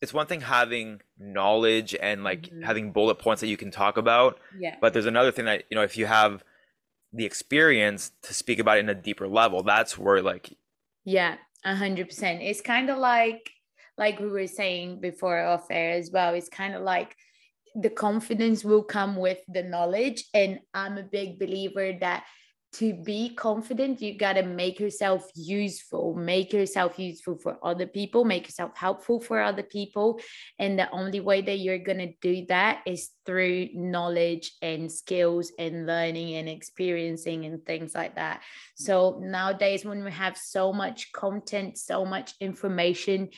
it's 0.00 0.14
one 0.14 0.26
thing 0.26 0.42
having 0.42 1.00
knowledge 1.18 1.96
and 2.00 2.22
like 2.22 2.42
mm-hmm. 2.42 2.62
having 2.62 2.92
bullet 2.92 3.16
points 3.16 3.40
that 3.40 3.48
you 3.48 3.56
can 3.56 3.70
talk 3.70 3.96
about. 3.96 4.38
Yeah. 4.58 4.76
But 4.80 4.92
there's 4.92 5.06
another 5.06 5.32
thing 5.32 5.46
that, 5.46 5.64
you 5.70 5.76
know, 5.76 5.82
if 5.82 5.96
you 5.96 6.06
have 6.06 6.44
the 7.16 7.24
experience 7.24 8.10
to 8.22 8.34
speak 8.34 8.58
about 8.58 8.76
it 8.76 8.80
in 8.80 8.88
a 8.88 8.94
deeper 8.94 9.28
level, 9.28 9.62
that's 9.62 9.96
where 9.96 10.20
like 10.20 10.56
yeah, 11.04 11.36
a 11.64 11.76
hundred 11.76 12.08
percent. 12.08 12.42
It's 12.42 12.60
kind 12.60 12.90
of 12.90 12.98
like 12.98 13.52
like 13.96 14.18
we 14.20 14.28
were 14.28 14.46
saying 14.46 15.00
before 15.00 15.40
off 15.44 15.66
air 15.70 15.92
as 15.92 16.10
well. 16.10 16.34
It's 16.34 16.48
kind 16.48 16.74
of 16.74 16.82
like 16.82 17.16
the 17.74 17.90
confidence 17.90 18.64
will 18.64 18.82
come 18.82 19.16
with 19.16 19.38
the 19.48 19.62
knowledge. 19.62 20.24
And 20.34 20.60
I'm 20.72 20.98
a 20.98 21.02
big 21.02 21.38
believer 21.38 21.92
that 22.00 22.24
to 22.74 22.92
be 22.92 23.32
confident, 23.32 24.02
you 24.02 24.18
got 24.18 24.32
to 24.32 24.42
make 24.42 24.80
yourself 24.80 25.30
useful, 25.36 26.14
make 26.14 26.52
yourself 26.52 26.98
useful 26.98 27.38
for 27.38 27.56
other 27.62 27.86
people, 27.86 28.24
make 28.24 28.46
yourself 28.46 28.72
helpful 28.74 29.20
for 29.20 29.40
other 29.40 29.62
people. 29.62 30.18
And 30.58 30.76
the 30.76 30.90
only 30.90 31.20
way 31.20 31.40
that 31.40 31.58
you're 31.58 31.78
going 31.78 31.98
to 31.98 32.12
do 32.20 32.46
that 32.48 32.82
is 32.84 33.10
through 33.26 33.68
knowledge 33.74 34.52
and 34.60 34.90
skills 34.90 35.52
and 35.56 35.86
learning 35.86 36.34
and 36.34 36.48
experiencing 36.48 37.44
and 37.44 37.64
things 37.64 37.94
like 37.94 38.16
that. 38.16 38.42
So 38.74 39.20
nowadays, 39.22 39.84
when 39.84 40.02
we 40.02 40.10
have 40.10 40.36
so 40.36 40.72
much 40.72 41.12
content, 41.12 41.78
so 41.78 42.04
much 42.04 42.34
information, 42.40 43.28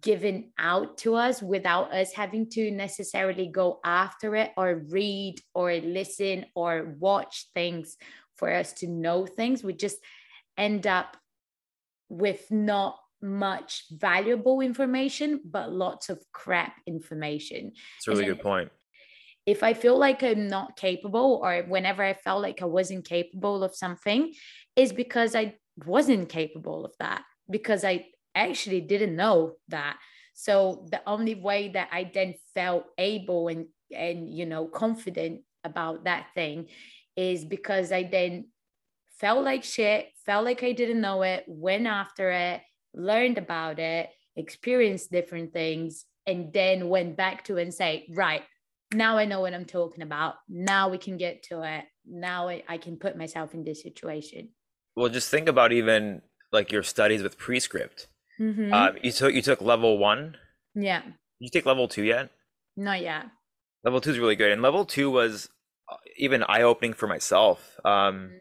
given 0.00 0.52
out 0.58 0.98
to 0.98 1.16
us 1.16 1.42
without 1.42 1.92
us 1.92 2.12
having 2.12 2.48
to 2.50 2.70
necessarily 2.70 3.48
go 3.48 3.80
after 3.84 4.36
it 4.36 4.52
or 4.56 4.84
read 4.88 5.36
or 5.54 5.74
listen 5.74 6.46
or 6.54 6.94
watch 6.98 7.48
things 7.54 7.96
for 8.36 8.52
us 8.52 8.72
to 8.74 8.86
know 8.86 9.26
things. 9.26 9.64
We 9.64 9.72
just 9.72 9.98
end 10.56 10.86
up 10.86 11.16
with 12.08 12.50
not 12.50 12.98
much 13.22 13.84
valuable 13.90 14.60
information, 14.60 15.40
but 15.44 15.72
lots 15.72 16.08
of 16.08 16.22
crap 16.32 16.74
information. 16.86 17.72
It's 17.98 18.08
a 18.08 18.12
really 18.12 18.26
good 18.26 18.40
point. 18.40 18.70
If 19.46 19.62
I 19.62 19.74
feel 19.74 19.98
like 19.98 20.22
I'm 20.22 20.48
not 20.48 20.76
capable, 20.76 21.40
or 21.42 21.64
whenever 21.66 22.02
I 22.02 22.14
felt 22.14 22.42
like 22.42 22.62
I 22.62 22.66
wasn't 22.66 23.08
capable 23.08 23.64
of 23.64 23.74
something, 23.74 24.32
is 24.76 24.92
because 24.92 25.34
I 25.34 25.56
wasn't 25.84 26.28
capable 26.28 26.84
of 26.84 26.92
that, 27.00 27.24
because 27.50 27.84
I 27.84 28.06
actually 28.34 28.80
didn't 28.80 29.16
know 29.16 29.56
that. 29.68 29.98
So 30.34 30.86
the 30.90 31.02
only 31.06 31.34
way 31.34 31.68
that 31.70 31.88
I 31.92 32.10
then 32.12 32.34
felt 32.54 32.84
able 32.96 33.48
and 33.48 33.66
and 33.94 34.32
you 34.32 34.46
know 34.46 34.66
confident 34.66 35.42
about 35.64 36.04
that 36.04 36.28
thing 36.34 36.68
is 37.16 37.44
because 37.44 37.92
I 37.92 38.04
then 38.04 38.46
felt 39.18 39.44
like 39.44 39.64
shit, 39.64 40.08
felt 40.24 40.44
like 40.44 40.62
I 40.62 40.72
didn't 40.72 41.00
know 41.00 41.22
it, 41.22 41.44
went 41.46 41.86
after 41.86 42.30
it, 42.30 42.62
learned 42.94 43.36
about 43.36 43.78
it, 43.78 44.08
experienced 44.36 45.12
different 45.12 45.52
things, 45.52 46.06
and 46.26 46.52
then 46.52 46.88
went 46.88 47.16
back 47.16 47.44
to 47.44 47.58
and 47.58 47.72
say, 47.72 48.06
right, 48.14 48.42
now 48.94 49.18
I 49.18 49.26
know 49.26 49.40
what 49.40 49.54
I'm 49.54 49.66
talking 49.66 50.02
about. 50.02 50.36
Now 50.48 50.88
we 50.88 50.98
can 50.98 51.16
get 51.16 51.42
to 51.44 51.62
it. 51.62 51.84
Now 52.06 52.48
I, 52.48 52.62
I 52.68 52.78
can 52.78 52.96
put 52.96 53.16
myself 53.16 53.54
in 53.54 53.62
this 53.62 53.82
situation. 53.82 54.48
Well, 54.96 55.08
just 55.08 55.30
think 55.30 55.48
about 55.48 55.72
even 55.72 56.22
like 56.50 56.72
your 56.72 56.82
studies 56.82 57.22
with 57.22 57.38
prescript. 57.38 58.08
Mm-hmm. 58.40 58.72
Uh, 58.72 58.90
you 59.02 59.12
took 59.12 59.34
you 59.34 59.42
took 59.42 59.60
level 59.60 59.98
one. 59.98 60.36
Yeah. 60.74 61.02
Did 61.02 61.14
you 61.38 61.50
take 61.50 61.66
level 61.66 61.88
two 61.88 62.02
yet? 62.02 62.30
Not 62.76 63.02
yet. 63.02 63.26
Level 63.84 64.00
two 64.00 64.10
is 64.10 64.18
really 64.18 64.36
good, 64.36 64.52
and 64.52 64.62
level 64.62 64.84
two 64.84 65.10
was 65.10 65.48
even 66.16 66.42
eye 66.44 66.62
opening 66.62 66.92
for 66.92 67.06
myself. 67.06 67.78
Um, 67.84 67.90
mm-hmm. 67.92 68.36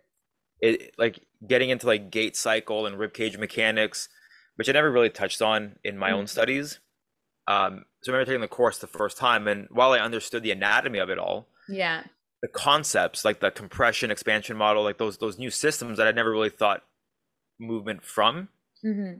it 0.61 0.93
like 0.97 1.19
getting 1.47 1.69
into 1.69 1.87
like 1.87 2.11
gait 2.11 2.35
cycle 2.35 2.85
and 2.85 2.97
ribcage 2.97 3.37
mechanics, 3.37 4.09
which 4.55 4.69
I 4.69 4.73
never 4.73 4.91
really 4.91 5.09
touched 5.09 5.41
on 5.41 5.77
in 5.83 5.97
my 5.97 6.09
mm-hmm. 6.09 6.19
own 6.19 6.27
studies. 6.27 6.79
Um, 7.47 7.85
so 8.03 8.11
I 8.11 8.15
remember 8.15 8.31
taking 8.31 8.41
the 8.41 8.47
course 8.47 8.77
the 8.77 8.87
first 8.87 9.17
time, 9.17 9.47
and 9.47 9.67
while 9.71 9.91
I 9.91 9.99
understood 9.99 10.43
the 10.43 10.51
anatomy 10.51 10.99
of 10.99 11.09
it 11.09 11.17
all, 11.17 11.47
yeah, 11.67 12.03
the 12.41 12.47
concepts 12.47 13.25
like 13.25 13.39
the 13.39 13.51
compression 13.51 14.11
expansion 14.11 14.55
model, 14.55 14.83
like 14.83 14.97
those 14.97 15.17
those 15.17 15.37
new 15.37 15.49
systems 15.49 15.97
that 15.97 16.07
I 16.07 16.11
never 16.11 16.31
really 16.31 16.49
thought 16.49 16.83
movement 17.59 18.03
from. 18.03 18.49
Mm-hmm. 18.85 19.19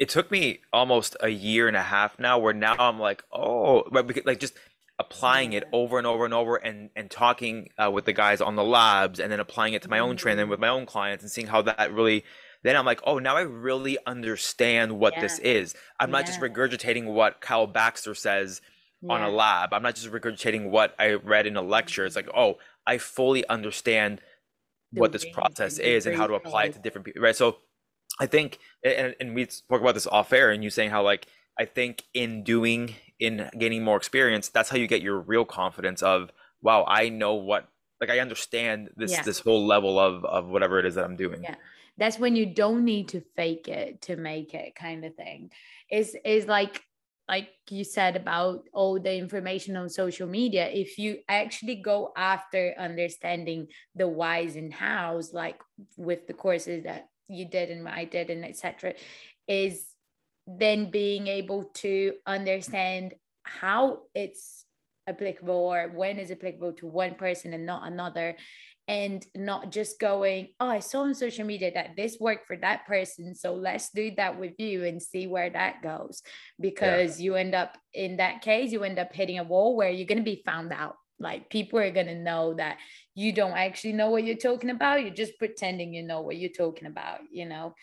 It 0.00 0.08
took 0.08 0.30
me 0.30 0.60
almost 0.72 1.16
a 1.20 1.28
year 1.28 1.68
and 1.68 1.76
a 1.76 1.82
half 1.82 2.18
now, 2.18 2.38
where 2.38 2.54
now 2.54 2.74
I'm 2.78 2.98
like, 2.98 3.22
oh, 3.32 3.84
like 3.92 4.40
just 4.40 4.54
applying 5.00 5.54
it 5.54 5.64
over 5.72 5.96
and 5.96 6.06
over 6.06 6.26
and 6.26 6.34
over 6.34 6.56
and 6.56 6.90
and 6.94 7.10
talking 7.10 7.70
uh, 7.82 7.90
with 7.90 8.04
the 8.04 8.12
guys 8.12 8.42
on 8.42 8.54
the 8.54 8.62
labs 8.62 9.18
and 9.18 9.32
then 9.32 9.40
applying 9.40 9.72
it 9.72 9.80
to 9.80 9.88
my 9.88 9.98
own 9.98 10.14
training 10.14 10.46
with 10.48 10.60
my 10.60 10.68
own 10.68 10.84
clients 10.84 11.24
and 11.24 11.30
seeing 11.30 11.46
how 11.46 11.62
that 11.62 11.90
really 11.94 12.22
then 12.64 12.76
i'm 12.76 12.84
like 12.84 13.00
oh 13.04 13.18
now 13.18 13.34
i 13.34 13.40
really 13.40 13.96
understand 14.06 14.98
what 14.98 15.14
yeah. 15.14 15.22
this 15.22 15.38
is. 15.38 15.74
I'm 15.98 16.10
not 16.10 16.26
just 16.26 16.38
regurgitating 16.38 17.06
what 17.06 17.40
kyle 17.40 17.66
baxter 17.66 18.14
says 18.14 18.60
yeah. 19.00 19.14
on 19.14 19.22
a 19.22 19.30
lab. 19.30 19.72
I'm 19.72 19.82
not 19.82 19.94
just 19.94 20.12
regurgitating 20.12 20.68
what 20.68 20.94
i 20.98 21.14
read 21.14 21.46
in 21.46 21.56
a 21.56 21.62
lecture. 21.62 22.04
It's 22.04 22.16
like 22.16 22.28
oh 22.36 22.58
i 22.86 22.98
fully 22.98 23.46
understand 23.48 24.20
the 24.92 25.00
what 25.00 25.12
this 25.12 25.24
process 25.32 25.78
is 25.78 26.04
and 26.04 26.14
how 26.14 26.26
to 26.26 26.34
apply 26.34 26.64
it 26.64 26.74
to 26.74 26.78
different 26.78 27.06
people 27.06 27.22
right 27.22 27.36
so 27.36 27.56
i 28.20 28.26
think 28.26 28.58
and, 28.84 29.16
and 29.18 29.34
we 29.34 29.46
spoke 29.46 29.80
about 29.80 29.94
this 29.94 30.06
off 30.06 30.32
air 30.32 30.50
and 30.50 30.62
you 30.62 30.70
saying 30.70 30.90
how 30.90 31.02
like 31.02 31.26
i 31.58 31.64
think 31.64 32.04
in 32.14 32.44
doing 32.44 32.94
in 33.20 33.48
gaining 33.58 33.84
more 33.84 33.96
experience, 33.96 34.48
that's 34.48 34.70
how 34.70 34.78
you 34.78 34.86
get 34.86 35.02
your 35.02 35.20
real 35.20 35.44
confidence 35.44 36.02
of, 36.02 36.32
wow, 36.62 36.84
I 36.88 37.10
know 37.10 37.34
what 37.34 37.68
like 38.00 38.10
I 38.10 38.18
understand 38.18 38.88
this 38.96 39.12
yeah. 39.12 39.22
this 39.22 39.40
whole 39.40 39.66
level 39.66 39.98
of 39.98 40.24
of 40.24 40.48
whatever 40.48 40.78
it 40.78 40.86
is 40.86 40.94
that 40.94 41.04
I'm 41.04 41.16
doing. 41.16 41.42
Yeah. 41.42 41.56
That's 41.98 42.18
when 42.18 42.34
you 42.34 42.46
don't 42.46 42.84
need 42.84 43.08
to 43.08 43.20
fake 43.36 43.68
it 43.68 44.00
to 44.02 44.16
make 44.16 44.54
it 44.54 44.74
kind 44.74 45.04
of 45.04 45.14
thing. 45.14 45.50
Is 45.90 46.16
is 46.24 46.46
like 46.46 46.82
like 47.28 47.50
you 47.68 47.84
said 47.84 48.16
about 48.16 48.64
all 48.72 48.98
the 48.98 49.14
information 49.14 49.76
on 49.76 49.88
social 49.88 50.26
media 50.26 50.68
if 50.68 50.98
you 50.98 51.18
actually 51.28 51.76
go 51.76 52.12
after 52.16 52.74
understanding 52.76 53.68
the 53.94 54.08
whys 54.08 54.56
and 54.56 54.72
hows 54.74 55.32
like 55.32 55.60
with 55.96 56.26
the 56.26 56.32
courses 56.32 56.82
that 56.82 57.08
you 57.30 57.46
did 57.46 57.70
and 57.70 57.84
what 57.84 57.94
I 57.94 58.04
did 58.04 58.30
and 58.30 58.44
etc 58.44 58.94
is 59.48 59.84
then 60.46 60.90
being 60.90 61.26
able 61.26 61.64
to 61.74 62.14
understand 62.26 63.14
how 63.42 64.00
it's 64.14 64.64
applicable 65.06 65.54
or 65.54 65.90
when 65.94 66.18
is 66.18 66.30
applicable 66.30 66.72
to 66.74 66.86
one 66.86 67.14
person 67.14 67.52
and 67.52 67.66
not 67.66 67.86
another. 67.86 68.36
And 68.88 69.24
not 69.36 69.70
just 69.70 70.00
going 70.00 70.48
oh 70.58 70.66
i 70.66 70.80
saw 70.80 71.02
on 71.02 71.14
social 71.14 71.46
media 71.46 71.70
that 71.74 71.94
this 71.96 72.16
worked 72.18 72.48
for 72.48 72.56
that 72.56 72.86
person 72.86 73.36
so 73.36 73.54
let's 73.54 73.90
do 73.90 74.10
that 74.16 74.40
with 74.40 74.54
you 74.58 74.84
and 74.84 75.00
see 75.00 75.28
where 75.28 75.48
that 75.50 75.80
goes. 75.80 76.22
Because 76.58 77.20
yeah. 77.20 77.24
you 77.24 77.34
end 77.36 77.54
up 77.54 77.78
in 77.94 78.16
that 78.16 78.42
case 78.42 78.72
you 78.72 78.82
end 78.82 78.98
up 78.98 79.14
hitting 79.14 79.38
a 79.38 79.44
wall 79.44 79.76
where 79.76 79.90
you're 79.90 80.08
going 80.08 80.18
to 80.18 80.24
be 80.24 80.42
found 80.44 80.72
out. 80.72 80.96
Like 81.20 81.50
people 81.50 81.78
are 81.78 81.92
going 81.92 82.06
to 82.06 82.18
know 82.18 82.54
that 82.54 82.78
you 83.20 83.32
don't 83.32 83.56
actually 83.66 83.92
know 83.92 84.10
what 84.10 84.24
you're 84.24 84.46
talking 84.48 84.70
about 84.70 85.02
you're 85.02 85.20
just 85.22 85.38
pretending 85.38 85.92
you 85.92 86.02
know 86.02 86.20
what 86.20 86.36
you're 86.36 86.58
talking 86.64 86.86
about 86.86 87.20
you 87.30 87.46
know 87.46 87.74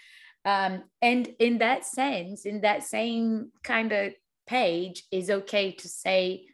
um, 0.48 0.84
and 1.02 1.28
in 1.40 1.58
that 1.58 1.86
sense, 1.86 2.46
in 2.46 2.62
that 2.62 2.84
same 2.84 3.52
kind 3.64 3.92
of 3.92 4.14
page, 4.48 5.04
is 5.12 5.30
okay 5.30 5.74
to 5.74 5.90
say 5.90 6.46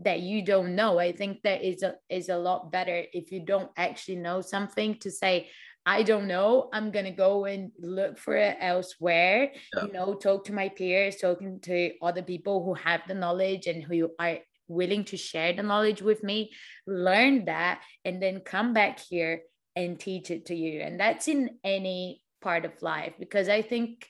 that 0.00 0.18
you 0.18 0.42
don't 0.42 0.74
know. 0.74 0.98
I 0.98 1.12
think 1.12 1.42
that 1.42 1.62
is 1.62 1.84
a 1.84 1.94
is 2.10 2.28
a 2.28 2.36
lot 2.36 2.72
better 2.72 3.04
if 3.12 3.30
you 3.30 3.46
don't 3.46 3.70
actually 3.76 4.16
know 4.16 4.40
something 4.40 4.98
to 4.98 5.12
say, 5.12 5.48
I 5.86 6.02
don't 6.02 6.26
know. 6.26 6.68
I'm 6.72 6.90
gonna 6.90 7.12
go 7.12 7.44
and 7.44 7.70
look 7.78 8.18
for 8.18 8.34
it 8.34 8.56
elsewhere. 8.60 9.52
Yeah. 9.76 9.84
You 9.84 9.92
know, 9.92 10.14
talk 10.14 10.44
to 10.46 10.52
my 10.52 10.68
peers, 10.68 11.16
talking 11.16 11.60
to 11.60 11.92
other 12.02 12.22
people 12.22 12.64
who 12.64 12.74
have 12.74 13.02
the 13.06 13.14
knowledge 13.14 13.68
and 13.68 13.80
who 13.80 14.10
are 14.18 14.38
willing 14.68 15.04
to 15.04 15.16
share 15.16 15.52
the 15.52 15.62
knowledge 15.62 16.02
with 16.02 16.22
me, 16.22 16.52
learn 16.86 17.44
that, 17.46 17.80
and 18.04 18.22
then 18.22 18.40
come 18.40 18.72
back 18.72 18.98
here 18.98 19.42
and 19.74 20.00
teach 20.00 20.30
it 20.30 20.46
to 20.46 20.54
you. 20.54 20.80
And 20.80 20.98
that's 20.98 21.28
in 21.28 21.50
any 21.62 22.22
part 22.40 22.64
of 22.64 22.82
life 22.82 23.14
because 23.18 23.48
I 23.48 23.62
think 23.62 24.08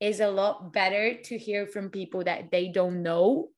is 0.00 0.20
a 0.20 0.28
lot 0.28 0.72
better 0.72 1.14
to 1.14 1.38
hear 1.38 1.66
from 1.66 1.90
people 1.90 2.24
that 2.24 2.50
they 2.50 2.68
don't 2.68 3.02
know 3.02 3.48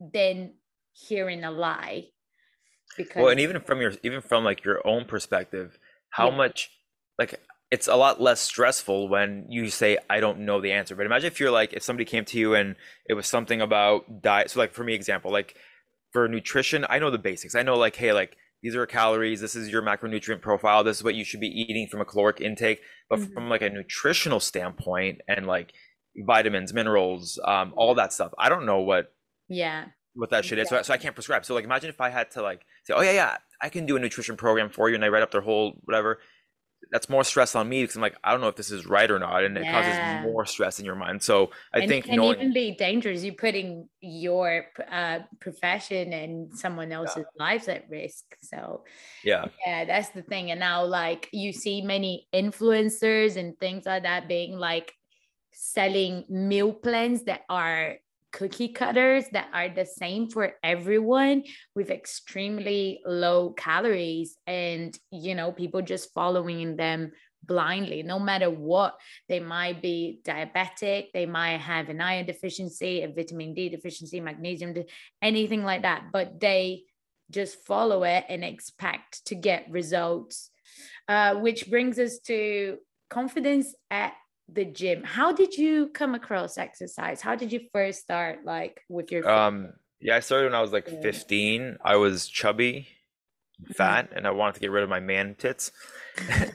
than 0.00 0.54
hearing 0.92 1.44
a 1.44 1.50
lie. 1.50 2.06
Because 2.96 3.22
well, 3.22 3.28
and 3.28 3.40
even 3.40 3.60
from 3.60 3.80
your 3.80 3.92
even 4.02 4.20
from 4.20 4.44
like 4.44 4.64
your 4.64 4.86
own 4.86 5.04
perspective, 5.04 5.78
how 6.10 6.30
yeah. 6.30 6.36
much 6.36 6.70
like 7.18 7.40
it's 7.70 7.88
a 7.88 7.96
lot 7.96 8.20
less 8.20 8.40
stressful 8.40 9.08
when 9.08 9.46
you 9.48 9.70
say 9.70 9.96
I 10.10 10.20
don't 10.20 10.40
know 10.40 10.60
the 10.60 10.72
answer. 10.72 10.94
But 10.94 11.06
imagine 11.06 11.28
if 11.28 11.40
you're 11.40 11.50
like 11.50 11.72
if 11.72 11.82
somebody 11.82 12.04
came 12.04 12.24
to 12.26 12.38
you 12.38 12.54
and 12.54 12.76
it 13.08 13.14
was 13.14 13.26
something 13.26 13.60
about 13.60 14.22
diet. 14.22 14.50
So 14.50 14.60
like 14.60 14.74
for 14.74 14.84
me 14.84 14.94
example, 14.94 15.32
like 15.32 15.56
for 16.12 16.28
nutrition, 16.28 16.86
I 16.88 16.98
know 16.98 17.10
the 17.10 17.18
basics. 17.18 17.54
I 17.54 17.62
know 17.62 17.76
like 17.76 17.96
hey 17.96 18.12
like 18.12 18.36
these 18.62 18.76
are 18.76 18.86
calories, 18.86 19.40
this 19.40 19.56
is 19.56 19.70
your 19.70 19.82
macronutrient 19.82 20.40
profile, 20.40 20.84
this 20.84 20.98
is 20.98 21.04
what 21.04 21.14
you 21.14 21.24
should 21.24 21.40
be 21.40 21.48
eating 21.48 21.88
from 21.88 22.00
a 22.00 22.04
caloric 22.04 22.40
intake. 22.40 22.80
But 23.10 23.18
mm-hmm. 23.18 23.32
from 23.32 23.48
like 23.48 23.62
a 23.62 23.70
nutritional 23.70 24.40
standpoint 24.40 25.20
and 25.26 25.46
like 25.46 25.72
vitamins, 26.16 26.72
minerals, 26.72 27.40
um, 27.44 27.72
all 27.76 27.94
that 27.94 28.12
stuff, 28.12 28.32
I 28.38 28.48
don't 28.48 28.66
know 28.66 28.80
what 28.80 29.12
yeah 29.48 29.86
what 30.14 30.30
that 30.30 30.44
shit 30.44 30.58
exactly. 30.58 30.80
is. 30.80 30.86
So, 30.86 30.92
so 30.92 30.94
I 30.94 30.98
can't 30.98 31.14
prescribe. 31.14 31.44
So 31.44 31.54
like 31.54 31.64
imagine 31.64 31.90
if 31.90 32.00
I 32.00 32.10
had 32.10 32.30
to 32.32 32.42
like 32.42 32.62
say, 32.84 32.94
oh 32.94 33.02
yeah 33.02 33.12
yeah 33.12 33.36
I 33.60 33.68
can 33.68 33.86
do 33.86 33.96
a 33.96 34.00
nutrition 34.00 34.36
program 34.36 34.70
for 34.70 34.88
you, 34.88 34.94
and 34.94 35.04
I 35.04 35.08
write 35.08 35.22
up 35.22 35.30
their 35.30 35.40
whole 35.40 35.80
whatever 35.84 36.18
that's 36.92 37.08
more 37.08 37.24
stress 37.24 37.56
on 37.56 37.68
me 37.68 37.82
because 37.82 37.96
I'm 37.96 38.02
like, 38.02 38.16
I 38.22 38.30
don't 38.30 38.42
know 38.42 38.48
if 38.48 38.56
this 38.56 38.70
is 38.70 38.86
right 38.86 39.10
or 39.10 39.18
not, 39.18 39.42
and 39.44 39.56
it 39.56 39.64
causes 39.64 40.30
more 40.30 40.44
stress 40.44 40.78
in 40.78 40.84
your 40.84 40.94
mind. 40.94 41.22
So 41.22 41.50
I 41.72 41.80
and 41.80 41.88
think 41.88 42.04
it 42.04 42.08
can 42.10 42.16
knowing... 42.18 42.38
even 42.38 42.52
be 42.52 42.76
dangerous. 42.76 43.24
You're 43.24 43.34
putting 43.34 43.88
your 44.00 44.66
uh, 44.90 45.20
profession 45.40 46.12
and 46.12 46.56
someone 46.56 46.92
else's 46.92 47.24
yeah. 47.36 47.44
lives 47.44 47.66
at 47.68 47.88
risk. 47.88 48.36
So 48.42 48.84
yeah, 49.24 49.46
yeah, 49.66 49.86
that's 49.86 50.10
the 50.10 50.22
thing. 50.22 50.50
And 50.50 50.60
now, 50.60 50.84
like, 50.84 51.30
you 51.32 51.52
see 51.54 51.80
many 51.80 52.28
influencers 52.34 53.36
and 53.36 53.58
things 53.58 53.86
like 53.86 54.02
that 54.02 54.28
being 54.28 54.58
like 54.58 54.92
selling 55.52 56.24
meal 56.28 56.72
plans 56.72 57.24
that 57.24 57.42
are 57.48 57.96
cookie 58.32 58.68
cutters 58.68 59.24
that 59.32 59.48
are 59.52 59.68
the 59.68 59.86
same 59.86 60.28
for 60.28 60.54
everyone 60.62 61.44
with 61.74 61.90
extremely 61.90 63.00
low 63.06 63.50
calories 63.50 64.36
and 64.46 64.98
you 65.10 65.34
know 65.34 65.52
people 65.52 65.82
just 65.82 66.12
following 66.14 66.76
them 66.76 67.12
blindly 67.44 68.02
no 68.02 68.18
matter 68.18 68.48
what. 68.50 68.98
They 69.28 69.40
might 69.40 69.82
be 69.82 70.20
diabetic 70.24 71.12
they 71.12 71.26
might 71.26 71.58
have 71.58 71.88
an 71.88 72.00
iron 72.00 72.26
deficiency 72.26 73.02
a 73.02 73.08
vitamin 73.08 73.54
d 73.54 73.68
deficiency 73.68 74.20
magnesium 74.20 74.74
anything 75.20 75.64
like 75.64 75.82
that 75.82 76.04
but 76.12 76.40
they 76.40 76.84
just 77.32 77.64
follow 77.64 78.04
it 78.04 78.24
and 78.28 78.44
expect 78.44 79.24
to 79.26 79.34
get 79.34 79.70
results. 79.70 80.50
Uh, 81.08 81.34
which 81.36 81.68
brings 81.68 81.98
us 81.98 82.18
to 82.20 82.78
confidence 83.10 83.74
at 83.90 84.14
the 84.54 84.64
gym. 84.64 85.02
How 85.02 85.32
did 85.32 85.56
you 85.56 85.88
come 85.88 86.14
across 86.14 86.58
exercise? 86.58 87.20
How 87.20 87.34
did 87.34 87.52
you 87.52 87.60
first 87.72 88.00
start 88.00 88.44
like 88.44 88.80
with 88.88 89.10
your 89.12 89.28
um 89.28 89.72
yeah 90.00 90.16
i 90.16 90.20
started 90.20 90.46
when 90.46 90.54
i 90.54 90.60
was 90.60 90.72
like 90.72 90.88
15 90.88 91.78
i 91.84 91.96
was 91.96 92.26
chubby 92.26 92.88
mm-hmm. 93.62 93.72
fat 93.72 94.10
and 94.14 94.26
i 94.26 94.30
wanted 94.30 94.54
to 94.54 94.60
get 94.60 94.70
rid 94.70 94.82
of 94.82 94.90
my 94.90 95.00
man 95.00 95.34
tits. 95.38 95.72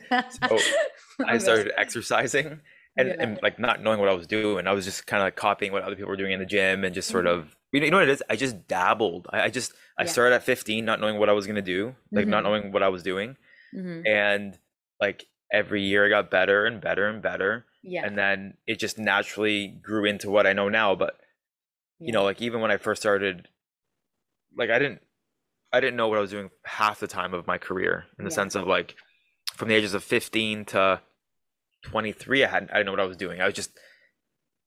So 0.09 0.57
i 1.27 1.37
started 1.37 1.71
exercising 1.77 2.59
and, 2.97 3.09
and 3.09 3.39
like 3.41 3.59
not 3.59 3.81
knowing 3.81 3.99
what 3.99 4.09
i 4.09 4.13
was 4.13 4.27
doing. 4.27 4.67
I 4.67 4.73
was 4.73 4.85
just 4.85 5.07
kind 5.07 5.21
of 5.21 5.25
like 5.25 5.35
copying 5.35 5.71
what 5.71 5.83
other 5.83 5.95
people 5.95 6.09
were 6.09 6.17
doing 6.17 6.33
in 6.33 6.39
the 6.39 6.45
gym 6.45 6.83
and 6.83 6.93
just 6.93 7.09
sort 7.09 7.25
mm-hmm. 7.25 7.39
of 7.39 7.55
you 7.71 7.79
know, 7.79 7.85
you 7.85 7.91
know 7.91 7.97
what 7.97 8.07
it 8.07 8.11
is? 8.11 8.23
I 8.29 8.37
just 8.37 8.67
dabbled. 8.67 9.27
I, 9.31 9.43
I 9.43 9.49
just 9.49 9.73
i 9.97 10.03
yeah. 10.03 10.09
started 10.09 10.35
at 10.35 10.43
15 10.43 10.85
not 10.85 10.99
knowing 10.99 11.17
what 11.19 11.29
i 11.29 11.33
was 11.33 11.47
going 11.47 11.55
to 11.55 11.61
do 11.61 11.95
like 12.11 12.23
mm-hmm. 12.23 12.31
not 12.31 12.43
knowing 12.43 12.71
what 12.71 12.83
i 12.83 12.89
was 12.89 13.03
doing. 13.03 13.35
Mm-hmm. 13.75 14.07
and 14.07 14.57
like 15.01 15.25
every 15.51 15.83
year 15.83 16.05
i 16.05 16.09
got 16.09 16.31
better 16.31 16.65
and 16.65 16.79
better 16.79 17.07
and 17.09 17.21
better 17.21 17.65
yeah. 17.83 18.05
And 18.05 18.17
then 18.17 18.55
it 18.65 18.79
just 18.79 18.97
naturally 18.97 19.67
grew 19.67 20.05
into 20.05 20.29
what 20.29 20.47
I 20.47 20.53
know 20.53 20.69
now. 20.69 20.95
But 20.95 21.17
yeah. 21.99 22.07
you 22.07 22.13
know, 22.13 22.23
like 22.23 22.41
even 22.41 22.61
when 22.61 22.71
I 22.71 22.77
first 22.77 23.01
started, 23.01 23.47
like 24.57 24.69
I 24.69 24.79
didn't 24.79 25.01
I 25.71 25.79
didn't 25.79 25.97
know 25.97 26.07
what 26.07 26.17
I 26.17 26.21
was 26.21 26.31
doing 26.31 26.49
half 26.63 26.99
the 26.99 27.07
time 27.07 27.33
of 27.33 27.47
my 27.47 27.57
career 27.57 28.05
in 28.17 28.25
the 28.25 28.31
yeah. 28.31 28.35
sense 28.35 28.55
of 28.55 28.67
like 28.67 28.95
from 29.53 29.69
the 29.69 29.75
ages 29.75 29.93
of 29.93 30.03
15 30.03 30.65
to 30.65 31.01
23 31.83 32.43
I 32.43 32.47
hadn't 32.47 32.71
I 32.71 32.75
didn't 32.75 32.87
know 32.87 32.91
what 32.93 33.01
I 33.01 33.05
was 33.05 33.17
doing. 33.17 33.41
I 33.41 33.45
was 33.45 33.53
just 33.53 33.71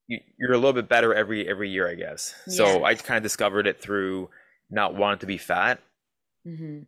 you, 0.06 0.18
you're 0.38 0.52
a 0.52 0.58
little 0.58 0.72
bit 0.72 0.88
better 0.88 1.14
every 1.14 1.48
every 1.48 1.70
year, 1.70 1.88
I 1.88 1.94
guess. 1.94 2.34
So 2.48 2.84
I 2.84 2.94
kind 2.94 3.16
of 3.16 3.22
discovered 3.22 3.66
it 3.66 3.80
through 3.80 4.30
not 4.70 4.94
wanting 4.94 5.20
to 5.20 5.26
be 5.26 5.38
fat. 5.38 5.80
Mm-hmm. 6.46 6.80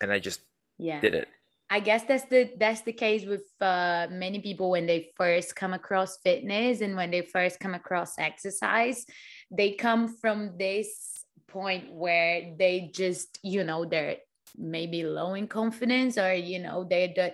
And 0.00 0.12
I 0.12 0.18
just 0.18 0.40
yeah. 0.78 1.00
did 1.00 1.14
it. 1.14 1.28
I 1.68 1.80
guess 1.80 2.04
that's 2.04 2.24
the 2.26 2.50
that's 2.58 2.82
the 2.82 2.92
case 2.92 3.24
with 3.24 3.42
uh, 3.60 4.06
many 4.10 4.40
people 4.40 4.70
when 4.70 4.86
they 4.86 5.10
first 5.16 5.56
come 5.56 5.74
across 5.74 6.18
fitness 6.18 6.80
and 6.80 6.94
when 6.94 7.10
they 7.10 7.22
first 7.22 7.58
come 7.58 7.74
across 7.74 8.18
exercise, 8.18 9.04
they 9.50 9.72
come 9.72 10.08
from 10.08 10.56
this 10.58 11.24
point 11.48 11.92
where 11.92 12.54
they 12.56 12.90
just 12.94 13.38
you 13.42 13.64
know 13.64 13.84
they're 13.84 14.18
maybe 14.56 15.02
low 15.02 15.34
in 15.34 15.48
confidence 15.48 16.18
or 16.18 16.32
you 16.32 16.60
know 16.60 16.86
they're 16.88 17.12
the, 17.14 17.32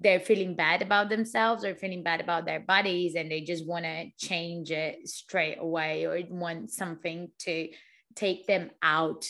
they're 0.00 0.20
feeling 0.20 0.54
bad 0.54 0.82
about 0.82 1.08
themselves 1.08 1.64
or 1.64 1.74
feeling 1.74 2.02
bad 2.02 2.20
about 2.20 2.44
their 2.44 2.60
bodies 2.60 3.14
and 3.14 3.30
they 3.30 3.40
just 3.40 3.66
want 3.66 3.84
to 3.84 4.10
change 4.18 4.70
it 4.70 5.08
straight 5.08 5.58
away 5.60 6.04
or 6.06 6.20
want 6.30 6.70
something 6.70 7.30
to 7.38 7.68
take 8.14 8.46
them 8.46 8.70
out 8.82 9.24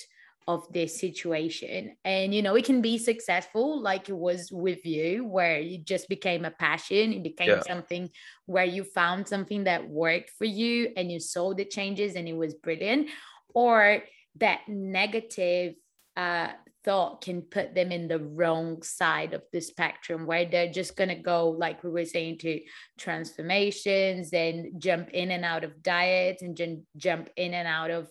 of 0.48 0.70
this 0.72 0.98
situation 0.98 1.96
and 2.04 2.34
you 2.34 2.42
know 2.42 2.54
it 2.54 2.64
can 2.64 2.82
be 2.82 2.98
successful 2.98 3.80
like 3.80 4.08
it 4.08 4.16
was 4.16 4.50
with 4.50 4.84
you 4.84 5.24
where 5.24 5.56
it 5.56 5.84
just 5.84 6.08
became 6.08 6.44
a 6.44 6.50
passion 6.50 7.12
it 7.12 7.22
became 7.22 7.48
yeah. 7.48 7.62
something 7.62 8.08
where 8.46 8.64
you 8.64 8.82
found 8.82 9.26
something 9.26 9.64
that 9.64 9.88
worked 9.88 10.30
for 10.30 10.44
you 10.44 10.90
and 10.96 11.12
you 11.12 11.20
saw 11.20 11.54
the 11.54 11.64
changes 11.64 12.16
and 12.16 12.28
it 12.28 12.36
was 12.36 12.54
brilliant 12.54 13.08
or 13.54 14.02
that 14.36 14.60
negative 14.68 15.74
uh, 16.16 16.48
thought 16.84 17.22
can 17.22 17.42
put 17.42 17.74
them 17.74 17.92
in 17.92 18.08
the 18.08 18.18
wrong 18.18 18.82
side 18.82 19.34
of 19.34 19.42
the 19.52 19.60
spectrum 19.60 20.26
where 20.26 20.44
they're 20.44 20.72
just 20.72 20.96
going 20.96 21.08
to 21.08 21.14
go 21.14 21.50
like 21.50 21.82
we 21.84 21.90
were 21.90 22.04
saying 22.04 22.36
to 22.38 22.60
transformations 22.98 24.32
and 24.32 24.80
jump 24.80 25.08
in 25.10 25.30
and 25.30 25.44
out 25.44 25.64
of 25.64 25.82
diets 25.82 26.42
and 26.42 26.60
jump 26.96 27.30
in 27.36 27.54
and 27.54 27.68
out 27.68 27.90
of 27.90 28.08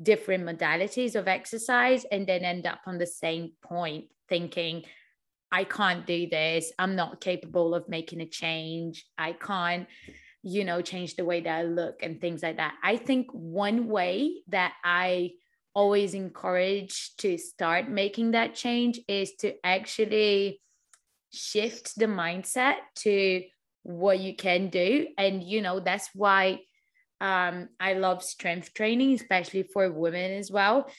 different 0.00 0.44
modalities 0.44 1.14
of 1.16 1.28
exercise 1.28 2.04
and 2.12 2.26
then 2.26 2.44
end 2.44 2.66
up 2.66 2.80
on 2.86 2.98
the 2.98 3.06
same 3.06 3.52
point 3.62 4.06
thinking 4.28 4.84
i 5.50 5.64
can't 5.64 6.06
do 6.06 6.28
this. 6.28 6.72
I'm 6.78 6.94
not 6.94 7.20
capable 7.20 7.74
of 7.74 7.88
making 7.88 8.20
a 8.20 8.26
change. 8.26 9.06
I 9.16 9.32
can't 9.32 9.86
you 10.42 10.64
know 10.64 10.80
change 10.80 11.16
the 11.16 11.24
way 11.24 11.40
that 11.40 11.58
i 11.58 11.62
look 11.62 12.02
and 12.02 12.20
things 12.20 12.42
like 12.42 12.58
that. 12.58 12.74
I 12.82 12.96
think 12.96 13.26
one 13.32 13.88
way 13.88 14.42
that 14.48 14.74
i 14.84 15.32
always 15.74 16.14
encourage 16.14 17.14
to 17.16 17.38
start 17.38 17.88
making 17.88 18.32
that 18.32 18.54
change 18.54 19.00
is 19.06 19.34
to 19.36 19.54
actually 19.64 20.60
shift 21.32 21.96
the 21.96 22.06
mindset 22.06 22.76
to 22.96 23.44
what 23.82 24.18
you 24.18 24.34
can 24.34 24.70
do. 24.70 25.08
And 25.16 25.42
you 25.42 25.62
know 25.62 25.80
that's 25.80 26.08
why 26.14 26.60
um, 27.20 27.68
I 27.80 27.94
love 27.94 28.22
strength 28.22 28.74
training, 28.74 29.14
especially 29.14 29.64
for 29.64 29.90
women 29.90 30.32
as 30.32 30.50
well, 30.50 30.90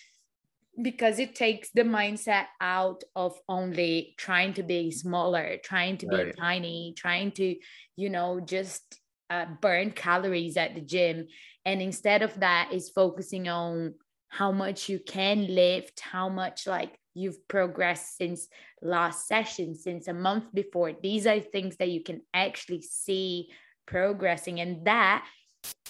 because 0.81 1.19
it 1.19 1.35
takes 1.35 1.69
the 1.71 1.83
mindset 1.83 2.45
out 2.61 3.03
of 3.15 3.37
only 3.47 4.15
trying 4.17 4.53
to 4.53 4.63
be 4.63 4.91
smaller, 4.91 5.57
trying 5.63 5.97
to 5.97 6.07
right. 6.07 6.27
be 6.27 6.39
tiny, 6.39 6.93
trying 6.97 7.31
to, 7.31 7.55
you 7.95 8.09
know, 8.09 8.39
just 8.39 8.99
uh, 9.29 9.45
burn 9.61 9.91
calories 9.91 10.57
at 10.57 10.75
the 10.75 10.81
gym. 10.81 11.27
And 11.65 11.81
instead 11.81 12.21
of 12.21 12.39
that, 12.39 12.71
is 12.73 12.89
focusing 12.89 13.47
on 13.47 13.95
how 14.29 14.51
much 14.51 14.89
you 14.89 14.99
can 14.99 15.47
lift, 15.47 15.99
how 15.99 16.29
much 16.29 16.67
like 16.67 16.97
you've 17.13 17.47
progressed 17.47 18.17
since 18.17 18.47
last 18.81 19.27
session, 19.27 19.75
since 19.75 20.07
a 20.07 20.13
month 20.13 20.45
before. 20.53 20.93
These 20.93 21.27
are 21.27 21.39
things 21.39 21.77
that 21.77 21.89
you 21.89 22.03
can 22.03 22.21
actually 22.33 22.81
see 22.81 23.49
progressing, 23.85 24.59
and 24.59 24.85
that 24.85 25.25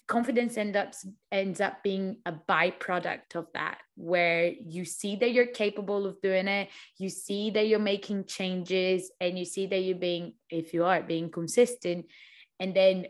confidence 0.09 0.57
ends 0.57 0.75
up 0.75 0.93
ends 1.31 1.61
up 1.61 1.83
being 1.83 2.17
a 2.25 2.33
byproduct 2.33 3.35
of 3.35 3.45
that 3.53 3.77
where 3.95 4.51
you 4.65 4.83
see 4.83 5.15
that 5.15 5.31
you're 5.31 5.45
capable 5.45 6.07
of 6.07 6.19
doing 6.21 6.47
it 6.47 6.67
you 6.97 7.09
see 7.09 7.51
that 7.51 7.67
you're 7.67 7.77
making 7.77 8.25
changes 8.25 9.11
and 9.21 9.37
you 9.37 9.45
see 9.45 9.67
that 9.67 9.81
you're 9.81 9.95
being 9.95 10.33
if 10.49 10.73
you 10.73 10.83
are 10.83 11.03
being 11.03 11.29
consistent 11.29 12.07
and 12.59 12.75
then 12.75 13.05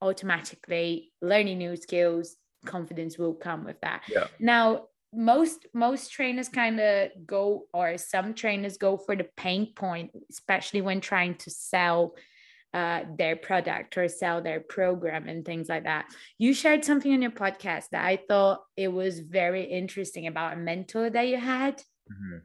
automatically 0.00 1.12
learning 1.20 1.58
new 1.58 1.76
skills 1.76 2.36
confidence 2.64 3.18
will 3.18 3.34
come 3.34 3.62
with 3.64 3.78
that 3.82 4.02
yeah. 4.08 4.26
now 4.40 4.86
most 5.12 5.66
most 5.74 6.10
trainers 6.10 6.48
kind 6.48 6.80
of 6.80 7.10
go 7.26 7.66
or 7.74 7.98
some 7.98 8.32
trainers 8.32 8.78
go 8.78 8.96
for 8.96 9.14
the 9.14 9.28
pain 9.36 9.70
point 9.74 10.10
especially 10.30 10.80
when 10.80 10.98
trying 11.02 11.34
to 11.34 11.50
sell 11.50 12.14
uh, 12.74 13.02
their 13.18 13.36
product 13.36 13.96
or 13.98 14.08
sell 14.08 14.40
their 14.40 14.60
program 14.60 15.28
and 15.28 15.44
things 15.44 15.68
like 15.68 15.84
that. 15.84 16.06
You 16.38 16.54
shared 16.54 16.84
something 16.84 17.12
on 17.12 17.22
your 17.22 17.30
podcast 17.30 17.90
that 17.90 18.04
I 18.04 18.18
thought 18.28 18.62
it 18.76 18.88
was 18.88 19.20
very 19.20 19.64
interesting 19.64 20.26
about 20.26 20.54
a 20.54 20.56
mentor 20.56 21.10
that 21.10 21.28
you 21.28 21.36
had. 21.36 21.78
Mm-hmm. 22.10 22.38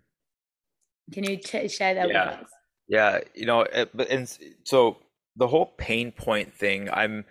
Can 1.14 1.24
you 1.24 1.38
ch- 1.38 1.72
share 1.72 1.94
that 1.94 2.10
yeah. 2.10 2.32
with 2.32 2.40
us? 2.42 2.50
Yeah, 2.90 3.20
you 3.36 3.46
know, 3.46 3.62
it, 3.62 3.90
but 3.94 4.10
and 4.10 4.30
so 4.64 4.98
the 5.36 5.48
whole 5.48 5.74
pain 5.78 6.12
point 6.12 6.54
thing, 6.54 6.90
I'm 6.92 7.26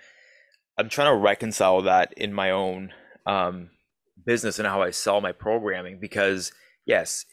I'm 0.79 0.89
trying 0.89 1.13
to 1.13 1.17
reconcile 1.17 1.83
that 1.83 2.13
in 2.15 2.33
my 2.33 2.51
own 2.51 2.93
um, 3.27 3.71
business 4.25 4.59
and 4.59 4.69
how 4.69 4.83
I 4.83 4.91
sell 4.91 5.21
my 5.21 5.33
programming 5.33 5.99
because 6.01 6.53
yes, 6.87 7.25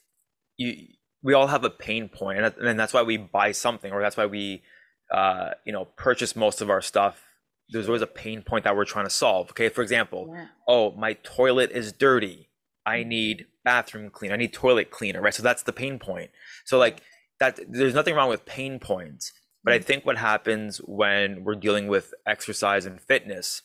you 0.58 0.88
we 1.21 1.34
all 1.34 1.47
have 1.47 1.63
a 1.63 1.69
pain 1.69 2.10
point 2.10 2.39
and, 2.39 2.54
and 2.58 2.80
that's 2.80 2.93
why 2.93 3.02
we 3.02 3.17
buy 3.17 3.54
something 3.54 3.91
or 3.91 4.02
that's 4.02 4.17
why 4.17 4.26
we 4.26 4.62
uh, 5.11 5.51
you 5.65 5.73
know, 5.73 5.85
purchase 5.97 6.35
most 6.35 6.61
of 6.61 6.69
our 6.69 6.81
stuff, 6.81 7.21
there's 7.69 7.87
always 7.87 8.01
a 8.01 8.07
pain 8.07 8.41
point 8.41 8.63
that 8.65 8.75
we're 8.75 8.85
trying 8.85 9.05
to 9.05 9.09
solve. 9.11 9.49
Okay, 9.51 9.69
for 9.69 9.81
example, 9.81 10.29
Yeah. 10.31 10.47
oh, 10.67 10.91
my 10.91 11.13
toilet 11.23 11.71
is 11.71 11.91
dirty. 11.93 12.49
I 12.85 12.99
Mm-hmm. 12.99 13.09
need 13.09 13.45
bathroom 13.63 14.09
cleaner. 14.09 14.33
I 14.33 14.37
need 14.37 14.53
toilet 14.53 14.91
cleaner, 14.91 15.21
right? 15.21 15.33
So 15.33 15.41
that's 15.43 15.63
the 15.63 15.73
pain 15.73 15.99
point. 15.99 16.31
So 16.65 16.77
like 16.77 17.01
that, 17.39 17.59
there's 17.69 17.93
nothing 17.93 18.15
wrong 18.15 18.29
with 18.29 18.45
pain 18.45 18.79
points. 18.79 19.31
But 19.63 19.73
I 19.73 19.77
Mm-hmm. 19.77 19.85
think 19.85 20.05
what 20.05 20.17
happens 20.17 20.77
when 20.79 21.43
we're 21.45 21.55
dealing 21.55 21.87
with 21.87 22.13
exercise 22.27 22.85
and 22.85 22.99
fitness 22.99 23.61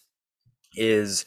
is 0.74 1.26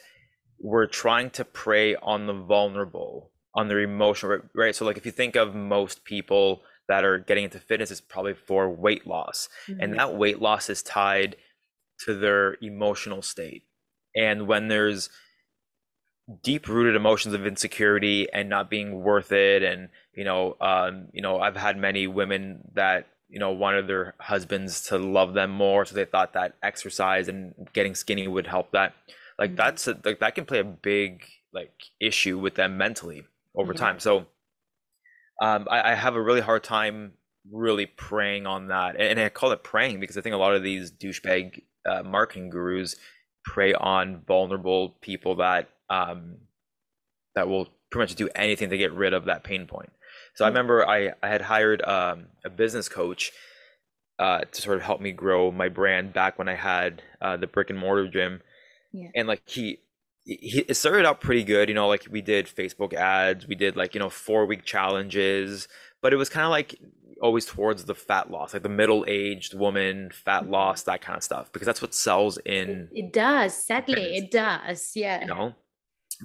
we're 0.60 0.88
trying 0.88 1.30
to 1.32 1.44
prey 1.44 1.96
on 1.98 2.28
the 2.28 2.34
vulnerable, 2.34 3.32
on 3.56 3.68
their 3.68 3.80
emotional, 3.82 4.40
right? 4.56 4.76
So 4.76 4.86
like 4.86 4.98
if 4.98 5.06
you 5.06 5.12
think 5.12 5.36
of 5.36 5.54
most 5.56 6.06
people 6.06 6.62
that 6.92 7.06
are 7.06 7.20
getting 7.20 7.46
into 7.46 7.60
fitness, 7.60 7.90
is 7.92 8.02
probably 8.02 8.34
for 8.34 8.70
weight 8.70 9.08
loss, 9.08 9.50
and 9.80 9.94
Mhm. 9.94 9.98
that 9.98 10.16
weight 10.16 10.42
loss 10.42 10.70
is 10.70 10.84
tied 10.84 11.38
to 12.06 12.14
their 12.14 12.58
emotional 12.62 13.22
state. 13.22 13.64
And 14.16 14.48
when 14.48 14.68
there's 14.68 15.10
deep 16.44 16.68
rooted 16.68 16.96
emotions 16.96 17.34
of 17.34 17.46
insecurity 17.46 18.32
and 18.32 18.48
not 18.50 18.70
being 18.70 19.02
worth 19.02 19.32
it 19.32 19.64
and 19.64 19.90
you 20.14 20.24
know 20.24 20.56
um 20.62 21.08
you 21.12 21.22
know 21.22 21.40
I've 21.40 21.58
had 21.58 21.78
many 21.78 22.08
women 22.08 22.62
that 22.74 23.08
you 23.28 23.40
know 23.40 23.52
wanted 23.52 23.88
their 23.88 24.14
husbands 24.20 24.84
to 24.88 24.98
love 24.98 25.34
them 25.34 25.52
more 25.52 25.84
so 25.84 25.96
they 25.96 26.06
thought 26.06 26.34
that 26.34 26.56
exercise 26.64 27.28
and 27.28 27.54
getting 27.74 27.96
skinny 27.96 28.28
would 28.28 28.48
help 28.48 28.72
that 28.72 28.94
like 29.40 29.52
Mhm. 29.52 29.58
that's 29.58 29.88
a, 29.88 29.98
like 30.06 30.20
that 30.20 30.36
can 30.36 30.46
play 30.46 30.60
a 30.60 30.64
big 30.64 31.26
like 31.54 31.74
issue 32.00 32.38
with 32.40 32.56
them 32.56 32.78
mentally 32.78 33.24
over 33.56 33.74
time 33.74 34.00
so 34.00 34.26
um 35.42 35.68
I, 35.72 35.94
I 35.94 35.96
have 35.96 36.16
a 36.16 36.22
really 36.24 36.42
hard 36.42 36.64
time 36.66 37.14
really 37.52 37.88
preying 37.88 38.48
on 38.48 38.70
that 38.70 38.96
and, 38.96 39.04
and 39.04 39.22
I 39.22 39.30
call 39.30 39.52
it 39.54 39.64
preying 39.64 40.02
because 40.02 40.18
I 40.18 40.22
think 40.22 40.36
a 40.36 40.40
lot 40.40 40.56
of 40.56 40.64
these 40.64 40.92
douchebag 40.92 41.64
uh, 41.86 42.04
marketing 42.04 42.52
gurus 42.52 42.98
prey 43.46 43.74
on 43.76 44.24
vulnerable 44.28 44.92
people 45.02 45.38
that 45.38 45.70
um 45.90 46.38
that 47.36 47.48
will 47.48 47.68
pretty 47.90 48.04
much 48.12 48.16
do 48.16 48.30
anything 48.36 48.70
to 48.70 48.78
get 48.78 48.94
rid 48.94 49.14
of 49.14 49.26
that 49.26 49.44
pain 49.44 49.68
point. 49.68 49.92
So 50.36 50.46
I 50.46 50.48
Mm. 50.48 50.50
remember 50.50 50.88
I 50.88 51.14
I 51.22 51.28
had 51.30 51.42
hired 51.42 51.82
um, 51.84 52.28
a 52.46 52.50
business 52.50 52.90
coach 52.90 53.32
uh, 54.20 54.42
to 54.42 54.62
sort 54.62 54.78
of 54.78 54.84
help 54.84 55.02
me 55.02 55.12
grow 55.12 55.52
my 55.52 55.70
brand 55.70 56.14
back 56.14 56.38
when 56.40 56.50
I 56.50 56.56
had 56.56 57.02
uh, 57.22 57.38
the 57.38 57.48
brick 57.48 57.70
and 57.70 57.80
mortar 57.80 58.08
gym, 58.10 58.42
Yeah. 58.94 59.12
and 59.16 59.28
like 59.28 59.44
he. 59.48 59.80
He, 60.26 60.60
it 60.68 60.76
started 60.76 61.06
out 61.06 61.20
pretty 61.22 61.44
good, 61.44 61.68
you 61.70 61.76
know, 61.76 61.88
like 61.88 62.08
we 62.12 62.22
did 62.22 62.46
Facebook 62.46 62.94
ads, 62.94 63.48
we 63.48 63.56
did 63.56 63.76
like, 63.76 63.94
you 63.96 64.00
know, 64.00 64.10
four 64.10 64.46
week 64.46 64.64
challenges, 64.66 65.68
but 66.02 66.14
it 66.14 66.18
was 66.18 66.30
kind 66.30 66.46
of 66.46 66.52
like 66.52 66.76
always 67.22 67.46
towards 67.46 67.86
the 67.86 67.96
fat 67.96 68.30
loss, 68.32 68.54
like 68.54 68.64
the 68.64 68.70
middle 68.70 69.04
aged 69.08 69.54
woman, 69.54 70.10
fat 70.12 70.44
Mhm. 70.44 70.50
loss, 70.52 70.84
that 70.84 71.02
kind 71.02 71.18
of 71.18 71.24
stuff, 71.24 71.52
because 71.52 71.66
that's 71.66 71.82
what 71.82 71.94
sells 71.94 72.38
in 72.40 72.90
It 72.94 73.14
does, 73.14 73.54
sadly, 73.66 73.96
fitness. 73.96 74.22
it 74.22 74.32
does. 74.32 74.92
Yeah. 74.96 75.22
you 75.22 75.28
know 75.28 75.56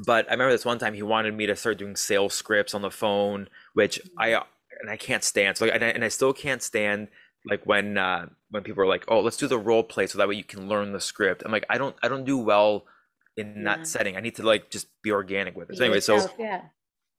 but 0.05 0.29
i 0.29 0.33
remember 0.33 0.53
this 0.53 0.65
one 0.67 0.79
time 0.79 0.93
he 0.93 1.03
wanted 1.03 1.33
me 1.35 1.47
to 1.47 1.57
start 1.57 1.79
doing 1.79 1.97
sales 1.97 2.35
scripts 2.35 2.75
on 2.75 2.83
the 2.83 2.91
phone 2.91 3.49
which 3.73 3.99
i 4.19 4.29
and 4.29 4.91
i 4.91 4.97
can't 4.97 5.25
stand 5.25 5.57
so 5.57 5.65
like 5.65 5.75
and 5.75 5.83
I, 5.83 5.89
and 5.89 6.05
I 6.05 6.09
still 6.09 6.35
can't 6.35 6.63
stand 6.63 7.09
like 7.49 7.65
when 7.65 7.97
uh 7.97 8.27
when 8.51 8.63
people 8.63 8.83
are 8.83 8.87
like 8.87 9.05
oh 9.09 9.21
let's 9.21 9.39
do 9.39 9.47
the 9.47 9.57
role 9.59 9.83
play 9.83 10.07
so 10.07 10.19
that 10.19 10.29
way 10.29 10.35
you 10.35 10.45
can 10.45 10.69
learn 10.69 10.93
the 10.93 11.01
script 11.01 11.43
i'm 11.47 11.53
like 11.53 11.65
i 11.71 11.79
don't 11.79 11.97
i 12.03 12.09
don't 12.09 12.27
do 12.27 12.37
well 12.37 12.85
in 13.37 13.49
Yeah. 13.57 13.65
that 13.77 13.87
setting 13.87 14.17
i 14.17 14.21
need 14.21 14.35
to 14.37 14.43
like 14.43 14.71
just 14.71 14.87
be 15.03 15.11
organic 15.13 15.55
with 15.57 15.71
it 15.71 15.77
so 15.77 15.85
anyway 15.85 16.01
so 16.01 16.15
yeah. 16.39 16.63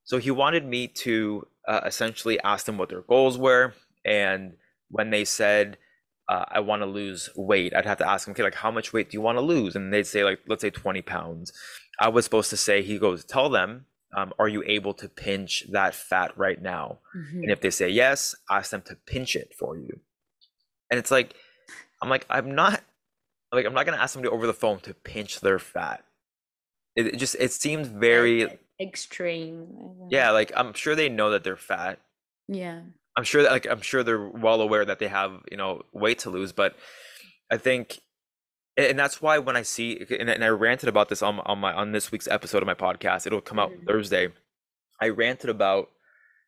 so 0.04 0.18
he 0.18 0.32
wanted 0.32 0.66
me 0.66 0.88
to 1.06 1.48
uh, 1.68 1.82
essentially 1.86 2.40
ask 2.42 2.66
them 2.66 2.78
what 2.78 2.88
their 2.90 3.02
goals 3.02 3.38
were, 3.38 3.74
and 4.06 4.54
when 4.90 5.10
they 5.10 5.26
said, 5.26 5.78
uh, 6.30 6.46
"I 6.48 6.62
want 6.62 6.82
to 6.82 6.86
lose 6.86 7.30
weight," 7.36 7.76
I'd 7.76 7.86
have 7.86 7.98
to 7.98 8.10
ask 8.10 8.24
them, 8.26 8.32
"Okay, 8.32 8.44
like 8.44 8.56
how 8.56 8.72
much 8.72 8.94
weight 8.94 9.10
do 9.10 9.18
you 9.18 9.22
want 9.22 9.38
to 9.38 9.42
lose?" 9.42 9.76
And 9.76 9.92
they'd 9.94 10.08
say, 10.08 10.24
like, 10.24 10.40
let's 10.48 10.62
say 10.62 10.70
20 10.70 11.02
pounds. 11.02 11.52
I 12.00 12.08
was 12.08 12.24
supposed 12.24 12.50
to 12.52 12.56
say, 12.58 12.82
he 12.84 12.98
goes, 12.98 13.26
"Tell 13.26 13.50
them, 13.50 13.86
um, 14.16 14.32
are 14.40 14.48
you 14.48 14.64
able 14.66 14.94
to 14.94 15.10
pinch 15.10 15.66
that 15.72 15.94
fat 15.94 16.32
right 16.38 16.62
now?" 16.62 17.00
Mhm. 17.14 17.44
And 17.44 17.52
if 17.52 17.60
they 17.60 17.70
say 17.70 17.90
yes, 17.90 18.34
ask 18.50 18.72
them 18.72 18.84
to 18.84 18.96
pinch 18.96 19.36
it 19.36 19.54
for 19.60 19.76
you. 19.78 20.00
And 20.90 20.98
it's 21.02 21.12
like, 21.12 21.36
I'm 22.02 22.08
like, 22.08 22.26
I'm 22.30 22.56
not, 22.56 22.82
like, 23.52 23.66
I'm 23.66 23.74
not 23.74 23.86
gonna 23.86 23.98
ask 23.98 24.14
somebody 24.14 24.34
over 24.34 24.48
the 24.48 24.54
phone 24.54 24.80
to 24.88 24.94
pinch 24.94 25.42
their 25.42 25.60
fat. 25.60 26.06
It, 26.98 27.08
it 27.14 27.18
just, 27.18 27.36
it 27.40 27.52
seems 27.54 27.88
very, 27.88 28.48
extreme. 28.80 30.08
yeah, 30.10 30.32
like 30.32 30.52
I'm 30.56 30.74
sure 30.74 30.96
they 30.96 31.10
know 31.10 31.32
that 31.32 31.44
they're 31.44 31.56
fat. 31.58 32.00
Yeah. 32.48 32.82
I'm 33.16 33.24
sure 33.24 33.42
that 33.44 33.52
like 33.52 33.66
I'm 33.70 33.82
sure 33.82 34.04
they're 34.04 34.28
well 34.28 34.62
aware 34.62 34.86
that 34.86 35.00
they 35.00 35.08
have, 35.08 35.42
you 35.50 35.58
know, 35.58 35.82
weight 35.94 36.20
to 36.20 36.30
lose, 36.30 36.52
but 36.52 36.76
I 37.50 37.58
think 37.58 38.00
and 38.78 39.00
that's 39.00 39.22
why 39.24 39.40
when 39.40 39.56
I 39.58 39.64
see 39.64 40.06
and, 40.20 40.30
and 40.30 40.44
I 40.44 40.50
ranted 40.50 40.88
about 40.90 41.10
this 41.10 41.24
on 41.24 41.40
on 41.40 41.58
my 41.58 41.74
on 41.74 41.94
this 41.94 42.12
week's 42.12 42.28
episode 42.28 42.62
of 42.62 42.68
my 42.68 42.76
podcast, 42.76 43.26
it'll 43.26 43.42
come 43.42 43.58
out 43.58 43.72
Mhm. 43.72 43.88
Thursday. 43.88 44.28
I 45.02 45.10
ranted 45.10 45.50
about 45.50 45.90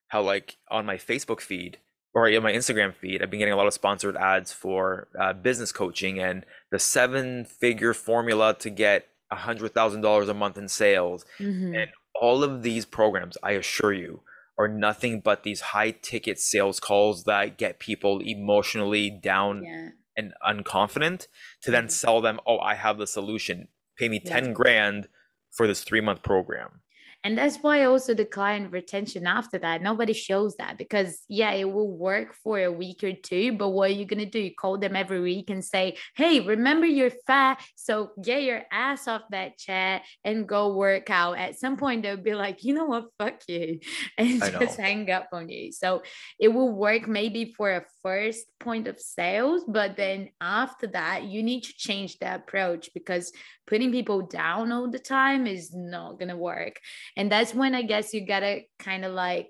how 0.09 0.21
like 0.21 0.57
on 0.69 0.85
my 0.85 0.97
Facebook 0.97 1.41
feed 1.41 1.79
or 2.13 2.27
in 2.29 2.43
my 2.43 2.51
Instagram 2.53 2.93
feed, 2.93 3.23
I've 3.23 3.31
been 3.31 3.39
getting 3.39 3.53
a 3.53 3.57
lot 3.57 3.65
of 3.67 3.73
sponsored 3.73 4.15
ads 4.17 4.51
for 4.53 5.07
uh, 5.19 5.33
business 5.33 5.71
coaching 5.71 6.19
and 6.19 6.45
the 6.71 6.77
seven 6.79 7.45
figure 7.45 7.95
formula 7.95 8.55
to 8.59 8.69
get 8.69 9.07
a 9.31 9.35
hundred 9.35 9.73
thousand 9.73 10.01
dollars 10.01 10.29
a 10.29 10.33
month 10.33 10.57
in 10.57 10.67
sales 10.67 11.25
Mhm. 11.39 11.75
and 11.81 11.91
all 12.15 12.43
of 12.43 12.63
these 12.63 12.85
programs, 12.85 13.37
I 13.43 13.51
assure 13.51 13.93
you, 13.93 14.23
are 14.57 14.67
nothing 14.67 15.21
but 15.21 15.43
these 15.43 15.61
high 15.61 15.91
ticket 15.91 16.39
sales 16.39 16.79
calls 16.79 17.23
that 17.23 17.57
get 17.57 17.79
people 17.79 18.19
emotionally 18.21 19.09
down 19.09 19.63
Yeah. 19.63 19.89
and 20.17 20.33
unconfident 20.45 21.27
to 21.61 21.71
then 21.71 21.85
Mhm. 21.87 21.91
sell 21.91 22.19
them, 22.21 22.39
oh, 22.45 22.59
I 22.59 22.73
have 22.75 22.97
the 22.97 23.07
solution. 23.07 23.69
Pay 23.97 24.09
me 24.09 24.19
Yeah. 24.23 24.31
10 24.33 24.53
grand 24.53 25.07
for 25.51 25.65
this 25.65 25.83
three 25.83 26.01
month 26.01 26.23
program. 26.23 26.81
And 27.23 27.37
that's 27.37 27.57
why 27.57 27.83
also 27.83 28.13
the 28.13 28.25
client 28.25 28.71
retention 28.71 29.27
after 29.27 29.59
that, 29.59 29.81
nobody 29.81 30.13
shows 30.13 30.55
that 30.55 30.77
because, 30.77 31.21
yeah, 31.27 31.51
it 31.51 31.69
will 31.69 31.91
work 31.91 32.33
for 32.33 32.59
a 32.59 32.71
week 32.71 33.03
or 33.03 33.11
two. 33.11 33.57
But 33.57 33.69
what 33.69 33.91
are 33.91 33.93
you 33.93 34.05
going 34.05 34.23
to 34.23 34.25
do? 34.25 34.39
You 34.39 34.55
call 34.55 34.77
them 34.77 34.95
every 34.95 35.19
week 35.19 35.49
and 35.49 35.63
say, 35.63 35.97
hey, 36.15 36.39
remember 36.39 36.85
you're 36.85 37.11
fat. 37.27 37.61
So 37.75 38.11
get 38.23 38.43
your 38.43 38.61
ass 38.71 39.07
off 39.07 39.23
that 39.31 39.57
chair 39.57 40.01
and 40.23 40.47
go 40.47 40.73
work 40.75 41.09
out. 41.09 41.37
At 41.37 41.59
some 41.59 41.75
point, 41.75 42.03
they'll 42.03 42.15
be 42.15 42.35
like, 42.35 42.63
you 42.63 42.73
know 42.73 42.85
what? 42.85 43.05
Fuck 43.17 43.41
you. 43.47 43.79
And 44.17 44.41
just 44.41 44.77
hang 44.77 45.09
up 45.11 45.29
on 45.31 45.49
you. 45.49 45.71
So 45.71 46.03
it 46.39 46.49
will 46.49 46.71
work 46.71 47.07
maybe 47.07 47.53
for 47.55 47.71
a 47.71 47.83
first 48.09 48.47
point 48.59 48.87
of 48.87 48.99
sales. 48.99 49.63
But 49.67 49.95
then 49.95 50.29
after 50.41 50.87
that, 50.87 51.25
you 51.25 51.43
need 51.43 51.61
to 51.65 51.73
change 51.77 52.17
the 52.17 52.33
approach 52.33 52.89
because 52.95 53.31
putting 53.67 53.91
people 53.91 54.23
down 54.23 54.71
all 54.71 54.89
the 54.89 55.05
time 55.19 55.45
is 55.45 55.75
not 55.75 56.17
going 56.17 56.29
to 56.29 56.45
work. 56.51 56.75
And 57.15 57.31
that's 57.31 57.53
when 57.53 57.75
i 57.75 57.83
guess 57.83 58.13
you 58.13 58.21
gotta 58.25 58.61
kind 58.79 59.05
of 59.05 59.13
like 59.13 59.49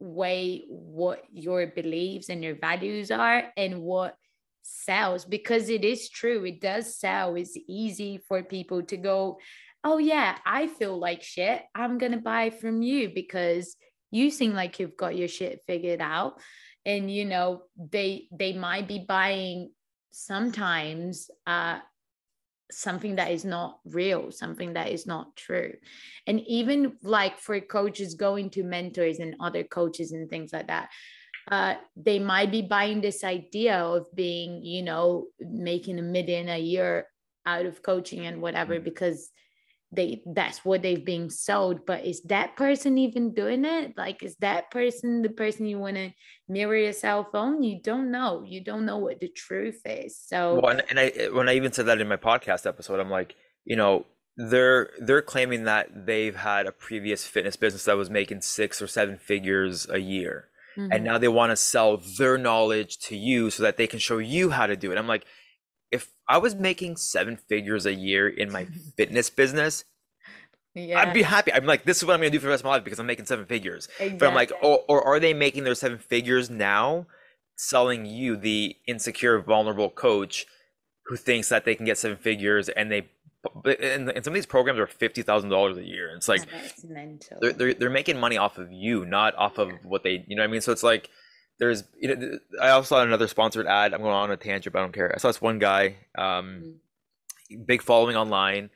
weigh 0.00 0.64
what 0.68 1.20
your 1.32 1.60
beliefs 1.80 2.28
and 2.28 2.42
your 2.42 2.56
values 2.68 3.12
are 3.12 3.40
and 3.56 3.82
what 3.82 4.16
sells 4.62 5.24
because 5.24 5.68
it 5.68 5.84
is 5.84 6.08
true 6.08 6.44
it 6.44 6.60
does 6.60 6.96
sell. 6.96 7.36
It's 7.36 7.56
easy 7.68 8.18
for 8.28 8.42
people 8.42 8.82
to 8.90 8.96
go 8.96 9.38
oh 9.84 9.98
yeah 9.98 10.30
i 10.46 10.66
feel 10.66 10.96
like 10.98 11.22
shit. 11.22 11.62
I'm 11.74 11.98
gonna 11.98 12.22
buy 12.34 12.50
from 12.50 12.82
you 12.82 13.10
because 13.14 13.76
you 14.10 14.30
seem 14.30 14.52
like 14.60 14.78
you've 14.78 14.96
got 15.04 15.16
your 15.16 15.28
shit 15.28 15.62
figured 15.66 16.00
out 16.00 16.32
and 16.84 17.10
you 17.10 17.24
know 17.24 17.62
they 17.90 18.26
they 18.32 18.52
might 18.52 18.88
be 18.88 18.98
buying 18.98 19.70
sometimes 20.10 21.30
uh 21.46 21.78
something 22.72 23.16
that 23.16 23.30
is 23.30 23.44
not 23.44 23.78
real, 23.84 24.32
something 24.32 24.72
that 24.72 24.90
is 24.90 25.06
not 25.06 25.36
true. 25.36 25.72
And 26.26 26.40
even 26.46 26.96
like 27.02 27.38
for 27.38 27.60
coaches 27.60 28.14
going 28.14 28.50
to 28.50 28.62
mentors 28.62 29.18
and 29.18 29.36
other 29.40 29.62
coaches 29.62 30.12
and 30.12 30.28
things 30.28 30.52
like 30.52 30.68
that, 30.68 30.90
uh, 31.50 31.74
they 31.96 32.18
might 32.18 32.50
be 32.50 32.62
buying 32.62 33.00
this 33.00 33.24
idea 33.24 33.76
of 33.76 34.06
being, 34.14 34.64
you 34.64 34.82
know, 34.82 35.26
making 35.40 35.98
a 35.98 36.02
million 36.02 36.48
a 36.48 36.58
year 36.58 37.06
out 37.44 37.66
of 37.66 37.82
coaching 37.82 38.26
and 38.26 38.40
whatever 38.40 38.78
because 38.80 39.30
they 39.92 40.22
that's 40.34 40.64
what 40.64 40.80
they've 40.82 41.04
been 41.04 41.28
sold 41.28 41.84
but 41.86 42.04
is 42.04 42.22
that 42.22 42.56
person 42.56 42.96
even 42.96 43.34
doing 43.34 43.64
it 43.64 43.92
like 43.96 44.22
is 44.22 44.36
that 44.36 44.70
person 44.70 45.20
the 45.22 45.28
person 45.28 45.66
you 45.66 45.78
want 45.78 45.96
to 45.96 46.10
mirror 46.48 46.76
yourself 46.76 47.26
on 47.34 47.62
you 47.62 47.80
don't 47.82 48.10
know 48.10 48.42
you 48.46 48.62
don't 48.64 48.86
know 48.86 48.98
what 48.98 49.20
the 49.20 49.28
truth 49.28 49.80
is 49.84 50.18
so 50.18 50.58
Well, 50.60 50.72
and, 50.72 50.82
and 50.88 50.98
I 50.98 51.28
when 51.32 51.48
I 51.48 51.54
even 51.54 51.72
said 51.72 51.86
that 51.86 52.00
in 52.00 52.08
my 52.08 52.16
podcast 52.16 52.66
episode, 52.66 53.00
I'm 53.00 53.10
like, 53.10 53.34
you 53.64 53.76
know, 53.76 54.06
they're 54.36 54.90
they're 54.98 55.22
claiming 55.22 55.64
that 55.64 56.06
they've 56.06 56.36
had 56.36 56.66
a 56.66 56.72
previous 56.72 57.26
fitness 57.26 57.56
business 57.56 57.84
that 57.84 57.96
was 57.96 58.10
making 58.10 58.40
six 58.40 58.80
or 58.80 58.86
seven 58.86 59.18
figures 59.18 59.86
a 59.90 59.98
year. 59.98 60.48
Mhm. 60.78 60.88
and 60.90 61.04
now 61.04 61.18
they 61.18 61.28
want 61.28 61.50
to 61.50 61.56
sell 61.56 61.98
their 62.18 62.38
knowledge 62.38 62.96
to 62.96 63.14
you 63.14 63.50
so 63.50 63.62
that 63.62 63.76
they 63.76 63.86
can 63.86 63.98
show 63.98 64.16
you 64.16 64.48
how 64.48 64.66
to 64.66 64.74
do 64.74 64.90
it. 64.90 64.96
I'm 64.96 65.06
like, 65.06 65.26
I 66.32 66.38
was 66.38 66.54
making 66.54 66.96
seven 66.96 67.36
figures 67.36 67.84
a 67.84 67.92
year 67.92 68.26
in 68.26 68.50
my 68.50 68.64
fitness 68.96 69.28
business, 69.28 69.84
yeah 70.74 70.98
I'd 70.98 71.12
be 71.12 71.20
happy. 71.20 71.52
I'm 71.52 71.66
like, 71.66 71.84
this 71.84 71.98
is 71.98 72.06
what 72.06 72.14
I'm 72.14 72.20
gonna 72.20 72.30
do 72.30 72.38
for 72.38 72.46
the 72.46 72.52
rest 72.52 72.62
of 72.62 72.64
my 72.64 72.70
life 72.70 72.84
because 72.84 72.98
I'm 72.98 73.04
making 73.06 73.26
seven 73.26 73.44
figures. 73.44 73.86
Exactly. 73.98 74.16
But 74.16 74.28
I'm 74.28 74.34
like, 74.34 74.50
oh, 74.62 74.84
or 74.88 75.02
are 75.02 75.20
they 75.20 75.34
making 75.34 75.64
their 75.64 75.74
seven 75.74 75.98
figures 75.98 76.48
now 76.48 77.06
selling 77.54 78.06
you 78.06 78.36
the 78.36 78.76
insecure, 78.86 79.38
vulnerable 79.42 79.90
coach 79.90 80.46
who 81.04 81.16
thinks 81.16 81.50
that 81.50 81.66
they 81.66 81.74
can 81.74 81.84
get 81.84 81.98
seven 81.98 82.16
figures 82.16 82.70
and 82.70 82.90
they 82.90 83.10
and, 83.66 84.08
and 84.08 84.24
some 84.24 84.32
of 84.32 84.34
these 84.34 84.46
programs 84.46 84.78
are 84.78 84.86
fifty 84.86 85.20
thousand 85.20 85.50
dollars 85.50 85.76
a 85.76 85.84
year. 85.84 86.16
It's 86.16 86.28
like 86.28 86.46
they're, 87.42 87.52
they're 87.52 87.74
they're 87.74 87.90
making 87.90 88.18
money 88.18 88.38
off 88.38 88.56
of 88.56 88.72
you, 88.72 89.04
not 89.04 89.34
off 89.34 89.58
of 89.58 89.70
what 89.84 90.02
they 90.02 90.24
you 90.26 90.34
know 90.36 90.42
what 90.42 90.48
I 90.48 90.50
mean. 90.50 90.62
So 90.62 90.72
it's 90.72 90.82
like 90.82 91.10
there's 91.62 91.84
you 91.96 92.12
know 92.14 92.38
I 92.60 92.70
also 92.70 92.96
saw 92.96 93.02
another 93.02 93.28
sponsored 93.28 93.68
ad. 93.68 93.94
I'm 93.94 94.00
going 94.00 94.12
on 94.12 94.32
a 94.32 94.36
tangent, 94.36 94.72
but 94.72 94.80
I 94.80 94.82
don't 94.82 94.92
care. 94.92 95.12
I 95.14 95.18
saw 95.18 95.28
this 95.28 95.40
one 95.40 95.60
guy, 95.60 95.94
um, 96.18 96.64
mm-hmm. 97.52 97.62
big 97.64 97.82
following 97.82 98.16
online, 98.16 98.70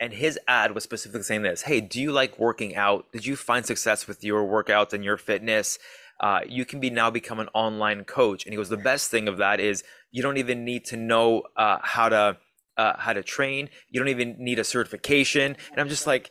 and 0.00 0.12
his 0.12 0.40
ad 0.48 0.74
was 0.74 0.82
specifically 0.82 1.22
saying 1.22 1.42
this: 1.42 1.62
Hey, 1.62 1.80
do 1.80 2.00
you 2.00 2.10
like 2.10 2.40
working 2.40 2.74
out? 2.74 3.12
Did 3.12 3.26
you 3.26 3.36
find 3.36 3.64
success 3.64 4.08
with 4.08 4.24
your 4.24 4.42
workouts 4.42 4.92
and 4.92 5.04
your 5.04 5.16
fitness? 5.16 5.78
Uh, 6.18 6.40
you 6.48 6.64
can 6.64 6.80
be 6.80 6.90
now 6.90 7.10
become 7.10 7.38
an 7.38 7.48
online 7.54 8.04
coach. 8.04 8.44
And 8.44 8.52
he 8.52 8.56
goes, 8.56 8.68
the 8.68 8.76
best 8.76 9.10
thing 9.10 9.26
of 9.26 9.38
that 9.38 9.58
is 9.58 9.82
you 10.12 10.22
don't 10.22 10.36
even 10.36 10.64
need 10.64 10.84
to 10.86 10.96
know 10.96 11.42
uh, 11.56 11.78
how 11.82 12.08
to 12.08 12.36
uh, 12.76 12.96
how 12.96 13.12
to 13.12 13.22
train. 13.22 13.68
You 13.90 14.00
don't 14.00 14.08
even 14.08 14.36
need 14.38 14.58
a 14.58 14.64
certification. 14.64 15.56
And 15.70 15.80
I'm 15.80 15.88
just 15.88 16.06
like, 16.06 16.30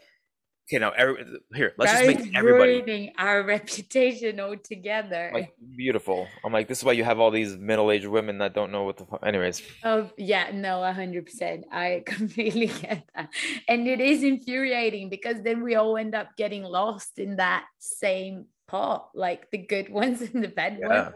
you 0.72 0.80
know, 0.80 0.92
every, 0.96 1.26
here, 1.54 1.74
let's 1.78 1.92
that 1.92 2.06
just 2.06 2.20
make 2.26 2.36
everybody 2.36 2.82
ruining 2.82 3.14
our 3.18 3.44
reputation 3.46 4.40
altogether. 4.40 5.32
Like 5.34 5.54
beautiful. 5.76 6.28
I'm 6.44 6.54
like, 6.54 6.68
this 6.68 6.80
is 6.80 6.84
why 6.84 6.94
you 6.94 7.04
have 7.04 7.20
all 7.20 7.32
these 7.32 7.58
middle-aged 7.58 8.08
women 8.08 8.38
that 8.40 8.54
don't 8.54 8.72
know 8.72 8.84
what 8.84 8.98
the. 8.98 9.06
Anyways. 9.26 9.62
Oh 9.84 10.10
yeah, 10.18 10.52
no, 10.54 10.84
hundred 10.92 11.26
percent. 11.26 11.66
I 11.72 12.04
completely 12.06 12.68
get 12.68 13.08
that, 13.16 13.30
and 13.68 13.88
it 13.88 14.00
is 14.00 14.24
infuriating 14.24 15.10
because 15.10 15.42
then 15.44 15.64
we 15.64 15.76
all 15.76 15.98
end 15.98 16.16
up 16.16 16.30
getting 16.38 16.64
lost 16.64 17.20
in 17.20 17.38
that 17.38 17.66
same 17.80 18.46
pot, 18.68 19.10
like 19.14 19.52
the 19.52 19.58
good 19.58 19.90
ones 20.02 20.22
and 20.22 20.44
the 20.44 20.48
bad 20.48 20.78
yeah. 20.80 20.88
ones. 20.88 21.16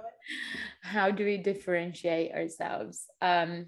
How 0.82 1.12
do 1.12 1.24
we 1.24 1.38
differentiate 1.38 2.34
ourselves? 2.34 3.06
Um, 3.22 3.68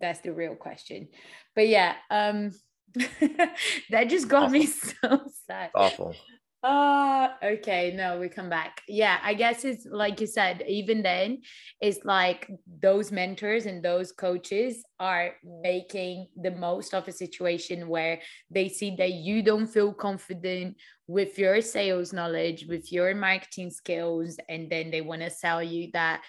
that's 0.00 0.20
the 0.20 0.32
real 0.32 0.54
question. 0.54 1.08
But 1.54 1.68
yeah, 1.68 1.94
um, 2.10 2.52
that 3.90 4.08
just 4.08 4.28
got 4.28 4.44
Awful. 4.44 4.58
me 4.58 4.66
so 4.66 5.20
sad. 5.46 5.70
Awful. 5.74 6.16
Uh, 6.62 7.28
okay, 7.44 7.92
no, 7.94 8.18
we 8.18 8.28
come 8.28 8.48
back. 8.48 8.82
Yeah, 8.88 9.18
I 9.22 9.34
guess 9.34 9.64
it's 9.64 9.86
like 9.88 10.20
you 10.20 10.26
said, 10.26 10.64
even 10.66 11.00
then, 11.00 11.42
it's 11.80 12.04
like 12.04 12.50
those 12.82 13.12
mentors 13.12 13.66
and 13.66 13.84
those 13.84 14.10
coaches 14.10 14.82
are 14.98 15.34
making 15.62 16.26
the 16.34 16.50
most 16.50 16.92
of 16.92 17.06
a 17.06 17.12
situation 17.12 17.86
where 17.86 18.20
they 18.50 18.68
see 18.68 18.96
that 18.96 19.12
you 19.12 19.42
don't 19.42 19.68
feel 19.68 19.92
confident 19.92 20.76
with 21.06 21.38
your 21.38 21.60
sales 21.60 22.12
knowledge, 22.12 22.66
with 22.68 22.90
your 22.90 23.14
marketing 23.14 23.70
skills, 23.70 24.36
and 24.48 24.68
then 24.68 24.90
they 24.90 25.02
want 25.02 25.22
to 25.22 25.30
sell 25.30 25.62
you 25.62 25.90
that 25.92 26.22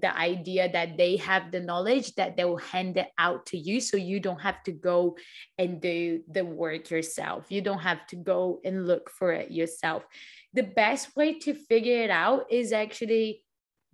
the 0.00 0.16
idea 0.16 0.70
that 0.70 0.96
they 0.96 1.16
have 1.16 1.50
the 1.50 1.60
knowledge 1.60 2.14
that 2.14 2.36
they 2.36 2.44
will 2.44 2.58
hand 2.58 2.96
it 2.96 3.08
out 3.18 3.46
to 3.46 3.58
you. 3.58 3.80
So 3.80 3.96
you 3.96 4.20
don't 4.20 4.40
have 4.40 4.62
to 4.64 4.72
go 4.72 5.16
and 5.56 5.80
do 5.80 6.22
the 6.30 6.44
work 6.44 6.90
yourself. 6.90 7.46
You 7.48 7.62
don't 7.62 7.80
have 7.80 8.06
to 8.08 8.16
go 8.16 8.60
and 8.64 8.86
look 8.86 9.10
for 9.10 9.32
it 9.32 9.50
yourself. 9.50 10.04
The 10.52 10.62
best 10.62 11.16
way 11.16 11.38
to 11.40 11.54
figure 11.54 12.02
it 12.02 12.10
out 12.10 12.52
is 12.52 12.72
actually 12.72 13.42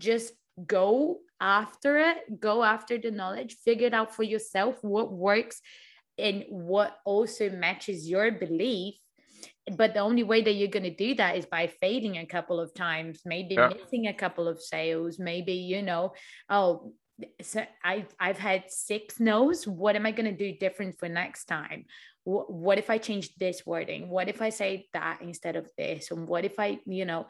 just 0.00 0.32
go 0.66 1.18
after 1.40 1.98
it 1.98 2.40
go 2.40 2.62
after 2.62 2.96
the 2.96 3.10
knowledge 3.10 3.56
figure 3.64 3.88
it 3.88 3.94
out 3.94 4.14
for 4.14 4.22
yourself 4.22 4.78
what 4.82 5.12
works 5.12 5.60
and 6.16 6.44
what 6.48 6.96
also 7.04 7.50
matches 7.50 8.08
your 8.08 8.30
belief 8.30 8.94
but 9.76 9.94
the 9.94 10.00
only 10.00 10.22
way 10.22 10.42
that 10.42 10.52
you're 10.52 10.68
going 10.68 10.82
to 10.82 10.94
do 10.94 11.14
that 11.14 11.36
is 11.36 11.46
by 11.46 11.66
failing 11.66 12.18
a 12.18 12.26
couple 12.26 12.60
of 12.60 12.74
times 12.74 13.20
maybe 13.24 13.54
yeah. 13.54 13.68
missing 13.68 14.06
a 14.06 14.14
couple 14.14 14.46
of 14.46 14.60
sales 14.60 15.18
maybe 15.18 15.54
you 15.54 15.82
know 15.82 16.12
oh 16.50 16.92
so 17.42 17.64
I, 17.84 18.06
I've 18.18 18.38
had 18.38 18.64
six 18.68 19.20
no's. 19.20 19.66
What 19.66 19.94
am 19.96 20.04
I 20.04 20.10
going 20.10 20.36
to 20.36 20.36
do 20.36 20.58
different 20.58 20.98
for 20.98 21.08
next 21.08 21.44
time? 21.44 21.84
What, 22.24 22.52
what 22.52 22.78
if 22.78 22.90
I 22.90 22.98
change 22.98 23.36
this 23.36 23.62
wording? 23.64 24.08
What 24.08 24.28
if 24.28 24.42
I 24.42 24.48
say 24.48 24.88
that 24.94 25.20
instead 25.22 25.56
of 25.56 25.70
this? 25.78 26.10
And 26.10 26.26
what 26.26 26.44
if 26.44 26.58
I, 26.58 26.80
you 26.86 27.04
know, 27.04 27.26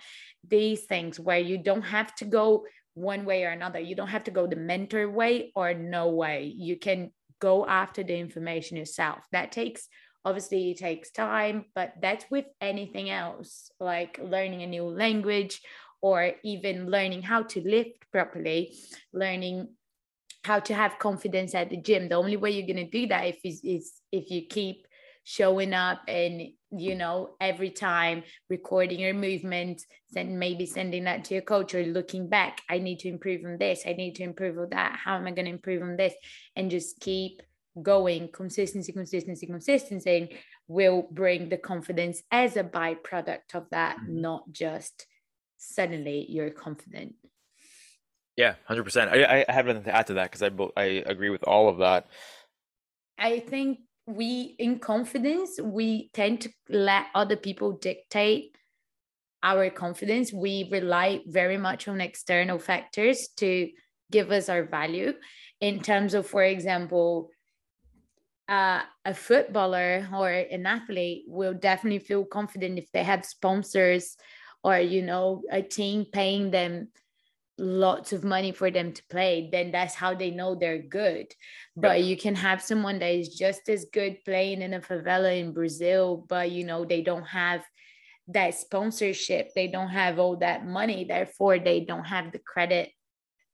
these 0.49 0.85
things 0.85 1.21
where 1.21 1.39
you 1.39 1.59
don't 1.59 1.83
have 1.83 2.15
to 2.17 2.25
go 2.25 2.65
one 2.95 3.25
way 3.25 3.45
or 3.45 3.51
another. 3.51 3.81
You 3.81 3.95
don't 3.95 4.09
have 4.09 4.25
to 4.25 4.31
go 4.31 4.47
the 4.47 4.57
mentor 4.57 5.11
way 5.11 5.53
or 5.55 5.75
no 5.75 6.11
way. 6.11 6.53
You 6.57 6.79
can 6.79 7.11
go 7.41 7.67
after 7.67 8.03
the 8.03 8.17
information 8.17 8.77
yourself. 8.77 9.19
That 9.33 9.53
takes 9.53 9.89
obviously 10.25 10.71
it 10.71 10.79
takes 10.79 11.11
time 11.11 11.65
but 11.75 11.93
that's 12.01 12.25
with 12.31 12.47
anything 12.61 13.11
else 13.11 13.71
like 13.81 14.19
learning 14.23 14.63
a 14.63 14.67
new 14.67 14.85
language 14.85 15.61
or 16.01 16.33
even 16.43 16.91
learning 16.91 17.23
how 17.23 17.43
to 17.43 17.61
lift 17.61 18.11
properly 18.13 18.75
learning 19.13 19.69
how 20.45 20.61
to 20.61 20.75
have 20.75 20.99
confidence 20.99 21.55
at 21.55 21.71
the 21.71 21.77
gym. 21.77 22.09
The 22.09 22.17
only 22.17 22.37
way 22.37 22.51
you're 22.51 22.67
going 22.67 22.85
to 22.85 22.91
do 22.91 23.07
that 23.09 23.27
if 23.27 23.39
is, 23.45 23.61
is 23.65 23.93
if 24.13 24.31
you 24.31 24.43
keep 24.47 24.87
showing 25.25 25.73
up 25.73 26.03
and 26.07 26.43
you 26.71 26.95
know 26.95 27.31
every 27.41 27.71
time 27.71 28.23
recording 28.51 29.01
your 29.01 29.15
movement 29.15 29.81
and 30.15 30.39
maybe 30.39 30.67
sending 30.67 31.05
that 31.05 31.25
to 31.25 31.33
your 31.33 31.43
coach 31.43 31.75
or 31.75 31.83
looking 31.83 32.29
back 32.29 32.61
i 32.69 32.77
need 32.79 32.99
to 32.99 33.09
improve 33.09 33.43
on 33.47 33.57
this. 33.57 33.85
I 33.87 33.95
need 33.95 34.17
to 34.17 34.23
improve 34.23 34.59
on 34.59 34.69
that. 34.71 34.99
How 35.03 35.17
am 35.17 35.27
i 35.27 35.31
going 35.31 35.47
to 35.47 35.53
improve 35.53 35.83
on 35.83 35.97
this? 35.97 36.13
And 36.57 36.71
just 36.71 37.01
keep 37.01 37.41
going 37.83 38.29
consistency 38.33 38.93
consistency 38.93 39.47
consistency 39.47 40.37
will 40.69 41.09
bring 41.11 41.49
the 41.49 41.57
confidence 41.57 42.23
as 42.31 42.57
a 42.57 42.65
byproduct 42.65 43.55
of 43.55 43.67
that 43.71 43.97
mm-hmm. 43.97 44.21
not 44.21 44.51
just 44.53 45.07
suddenly 45.57 46.27
you're 46.29 46.51
confident. 46.51 47.15
Yeah 48.37 48.55
100% 48.69 49.09
i, 49.09 49.45
I 49.49 49.53
have 49.53 49.67
nothing 49.67 49.85
to 49.85 49.95
add 49.95 50.07
to 50.09 50.15
that 50.15 50.31
because 50.31 50.43
i 50.43 50.81
i 50.81 50.85
agree 51.07 51.31
with 51.31 51.45
all 51.45 51.69
of 51.69 51.79
that. 51.79 52.07
I 53.19 53.41
think 53.41 53.79
we 54.07 54.55
in 54.59 54.79
confidence 54.79 55.59
we 55.63 56.11
tend 56.13 56.43
to 56.43 56.51
let 56.69 57.07
other 57.15 57.37
people 57.37 57.73
dictate 57.73 58.57
our 59.43 59.69
confidence. 59.71 60.33
We 60.33 60.69
rely 60.71 61.21
very 61.27 61.59
much 61.59 61.87
on 61.87 62.01
external 62.01 62.59
factors 62.59 63.29
to 63.37 63.71
give 64.11 64.31
us 64.31 64.49
our 64.49 64.65
value. 64.65 65.13
In 65.61 65.81
terms 65.81 66.15
of 66.15 66.27
for 66.27 66.43
example 66.43 67.31
uh, 68.49 68.83
a 69.05 69.15
footballer 69.15 70.09
or 70.15 70.31
an 70.31 70.67
athlete 70.67 71.25
will 71.27 71.55
definitely 71.55 71.99
feel 71.99 72.25
confident 72.25 72.79
if 72.79 72.91
they 72.93 73.03
have 73.03 73.25
sponsors 73.25 74.17
or 74.63 74.79
you 74.79 75.03
know 75.03 75.43
a 75.51 75.63
team 75.63 76.05
paying 76.13 76.51
them 76.51 76.89
lots 77.57 78.13
of 78.13 78.25
money 78.25 78.51
for 78.51 78.69
them 78.71 78.93
to 78.93 79.03
play 79.09 79.49
then 79.53 79.71
that's 79.71 79.95
how 79.95 80.15
they 80.15 80.31
know 80.31 80.55
they're 80.55 80.83
good. 80.83 81.27
But 81.77 82.03
you 82.03 82.17
can 82.17 82.35
have 82.35 82.61
someone 82.61 82.99
that 82.99 83.15
is 83.15 83.29
just 83.29 83.69
as 83.69 83.87
good 83.93 84.19
playing 84.25 84.61
in 84.61 84.75
a 84.75 84.81
favela 84.81 85.39
in 85.39 85.53
brazil 85.53 86.27
but 86.29 86.51
you 86.51 86.65
know 86.65 86.85
they 86.85 87.03
don't 87.03 87.27
have 87.27 87.65
that 88.29 88.55
sponsorship. 88.55 89.51
They 89.55 89.69
don't 89.69 89.89
have 89.89 90.19
all 90.19 90.37
that 90.39 90.67
money. 90.67 91.05
Therefore 91.05 91.59
they 91.59 91.81
don't 91.81 92.05
have 92.05 92.33
the 92.33 92.39
credit 92.39 92.91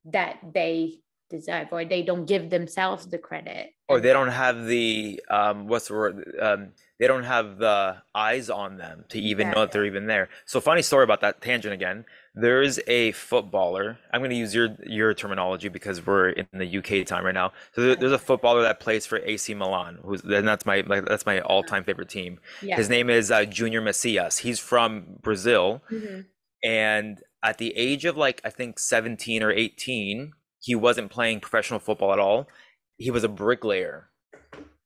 that 0.06 0.38
they 0.54 1.00
deserve 1.30 1.68
or 1.70 1.84
they 1.84 2.02
don't 2.02 2.26
give 2.26 2.50
themselves 2.50 3.06
the 3.06 3.18
credit. 3.18 3.72
Or 3.88 4.00
they 4.00 4.12
don't 4.12 4.28
have 4.28 4.66
the 4.66 5.22
um 5.30 5.66
what's 5.66 5.88
the 5.88 5.94
word 5.94 6.34
um 6.40 6.72
they 6.98 7.06
don't 7.06 7.24
have 7.24 7.58
the 7.58 7.96
eyes 8.14 8.50
on 8.50 8.76
them 8.76 9.04
to 9.08 9.18
even 9.18 9.46
yeah. 9.46 9.52
know 9.54 9.60
that 9.60 9.72
they're 9.72 9.86
even 9.86 10.06
there. 10.06 10.28
So 10.44 10.60
funny 10.60 10.82
story 10.82 11.04
about 11.04 11.22
that 11.22 11.40
tangent 11.40 11.72
again. 11.72 12.04
There's 12.34 12.78
a 12.86 13.12
footballer 13.12 13.98
i'm 14.12 14.20
going 14.20 14.30
to 14.30 14.36
use 14.36 14.54
your 14.54 14.76
your 14.84 15.14
terminology 15.14 15.68
because 15.68 16.06
we're 16.06 16.30
in 16.30 16.46
the 16.52 16.78
uk 16.78 17.06
time 17.06 17.24
right 17.24 17.34
now. 17.34 17.52
So 17.74 17.94
there's 17.94 18.12
a 18.12 18.18
footballer 18.18 18.62
that 18.62 18.80
plays 18.80 19.06
for 19.06 19.18
ac 19.18 19.54
milan 19.54 19.98
who's 20.04 20.22
and 20.22 20.46
that's 20.46 20.66
my 20.66 20.82
like 20.86 21.04
that's 21.06 21.26
my 21.26 21.40
all-time 21.40 21.84
favorite 21.84 22.08
team. 22.08 22.38
Yeah. 22.62 22.76
his 22.76 22.88
name 22.88 23.08
is 23.08 23.30
uh, 23.30 23.44
junior 23.44 23.80
messias. 23.80 24.38
He's 24.38 24.58
from 24.58 25.16
brazil. 25.22 25.82
Mm-hmm. 25.90 26.20
and 26.62 27.22
at 27.42 27.56
the 27.58 27.74
age 27.76 28.04
of 28.04 28.16
like 28.16 28.40
i 28.44 28.50
think 28.50 28.78
17 28.78 29.42
or 29.42 29.50
18 29.50 30.32
he 30.60 30.74
wasn't 30.74 31.10
playing 31.10 31.40
professional 31.40 31.80
football 31.80 32.12
at 32.12 32.18
all. 32.18 32.48
He 32.96 33.10
was 33.10 33.24
a 33.24 33.28
bricklayer. 33.28 34.10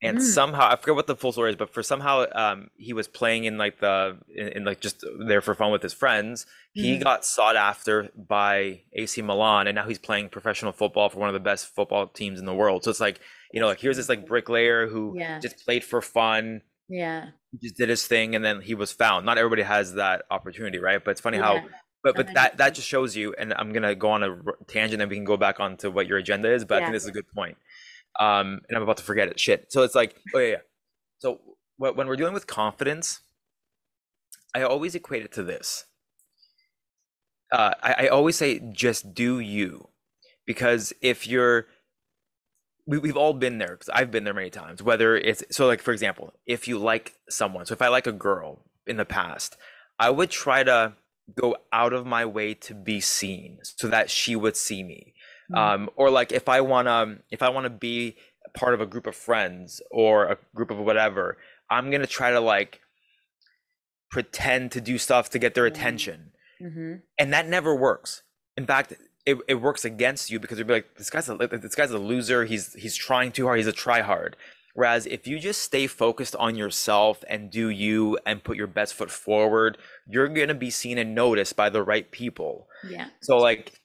And 0.01 0.17
mm. 0.19 0.21
somehow 0.21 0.69
I 0.69 0.75
forget 0.75 0.95
what 0.95 1.07
the 1.07 1.15
full 1.15 1.31
story 1.31 1.51
is, 1.51 1.55
but 1.55 1.73
for 1.73 1.81
somehow 1.81 2.25
um, 2.33 2.69
he 2.77 2.93
was 2.93 3.07
playing 3.07 3.45
in 3.45 3.57
like 3.57 3.79
the 3.79 4.17
in, 4.29 4.47
in, 4.49 4.65
like 4.65 4.79
just 4.79 5.03
there 5.25 5.41
for 5.41 5.55
fun 5.55 5.71
with 5.71 5.81
his 5.81 5.93
friends. 5.93 6.45
Mm. 6.77 6.81
He 6.81 6.97
got 6.97 7.25
sought 7.25 7.55
after 7.55 8.09
by 8.15 8.81
AC 8.93 9.21
Milan, 9.21 9.67
and 9.67 9.75
now 9.75 9.87
he's 9.87 9.97
playing 9.97 10.29
professional 10.29 10.73
football 10.73 11.09
for 11.09 11.19
one 11.19 11.29
of 11.29 11.33
the 11.33 11.39
best 11.39 11.67
football 11.67 12.07
teams 12.07 12.39
in 12.39 12.45
the 12.45 12.53
world. 12.53 12.83
So 12.83 12.91
it's 12.91 12.99
like 12.99 13.19
you 13.51 13.61
know, 13.61 13.67
like 13.67 13.79
here's 13.79 13.97
this 13.97 14.09
like 14.09 14.27
bricklayer 14.27 14.87
who 14.87 15.15
yeah. 15.17 15.39
just 15.39 15.63
played 15.65 15.83
for 15.83 16.01
fun. 16.01 16.61
Yeah, 16.89 17.29
he 17.51 17.57
just 17.67 17.77
did 17.77 17.89
his 17.89 18.05
thing, 18.05 18.35
and 18.35 18.43
then 18.43 18.61
he 18.61 18.75
was 18.75 18.91
found. 18.91 19.25
Not 19.25 19.37
everybody 19.37 19.63
has 19.63 19.93
that 19.93 20.23
opportunity, 20.29 20.77
right? 20.77 21.03
But 21.03 21.11
it's 21.11 21.21
funny 21.21 21.37
yeah. 21.37 21.61
how 21.61 21.67
but 22.05 22.15
but 22.15 22.33
that 22.35 22.57
that 22.57 22.75
just 22.75 22.87
shows 22.87 23.15
you 23.15 23.33
and 23.37 23.53
i'm 23.55 23.73
gonna 23.73 23.95
go 23.95 24.11
on 24.11 24.23
a 24.23 24.37
tangent 24.67 25.01
and 25.01 25.09
we 25.09 25.17
can 25.17 25.25
go 25.25 25.35
back 25.35 25.59
onto 25.59 25.89
what 25.89 26.05
your 26.07 26.19
agenda 26.19 26.53
is 26.53 26.63
but 26.63 26.75
yeah. 26.75 26.81
i 26.81 26.83
think 26.83 26.93
this 26.93 27.03
is 27.03 27.09
a 27.09 27.11
good 27.11 27.27
point 27.33 27.57
um 28.19 28.61
and 28.69 28.77
i'm 28.77 28.83
about 28.83 28.97
to 28.97 29.03
forget 29.03 29.27
it 29.27 29.39
shit 29.39 29.71
so 29.71 29.81
it's 29.81 29.95
like 29.95 30.15
oh 30.33 30.39
yeah, 30.39 30.47
yeah. 30.47 30.57
so 31.17 31.39
when 31.77 32.07
we're 32.07 32.15
dealing 32.15 32.33
with 32.33 32.45
confidence 32.45 33.21
i 34.53 34.61
always 34.61 34.93
equate 34.93 35.23
it 35.23 35.31
to 35.31 35.43
this 35.43 35.85
uh, 37.51 37.73
I, 37.81 37.95
I 37.99 38.07
always 38.07 38.35
say 38.35 38.59
just 38.73 39.13
do 39.13 39.39
you 39.39 39.89
because 40.45 40.91
if 41.01 41.27
you're 41.27 41.67
we, 42.87 42.97
we've 42.97 43.17
all 43.17 43.33
been 43.33 43.57
there 43.57 43.71
because 43.71 43.89
I've 43.89 44.11
been 44.11 44.23
there 44.23 44.33
many 44.33 44.49
times. 44.49 44.83
Whether 44.83 45.15
it's 45.15 45.43
so, 45.51 45.65
like 45.65 45.81
for 45.81 45.91
example, 45.91 46.33
if 46.45 46.67
you 46.67 46.77
like 46.77 47.13
someone, 47.29 47.65
so 47.65 47.73
if 47.73 47.81
I 47.81 47.87
like 47.87 48.07
a 48.07 48.11
girl 48.11 48.61
in 48.85 48.97
the 48.97 49.05
past, 49.05 49.57
I 49.99 50.09
would 50.09 50.29
try 50.29 50.63
to 50.63 50.93
go 51.33 51.57
out 51.71 51.93
of 51.93 52.05
my 52.05 52.25
way 52.25 52.53
to 52.53 52.73
be 52.73 52.99
seen 52.99 53.59
so 53.63 53.87
that 53.87 54.09
she 54.09 54.35
would 54.35 54.55
see 54.55 54.83
me. 54.83 55.13
Mm-hmm. 55.51 55.83
Um, 55.83 55.89
or 55.95 56.09
like 56.09 56.31
if 56.31 56.47
I 56.49 56.61
wanna 56.61 57.19
if 57.31 57.41
I 57.41 57.49
wanna 57.49 57.69
be 57.69 58.17
part 58.53 58.73
of 58.73 58.81
a 58.81 58.85
group 58.85 59.07
of 59.07 59.15
friends 59.15 59.81
or 59.91 60.25
a 60.25 60.37
group 60.53 60.71
of 60.71 60.77
whatever, 60.77 61.37
I'm 61.69 61.91
gonna 61.91 62.07
try 62.07 62.31
to 62.31 62.39
like 62.39 62.81
pretend 64.09 64.71
to 64.73 64.81
do 64.81 64.97
stuff 64.97 65.29
to 65.31 65.39
get 65.39 65.55
their 65.55 65.65
mm-hmm. 65.65 65.75
attention, 65.75 66.31
mm-hmm. 66.61 66.93
and 67.17 67.33
that 67.33 67.47
never 67.47 67.75
works. 67.75 68.23
In 68.57 68.65
fact, 68.65 68.93
it, 69.25 69.37
it 69.47 69.55
works 69.55 69.83
against 69.85 70.29
you 70.29 70.39
because 70.39 70.57
you'll 70.57 70.67
be 70.67 70.73
like, 70.73 70.95
this 70.97 71.09
guy's 71.09 71.27
a 71.29 71.35
this 71.35 71.75
guy's 71.75 71.91
a 71.91 71.97
loser. 71.97 72.45
He's 72.45 72.73
he's 72.73 72.95
trying 72.95 73.31
too 73.31 73.45
hard. 73.45 73.57
He's 73.57 73.67
a 73.67 73.73
try 73.73 74.01
hard. 74.01 74.35
Whereas 74.75 75.05
if 75.05 75.25
you 75.25 75.39
just 75.39 75.61
stay 75.61 75.87
focused 75.87 76.35
on 76.35 76.55
yourself 76.55 77.23
and 77.29 77.49
do 77.49 77.69
you 77.69 78.19
and 78.25 78.43
put 78.43 78.57
your 78.57 78.67
best 78.67 78.93
foot 78.93 79.09
forward, 79.09 79.77
you're 80.05 80.27
gonna 80.27 80.53
be 80.53 80.69
seen 80.69 80.97
and 80.97 81.15
noticed 81.15 81.55
by 81.55 81.69
the 81.69 81.81
right 81.81 82.11
people. 82.11 82.67
Yeah. 82.87 83.07
So 83.21 83.37
like 83.37 83.81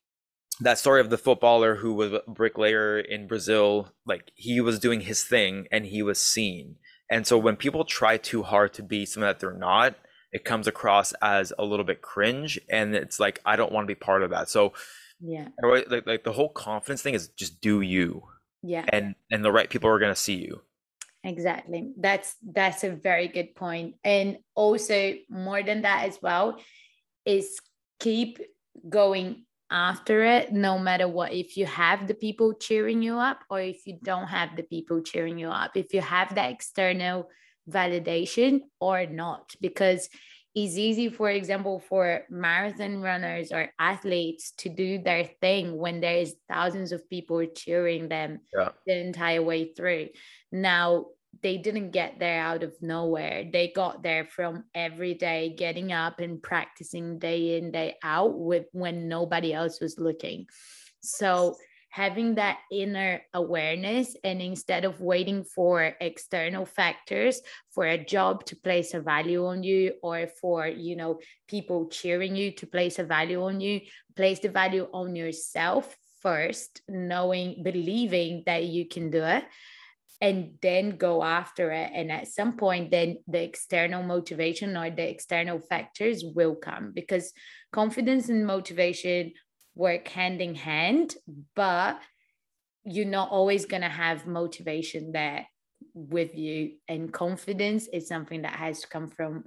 that 0.61 0.79
story 0.79 1.01
of 1.01 1.09
the 1.09 1.17
footballer 1.17 1.77
who 1.77 1.95
was 1.95 2.13
a 2.13 2.23
bricklayer 2.27 2.99
in 2.99 3.29
Brazil, 3.29 3.93
like 4.05 4.33
he 4.35 4.61
was 4.61 4.81
doing 4.81 5.03
his 5.03 5.23
thing 5.23 5.69
and 5.71 5.87
he 5.87 6.03
was 6.03 6.21
seen. 6.21 6.77
And 7.09 7.25
so 7.25 7.39
when 7.39 7.57
people 7.57 7.85
try 7.85 8.17
too 8.17 8.43
hard 8.43 8.73
to 8.75 8.83
be 8.83 9.07
something 9.07 9.27
that 9.27 9.39
they're 9.41 9.53
not, 9.53 9.95
it 10.33 10.45
comes 10.45 10.67
across 10.67 11.13
as 11.23 11.53
a 11.57 11.65
little 11.65 11.85
bit 11.85 12.03
cringe 12.03 12.59
and 12.69 12.97
it's 12.97 13.21
like 13.21 13.41
I 13.47 13.55
don't 13.55 13.73
want 13.73 13.85
to 13.85 13.95
be 13.95 13.99
part 13.99 14.25
of 14.25 14.31
that. 14.31 14.49
So 14.49 14.73
yeah 15.21 15.49
like, 15.63 16.07
like 16.07 16.25
the 16.25 16.33
whole 16.33 16.49
confidence 16.49 17.03
thing 17.03 17.15
is 17.15 17.29
just 17.29 17.61
do 17.61 17.83
you 17.83 18.23
yeah 18.63 18.85
and 18.89 19.15
and 19.31 19.45
the 19.45 19.53
right 19.53 19.69
people 19.69 19.91
are 19.91 19.99
going 19.99 20.13
to 20.13 20.21
see 20.21 20.37
you 20.37 20.63
exactly. 21.25 21.93
That's 21.97 22.35
that's 22.43 22.85
a 22.85 22.91
very 22.91 23.29
good 23.29 23.55
point. 23.55 23.97
And 24.05 24.39
also 24.55 25.15
more 25.29 25.63
than 25.63 25.83
that 25.83 26.09
as 26.09 26.19
well 26.23 26.59
is 27.25 27.61
keep 27.99 28.41
going 28.89 29.45
after 29.71 30.25
it 30.25 30.53
no 30.53 30.79
matter 30.79 31.07
what. 31.07 31.33
If 31.33 31.57
you 31.57 31.67
have 31.67 32.09
the 32.09 32.15
people 32.15 32.55
cheering 32.55 33.03
you 33.03 33.19
up 33.19 33.41
or 33.51 33.61
if 33.61 33.87
you 33.87 33.99
don't 34.03 34.27
have 34.27 34.57
the 34.57 34.65
people 34.65 35.01
cheering 35.03 35.39
you 35.39 35.49
up 35.49 35.77
if 35.77 35.95
you 35.95 36.01
have 36.01 36.35
that 36.35 36.51
external 36.51 37.29
validation 37.69 38.61
or 38.81 39.07
not 39.07 39.55
because 39.61 40.09
it's 40.55 40.77
easy, 40.77 41.09
for 41.09 41.31
example, 41.31 41.79
for 41.79 42.23
marathon 42.29 43.01
runners 43.01 43.53
or 43.53 43.71
athletes 43.79 44.53
to 44.59 44.69
do 44.69 44.99
their 44.99 45.25
thing 45.41 45.77
when 45.77 46.01
there 46.01 46.17
is 46.17 46.35
thousands 46.49 46.91
of 46.91 47.09
people 47.09 47.47
cheering 47.47 48.09
them 48.09 48.41
yeah. 48.57 48.71
the 48.87 48.99
entire 48.99 49.43
way 49.43 49.73
through. 49.73 50.09
Now, 50.51 51.07
they 51.43 51.57
didn't 51.57 51.93
get 51.93 52.19
there 52.19 52.43
out 52.43 52.65
of 52.65 52.75
nowhere. 52.83 53.49
They 53.51 53.73
got 53.75 54.03
there 54.03 54.25
from 54.25 54.65
every 54.75 55.15
day 55.15 55.55
getting 55.57 55.93
up 55.93 56.19
and 56.19 56.43
practicing 56.43 57.19
day 57.21 57.57
in, 57.57 57.71
day 57.71 57.97
out 58.03 58.37
with 58.37 58.67
when 58.73 59.09
nobody 59.09 59.55
else 59.55 59.81
was 59.81 59.99
looking. 59.99 60.47
So 61.01 61.57
having 61.91 62.37
that 62.37 62.59
inner 62.71 63.21
awareness 63.35 64.17
and 64.23 64.41
instead 64.41 64.85
of 64.85 65.01
waiting 65.01 65.45
for 65.45 65.95
external 66.01 66.65
factors 66.65 67.41
for 67.75 67.85
a 67.85 68.03
job 68.03 68.45
to 68.47 68.57
place 68.57 68.95
a 68.95 69.01
value 69.01 69.45
on 69.47 69.63
you 69.63 69.93
or 70.03 70.29
for 70.41 70.67
you 70.67 70.97
know 70.97 71.19
people 71.49 71.89
cheering 71.89 72.37
you 72.37 72.53
to 72.53 72.67
place 72.67 72.99
a 72.99 73.05
value 73.05 73.43
on 73.43 73.61
you 73.61 73.81
place 74.17 74.39
the 74.39 74.49
value 74.49 74.87
on 74.93 75.17
yourself 75.17 75.97
first 76.23 76.81
knowing 76.89 77.63
believing 77.63 78.43
that 78.47 78.65
you 78.65 78.87
can 78.87 79.11
do 79.11 79.25
it 79.25 79.45
and 80.21 80.53
then 80.61 80.97
go 80.97 81.23
after 81.23 81.71
it. 81.71 81.91
And 81.95 82.13
at 82.13 82.29
some 82.29 82.57
point 82.57 82.91
then 82.91 83.19
the 83.27 83.43
external 83.43 84.03
motivation 84.03 84.77
or 84.77 84.91
the 84.91 85.09
external 85.09 85.61
factors 85.61 86.23
will 86.25 86.55
come 86.55 86.93
because 86.95 87.33
confidence 87.73 88.29
and 88.29 88.47
motivation 88.47 89.33
work 89.81 90.07
hand 90.09 90.43
in 90.43 90.55
hand, 90.55 91.15
but 91.57 91.99
you're 92.85 93.07
not 93.07 93.31
always 93.31 93.65
going 93.65 93.83
to 93.83 93.89
have 93.89 94.27
motivation 94.27 95.13
there 95.13 95.47
with 95.95 96.37
you. 96.37 96.73
And 96.87 97.13
confidence 97.13 97.89
is 97.91 98.07
something 98.07 98.43
that 98.43 98.57
has 98.57 98.83
to 98.83 98.89
come 98.89 99.09
from 99.09 99.45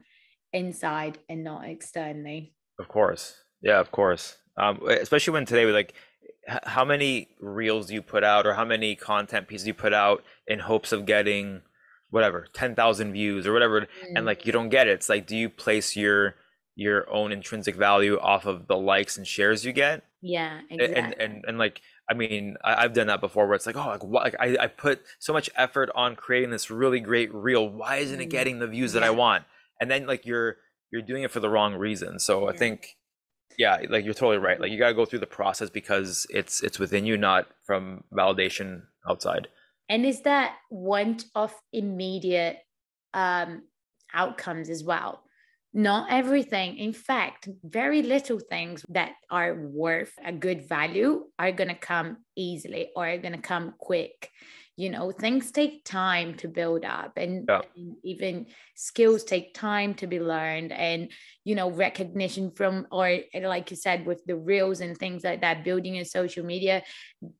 inside 0.51 1.19
and 1.29 1.43
not 1.43 1.69
externally. 1.69 2.55
Of 2.79 2.87
course. 2.87 3.35
Yeah, 3.61 3.79
of 3.79 3.91
course. 3.91 4.37
Um, 4.57 4.81
especially 4.89 5.33
when 5.33 5.45
today 5.45 5.65
we 5.65 5.71
like 5.71 5.93
how 6.47 6.83
many 6.83 7.29
reels 7.39 7.87
do 7.87 7.93
you 7.93 8.01
put 8.01 8.23
out 8.23 8.45
or 8.45 8.53
how 8.53 8.65
many 8.65 8.95
content 8.95 9.47
pieces 9.47 9.65
you 9.65 9.73
put 9.73 9.93
out 9.93 10.23
in 10.47 10.59
hopes 10.59 10.91
of 10.91 11.05
getting 11.05 11.61
whatever 12.09 12.47
10,000 12.53 13.13
views 13.13 13.47
or 13.47 13.53
whatever 13.53 13.81
mm. 13.81 13.87
and 14.15 14.25
like 14.25 14.45
you 14.45 14.51
don't 14.51 14.69
get 14.69 14.87
it 14.87 14.91
it's 14.91 15.09
like 15.09 15.25
do 15.25 15.37
you 15.37 15.49
place 15.49 15.95
your 15.95 16.35
your 16.75 17.09
own 17.09 17.31
intrinsic 17.31 17.75
value 17.75 18.19
off 18.19 18.45
of 18.45 18.67
the 18.67 18.75
likes 18.75 19.15
and 19.17 19.25
shares 19.25 19.63
you 19.63 19.71
get 19.71 20.03
yeah, 20.23 20.61
exactly. 20.69 20.95
And 20.95 21.15
and 21.19 21.45
and 21.45 21.57
like 21.57 21.81
I 22.09 22.13
mean, 22.13 22.55
I, 22.63 22.81
have 22.81 22.93
done 22.93 23.07
that 23.07 23.19
before 23.19 23.45
where 23.45 23.55
it's 23.55 23.65
like, 23.65 23.75
oh, 23.75 23.87
like? 23.87 24.03
Like, 24.03 24.35
I, 24.39 24.55
I 24.57 24.67
put 24.67 25.01
so 25.19 25.33
much 25.33 25.49
effort 25.55 25.89
on 25.95 26.15
creating 26.15 26.49
this 26.49 26.71
really 26.71 27.01
great 27.01 27.33
reel. 27.33 27.67
Why 27.69 27.97
isn't 27.97 28.19
it 28.19 28.23
mm-hmm. 28.23 28.29
getting 28.29 28.59
the 28.59 28.67
views 28.67 28.93
that 28.93 29.03
I 29.03 29.09
want? 29.09 29.43
And 29.81 29.91
then 29.91 30.07
like 30.07 30.25
you're 30.25 30.57
you're 30.91 31.01
doing 31.01 31.23
it 31.23 31.31
for 31.31 31.41
the 31.41 31.49
wrong 31.49 31.75
reason. 31.75 32.19
So. 32.19 32.47
I 32.47 32.55
think, 32.55 32.95
yeah, 33.57 33.79
like 33.89 34.05
you're 34.05 34.13
totally 34.13 34.37
right. 34.37 34.61
Like 34.61 34.71
you 34.71 34.79
gotta 34.79 34.93
go 34.93 35.05
through 35.05 35.19
the 35.19 35.25
process 35.25 35.69
because 35.69 36.25
it's 36.29 36.63
it's 36.63 36.79
within 36.79 37.05
you, 37.05 37.17
not 37.17 37.47
from 37.65 38.05
validation 38.13 38.83
outside. 39.09 39.49
And 39.89 40.05
is 40.05 40.21
that 40.21 40.55
want 40.71 41.25
of 41.35 41.53
immediate 41.73 42.59
um 43.13 43.63
outcomes 44.13 44.69
as 44.69 44.85
well? 44.85 45.23
Not 45.73 46.11
everything 46.11 46.77
in 46.77 46.93
fact 46.93 47.49
very 47.63 48.03
little 48.03 48.39
things 48.39 48.85
that 48.89 49.13
are 49.31 49.55
worth 49.55 50.13
a 50.23 50.31
good 50.31 50.67
value 50.67 51.25
are 51.39 51.51
going 51.51 51.69
to 51.69 51.75
come 51.75 52.17
easily 52.35 52.89
or 52.95 53.07
are 53.07 53.17
going 53.17 53.33
to 53.33 53.41
come 53.41 53.73
quick 53.79 54.29
you 54.75 54.89
know 54.89 55.11
things 55.11 55.51
take 55.51 55.83
time 55.83 56.33
to 56.35 56.47
build 56.47 56.83
up 56.83 57.13
and, 57.17 57.45
yeah. 57.47 57.61
and, 57.75 57.95
even 58.03 58.45
skills 58.75 59.23
take 59.23 59.53
time 59.53 59.93
to 59.93 60.07
be 60.07 60.19
learned 60.19 60.71
and 60.71 61.09
you 61.43 61.55
know 61.55 61.69
recognition 61.69 62.51
from 62.51 62.87
or 62.91 63.19
like 63.41 63.69
you 63.69 63.77
said 63.77 64.05
with 64.05 64.23
the 64.25 64.35
reels 64.35 64.81
and 64.81 64.97
things 64.97 65.23
like 65.23 65.41
that 65.41 65.63
building 65.63 65.97
a 65.97 66.05
social 66.05 66.45
media 66.45 66.83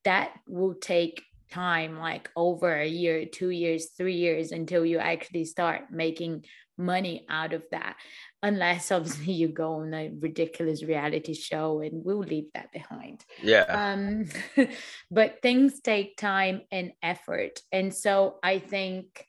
that 0.04 0.32
will 0.48 0.76
take 0.76 1.24
time 1.52 2.00
like 2.00 2.30
over 2.36 2.74
a 2.74 2.88
year 2.88 3.26
two 3.26 3.50
years 3.50 3.90
three 3.98 4.16
years 4.16 4.52
until 4.52 4.86
you 4.86 4.98
actually 4.98 5.46
start 5.46 5.84
making 5.92 6.44
money 6.78 7.26
out 7.30 7.54
of 7.54 7.64
that 7.72 7.96
unless 8.42 8.92
obviously 8.92 9.34
you 9.34 9.48
go 9.48 9.82
on 9.82 9.94
a 9.94 10.12
ridiculous 10.20 10.84
reality 10.84 11.34
show 11.34 11.82
and 11.82 12.04
we'll 12.04 12.20
leave 12.20 12.48
that 12.54 12.72
behind. 12.72 13.24
Yeah. 13.42 13.94
Um 13.94 14.26
but 15.12 15.42
things 15.42 15.80
take 15.82 16.18
time 16.18 16.62
and 16.72 16.92
effort. 17.02 17.60
And 17.72 17.94
so 17.94 18.38
i 18.44 18.60
think 18.60 19.28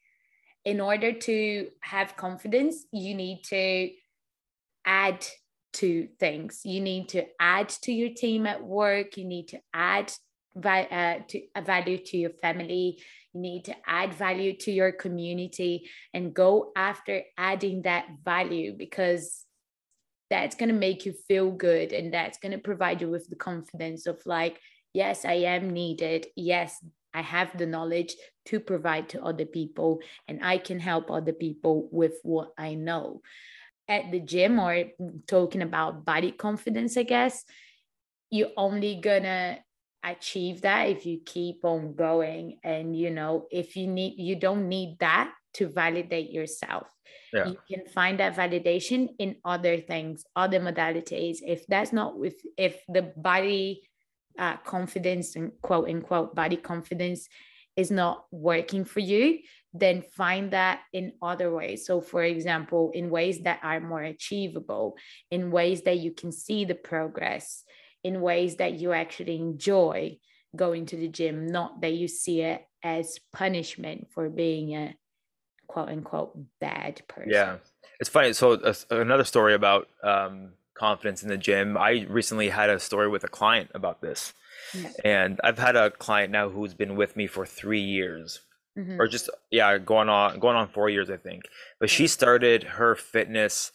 in 0.65 0.81
order 0.81 1.13
to 1.13 1.69
have 1.81 2.17
confidence 2.17 2.87
you 2.91 3.15
need 3.15 3.43
to 3.45 3.91
add 4.87 5.27
to 5.75 6.09
things. 6.19 6.61
You 6.65 6.81
need 6.81 7.09
to 7.11 7.25
add 7.39 7.69
to 7.83 7.93
your 7.93 8.11
team 8.11 8.47
at 8.47 8.65
work. 8.65 9.17
You 9.17 9.25
need 9.25 9.49
to 9.49 9.61
add 9.73 10.13
uh, 10.57 11.19
to 11.29 11.43
a 11.55 11.63
value 11.63 11.99
to 11.99 12.17
your 12.17 12.31
family. 12.43 13.03
You 13.33 13.41
need 13.41 13.65
to 13.65 13.75
add 13.87 14.15
value 14.15 14.57
to 14.59 14.71
your 14.71 14.93
community 14.93 15.89
and 16.13 16.35
go 16.35 16.73
after 16.77 17.23
adding 17.37 17.83
that 17.83 18.07
value 18.25 18.75
because 18.77 19.45
that's 20.31 20.57
going 20.57 20.69
to 20.69 20.75
make 20.75 21.05
you 21.07 21.15
feel 21.29 21.51
good 21.51 21.93
and 21.93 22.13
that's 22.13 22.39
going 22.39 22.53
to 22.53 22.59
provide 22.59 23.01
you 23.01 23.11
with 23.11 23.29
the 23.29 23.37
confidence 23.37 24.07
of 24.07 24.25
like 24.27 24.59
yes 24.93 25.25
i 25.25 25.35
am 25.35 25.71
needed. 25.71 26.27
Yes 26.37 26.83
i 27.13 27.21
have 27.21 27.57
the 27.57 27.67
knowledge 27.67 28.17
to 28.47 28.59
provide 28.59 29.09
to 29.11 29.23
other 29.23 29.45
people 29.45 30.01
and 30.27 30.41
i 30.43 30.59
can 30.59 30.81
help 30.81 31.11
other 31.11 31.33
people 31.33 31.89
with 31.93 32.15
what 32.23 32.51
i 32.59 32.75
know. 32.75 33.21
At 33.87 34.11
the 34.11 34.21
gym 34.21 34.59
or 34.59 34.85
talking 35.27 35.63
about 35.63 36.05
body 36.05 36.33
confidence 36.33 36.97
i 36.97 37.03
guess 37.03 37.45
you're 38.31 38.57
only 38.57 39.01
gonna 39.01 39.59
achieve 40.05 40.61
that 40.63 40.89
if 40.89 41.07
you 41.07 41.21
keep 41.25 41.65
on 41.65 41.95
going 41.95 42.59
and 42.63 42.97
you 42.97 43.11
know 43.11 43.47
if 43.51 43.77
you 43.77 43.87
need 43.87 44.15
you 44.19 44.37
don't 44.37 44.69
need 44.69 44.99
that 45.01 45.33
to 45.55 45.69
validate 45.69 46.31
yourself. 46.31 46.89
Yeah. 47.33 47.49
you 47.49 47.59
can 47.69 47.87
find 47.87 48.21
that 48.21 48.37
validation 48.37 49.09
in 49.19 49.37
other 49.45 49.79
things 49.79 50.25
other 50.37 50.61
modalities. 50.61 51.39
If 51.43 51.67
that's 51.67 51.93
not 51.93 52.19
with 52.19 52.35
if 52.57 52.81
the 52.89 53.13
body 53.17 53.83
uh, 54.39 54.57
confidence 54.59 55.37
and 55.37 55.53
quote 55.63 55.89
unquote 55.89 56.35
body 56.35 56.57
confidence 56.57 57.29
is 57.77 57.91
not 57.91 58.25
working 58.31 58.85
for 58.85 59.01
you 59.01 59.41
then 59.77 60.03
find 60.03 60.53
that 60.53 60.83
in 60.93 61.13
other 61.21 61.53
ways. 61.53 61.85
So 61.85 62.01
for 62.01 62.23
example 62.23 62.93
in 62.95 63.11
ways 63.11 63.41
that 63.41 63.59
are 63.63 63.81
more 63.81 64.03
achievable 64.03 64.97
in 65.33 65.51
ways 65.51 65.83
that 65.83 65.99
you 65.99 66.13
can 66.13 66.31
see 66.31 66.65
the 66.65 66.77
progress 66.77 67.65
in 68.05 68.21
ways 68.21 68.57
that 68.57 68.75
you 68.75 68.93
actually 68.93 69.37
enjoy 69.37 70.19
going 70.55 70.87
to 70.87 70.97
the 70.97 71.09
gym, 71.09 71.47
not 71.47 71.81
that 71.81 71.95
you 71.95 72.07
see 72.07 72.43
it 72.43 72.65
as 72.83 73.19
punishment 73.33 74.07
for 74.13 74.29
being 74.29 74.77
a 74.77 74.95
quote 75.67 75.89
unquote 75.89 76.39
bad 76.61 77.03
person. 77.09 77.33
Yeah. 77.33 77.57
It's 77.99 78.11
funny. 78.11 78.33
So 78.35 78.53
uh, 78.53 78.75
another 78.91 79.25
story 79.25 79.55
about 79.55 79.89
um, 80.03 80.51
confidence 80.75 81.23
in 81.23 81.29
the 81.29 81.39
gym. 81.39 81.77
I 81.77 82.07
recently 82.09 82.51
had 82.51 82.71
a 82.71 82.79
story 82.79 83.09
with 83.09 83.25
a 83.25 83.29
client 83.29 83.71
about 83.75 84.03
this. 84.03 84.35
Yeah. 84.75 84.91
And 85.05 85.41
I've 85.43 85.59
had 85.59 85.77
a 85.77 85.91
client 85.91 86.31
now 86.31 86.49
who's 86.49 86.75
been 86.75 86.97
with 86.97 87.17
me 87.17 87.27
for 87.27 87.47
three 87.47 87.81
years. 87.81 88.41
Mm-hmm. 88.79 89.01
Or 89.01 89.07
just 89.07 89.31
yeah, 89.53 89.79
going 89.79 90.09
on 90.09 90.41
going 90.41 90.57
on 90.57 90.69
four 90.69 90.91
years, 90.91 91.09
I 91.09 91.17
think. 91.17 91.45
But 91.79 91.91
she 91.91 92.09
started 92.09 92.65
her 92.65 92.97
fitness 92.97 93.71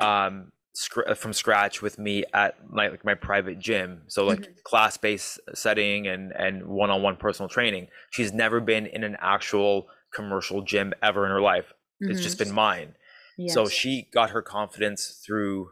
um, 0.00 0.52
sc- 0.78 1.16
from 1.16 1.32
scratch 1.32 1.82
with 1.82 1.98
me 1.98 2.24
at 2.32 2.56
my 2.70 2.88
like 2.88 3.04
my 3.04 3.14
private 3.14 3.58
gym. 3.58 4.02
So 4.06 4.24
like 4.24 4.40
mm-hmm. 4.40 4.52
class 4.64 4.96
based 4.96 5.40
setting 5.54 6.06
and 6.06 6.32
and 6.32 6.66
one 6.66 6.90
on 6.90 7.02
one 7.02 7.16
personal 7.16 7.48
training. 7.48 7.88
She's 8.10 8.32
never 8.32 8.60
been 8.60 8.86
in 8.86 9.02
an 9.02 9.16
actual 9.20 9.88
commercial 10.14 10.62
gym 10.62 10.92
ever 11.02 11.24
in 11.24 11.32
her 11.32 11.40
life. 11.40 11.72
Mm-hmm. 12.02 12.12
It's 12.12 12.22
just 12.22 12.38
been 12.38 12.52
mine. 12.52 12.94
Yes. 13.36 13.54
So 13.54 13.66
she 13.66 14.08
got 14.12 14.30
her 14.30 14.42
confidence 14.42 15.20
through 15.24 15.70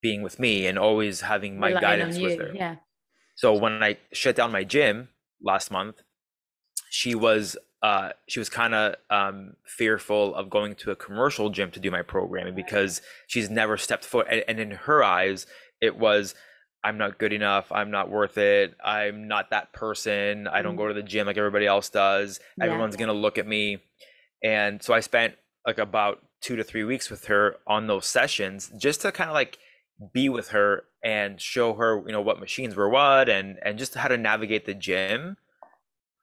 being 0.00 0.22
with 0.22 0.38
me 0.38 0.66
and 0.66 0.78
always 0.78 1.22
having 1.22 1.58
my 1.58 1.68
Relying 1.68 1.82
guidance 1.82 2.18
with 2.18 2.38
her. 2.38 2.52
Yeah. 2.54 2.76
So 3.34 3.52
when 3.52 3.82
I 3.82 3.98
shut 4.12 4.36
down 4.36 4.52
my 4.52 4.64
gym 4.64 5.08
last 5.42 5.70
month, 5.70 6.02
she 6.88 7.14
was 7.14 7.56
uh, 7.82 8.10
she 8.26 8.38
was 8.38 8.48
kind 8.48 8.74
of 8.74 8.94
um, 9.10 9.54
fearful 9.64 10.34
of 10.34 10.50
going 10.50 10.74
to 10.76 10.90
a 10.90 10.96
commercial 10.96 11.50
gym 11.50 11.70
to 11.70 11.80
do 11.80 11.90
my 11.90 12.02
programming 12.02 12.54
because 12.54 13.02
she's 13.26 13.50
never 13.50 13.76
stepped 13.76 14.04
foot. 14.04 14.26
And, 14.30 14.44
and 14.48 14.58
in 14.58 14.70
her 14.72 15.04
eyes, 15.04 15.46
it 15.80 15.96
was, 15.96 16.34
I'm 16.82 16.98
not 16.98 17.18
good 17.18 17.32
enough. 17.32 17.70
I'm 17.70 17.90
not 17.90 18.10
worth 18.10 18.38
it. 18.38 18.74
I'm 18.82 19.28
not 19.28 19.50
that 19.50 19.72
person. 19.72 20.48
I 20.48 20.62
don't 20.62 20.74
mm. 20.74 20.78
go 20.78 20.88
to 20.88 20.94
the 20.94 21.02
gym 21.02 21.26
like 21.26 21.36
everybody 21.36 21.66
else 21.66 21.88
does. 21.88 22.40
Yeah. 22.56 22.66
Everyone's 22.66 22.96
gonna 22.96 23.12
look 23.12 23.38
at 23.38 23.46
me. 23.46 23.78
And 24.42 24.82
so 24.82 24.94
I 24.94 25.00
spent 25.00 25.34
like 25.66 25.78
about 25.78 26.22
two 26.40 26.56
to 26.56 26.64
three 26.64 26.84
weeks 26.84 27.10
with 27.10 27.26
her 27.26 27.56
on 27.66 27.86
those 27.86 28.06
sessions 28.06 28.70
just 28.78 29.02
to 29.02 29.12
kind 29.12 29.28
of 29.28 29.34
like 29.34 29.58
be 30.12 30.28
with 30.28 30.48
her 30.50 30.84
and 31.02 31.40
show 31.40 31.74
her 31.74 32.02
you 32.06 32.12
know 32.12 32.20
what 32.20 32.38
machines 32.38 32.76
were 32.76 32.88
what 32.88 33.28
and 33.28 33.58
and 33.62 33.78
just 33.78 33.94
how 33.94 34.08
to 34.08 34.16
navigate 34.16 34.66
the 34.66 34.74
gym 34.74 35.36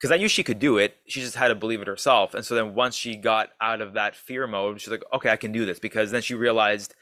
because 0.04 0.12
I 0.12 0.18
knew 0.18 0.28
she 0.28 0.42
could 0.42 0.58
do 0.58 0.76
it. 0.76 0.98
She 1.06 1.22
just 1.22 1.34
had 1.34 1.48
to 1.48 1.54
believe 1.54 1.80
it 1.80 1.88
herself. 1.88 2.34
And 2.34 2.44
so 2.44 2.54
then 2.54 2.74
once 2.74 2.94
she 2.94 3.16
got 3.16 3.52
out 3.58 3.80
of 3.80 3.94
that 3.94 4.14
fear 4.14 4.46
mode, 4.46 4.78
she's 4.78 4.90
like, 4.90 5.02
okay, 5.14 5.30
I 5.30 5.36
can 5.36 5.50
do 5.50 5.64
this. 5.64 5.78
Because 5.78 6.10
then 6.10 6.20
she 6.20 6.34
realized 6.34 6.94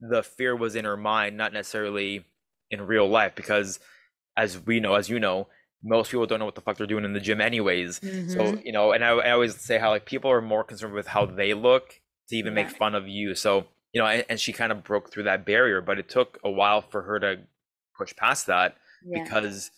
the 0.00 0.24
fear 0.24 0.56
was 0.56 0.74
in 0.74 0.84
her 0.84 0.96
mind, 0.96 1.36
not 1.36 1.52
necessarily 1.52 2.24
in 2.68 2.88
real 2.88 3.08
life. 3.08 3.36
Because 3.36 3.78
as 4.36 4.58
we 4.58 4.80
know, 4.80 4.94
as 4.96 5.08
you 5.08 5.20
know, 5.20 5.46
most 5.84 6.10
people 6.10 6.26
don't 6.26 6.40
know 6.40 6.44
what 6.44 6.56
the 6.56 6.62
fuck 6.62 6.78
they're 6.78 6.86
doing 6.88 7.04
in 7.04 7.12
the 7.12 7.20
gym, 7.20 7.40
anyways. 7.40 8.00
Mm-hmm. 8.00 8.30
So, 8.30 8.60
you 8.64 8.72
know, 8.72 8.90
and 8.90 9.04
I, 9.04 9.10
I, 9.10 9.30
always 9.30 9.54
say 9.60 9.78
how 9.78 9.90
like 9.90 10.04
people 10.04 10.28
are 10.28 10.42
more 10.42 10.64
concerned 10.64 10.94
with 10.94 11.06
how 11.06 11.24
they 11.24 11.54
look 11.54 12.00
to 12.28 12.36
even 12.36 12.56
yeah. 12.56 12.64
make 12.64 12.76
fun 12.76 12.96
of 12.96 13.06
you. 13.06 13.36
So, 13.36 13.66
you 13.92 14.00
know, 14.00 14.08
and, 14.08 14.24
and, 14.28 14.40
she 14.40 14.52
kind 14.52 14.72
of 14.72 14.82
broke 14.82 15.12
through 15.12 15.24
that 15.24 15.46
barrier, 15.46 15.80
but 15.80 16.00
it 16.00 16.08
took 16.08 16.40
a 16.42 16.50
while 16.50 16.80
for 16.80 17.02
her 17.02 17.20
to 17.20 17.38
push 17.96 18.16
past 18.16 18.48
that 18.48 18.78
yeah. 19.06 19.22
because 19.22 19.70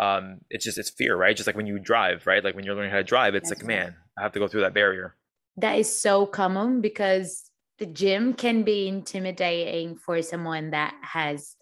um, 0.00 0.38
it's 0.50 0.64
just 0.64 0.78
it's 0.78 0.90
fear, 0.90 1.16
right? 1.16 1.36
Just 1.36 1.46
like 1.46 1.56
when 1.56 1.66
you 1.66 1.78
drive, 1.78 2.26
right? 2.26 2.42
Like 2.42 2.54
when 2.54 2.64
you're 2.64 2.74
learning 2.74 2.90
how 2.90 2.98
to 2.98 3.04
drive, 3.04 3.34
it's 3.34 3.48
That's 3.50 3.62
like, 3.62 3.68
right. 3.68 3.78
man, 3.78 3.96
I 4.18 4.22
have 4.22 4.32
to 4.32 4.38
go 4.38 4.48
through 4.48 4.62
that 4.62 4.74
barrier. 4.74 5.16
That 5.56 5.78
is 5.78 6.00
so 6.00 6.26
common 6.26 6.80
because 6.80 7.50
the 7.78 7.86
gym 7.86 8.34
can 8.34 8.62
be 8.62 8.88
intimidating 8.88 9.96
for 9.96 10.22
someone 10.22 10.70
that 10.70 10.94
has 11.02 11.56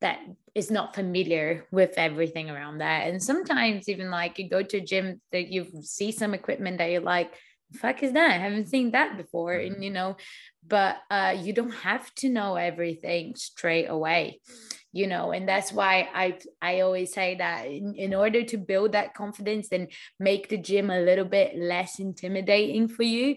that 0.00 0.20
is 0.54 0.70
not 0.70 0.94
familiar 0.94 1.66
with 1.70 1.92
everything 1.96 2.50
around 2.50 2.78
that. 2.78 3.08
And 3.08 3.22
sometimes 3.22 3.88
even 3.88 4.10
like 4.10 4.38
you 4.38 4.48
go 4.48 4.62
to 4.62 4.78
a 4.78 4.80
gym 4.80 5.20
that 5.30 5.48
you 5.48 5.66
see 5.82 6.10
some 6.10 6.32
equipment 6.34 6.78
that 6.78 6.90
you're 6.90 7.02
like, 7.02 7.34
fuck 7.72 8.02
is 8.02 8.12
that? 8.12 8.30
I 8.30 8.38
haven't 8.38 8.68
seen 8.68 8.92
that 8.92 9.16
before. 9.16 9.54
Mm-hmm. 9.54 9.74
And 9.74 9.84
you 9.84 9.90
know, 9.90 10.16
but 10.66 10.96
uh 11.10 11.36
you 11.38 11.52
don't 11.52 11.74
have 11.74 12.14
to 12.16 12.28
know 12.28 12.56
everything 12.56 13.34
straight 13.36 13.86
away 13.86 14.40
you 14.92 15.06
know 15.06 15.30
and 15.30 15.48
that's 15.48 15.72
why 15.72 16.08
i 16.14 16.36
i 16.60 16.80
always 16.80 17.12
say 17.12 17.36
that 17.36 17.66
in, 17.66 17.94
in 17.94 18.14
order 18.14 18.42
to 18.42 18.56
build 18.56 18.92
that 18.92 19.14
confidence 19.14 19.68
and 19.72 19.90
make 20.18 20.48
the 20.48 20.58
gym 20.58 20.90
a 20.90 21.00
little 21.00 21.24
bit 21.24 21.56
less 21.56 21.98
intimidating 21.98 22.88
for 22.88 23.04
you 23.04 23.36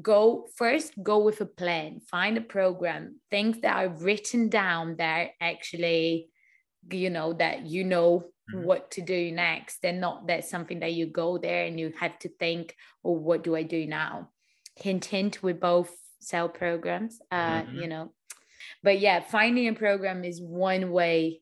go 0.00 0.46
first 0.56 0.92
go 1.02 1.18
with 1.18 1.40
a 1.40 1.46
plan 1.46 2.00
find 2.10 2.38
a 2.38 2.40
program 2.40 3.16
things 3.30 3.60
that 3.60 3.76
are 3.76 3.88
written 3.88 4.48
down 4.48 4.96
that 4.96 5.30
actually 5.40 6.28
you 6.90 7.10
know 7.10 7.32
that 7.32 7.66
you 7.66 7.84
know 7.84 8.24
mm-hmm. 8.50 8.64
what 8.64 8.90
to 8.90 9.02
do 9.02 9.30
next 9.32 9.84
and 9.84 10.00
not 10.00 10.26
that 10.26 10.44
something 10.44 10.80
that 10.80 10.92
you 10.92 11.06
go 11.06 11.38
there 11.38 11.64
and 11.64 11.78
you 11.78 11.92
have 11.98 12.18
to 12.18 12.28
think 12.28 12.76
oh 13.04 13.12
what 13.12 13.42
do 13.42 13.54
i 13.54 13.62
do 13.62 13.86
now 13.86 14.28
hint 14.76 15.04
hint 15.04 15.42
we 15.42 15.52
both 15.52 15.94
sell 16.20 16.48
programs 16.48 17.20
uh 17.30 17.62
mm-hmm. 17.62 17.76
you 17.78 17.88
know 17.88 18.12
but 18.82 18.98
yeah 18.98 19.20
finding 19.20 19.68
a 19.68 19.74
program 19.74 20.24
is 20.24 20.40
one 20.40 20.90
way 20.90 21.40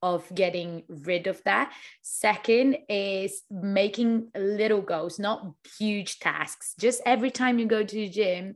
of 0.00 0.32
getting 0.32 0.84
rid 0.88 1.26
of 1.26 1.42
that 1.44 1.72
second 2.02 2.76
is 2.88 3.42
making 3.50 4.28
little 4.36 4.80
goals 4.80 5.18
not 5.18 5.52
huge 5.78 6.20
tasks 6.20 6.74
just 6.78 7.00
every 7.04 7.30
time 7.30 7.58
you 7.58 7.66
go 7.66 7.82
to 7.82 7.96
the 7.96 8.08
gym 8.08 8.54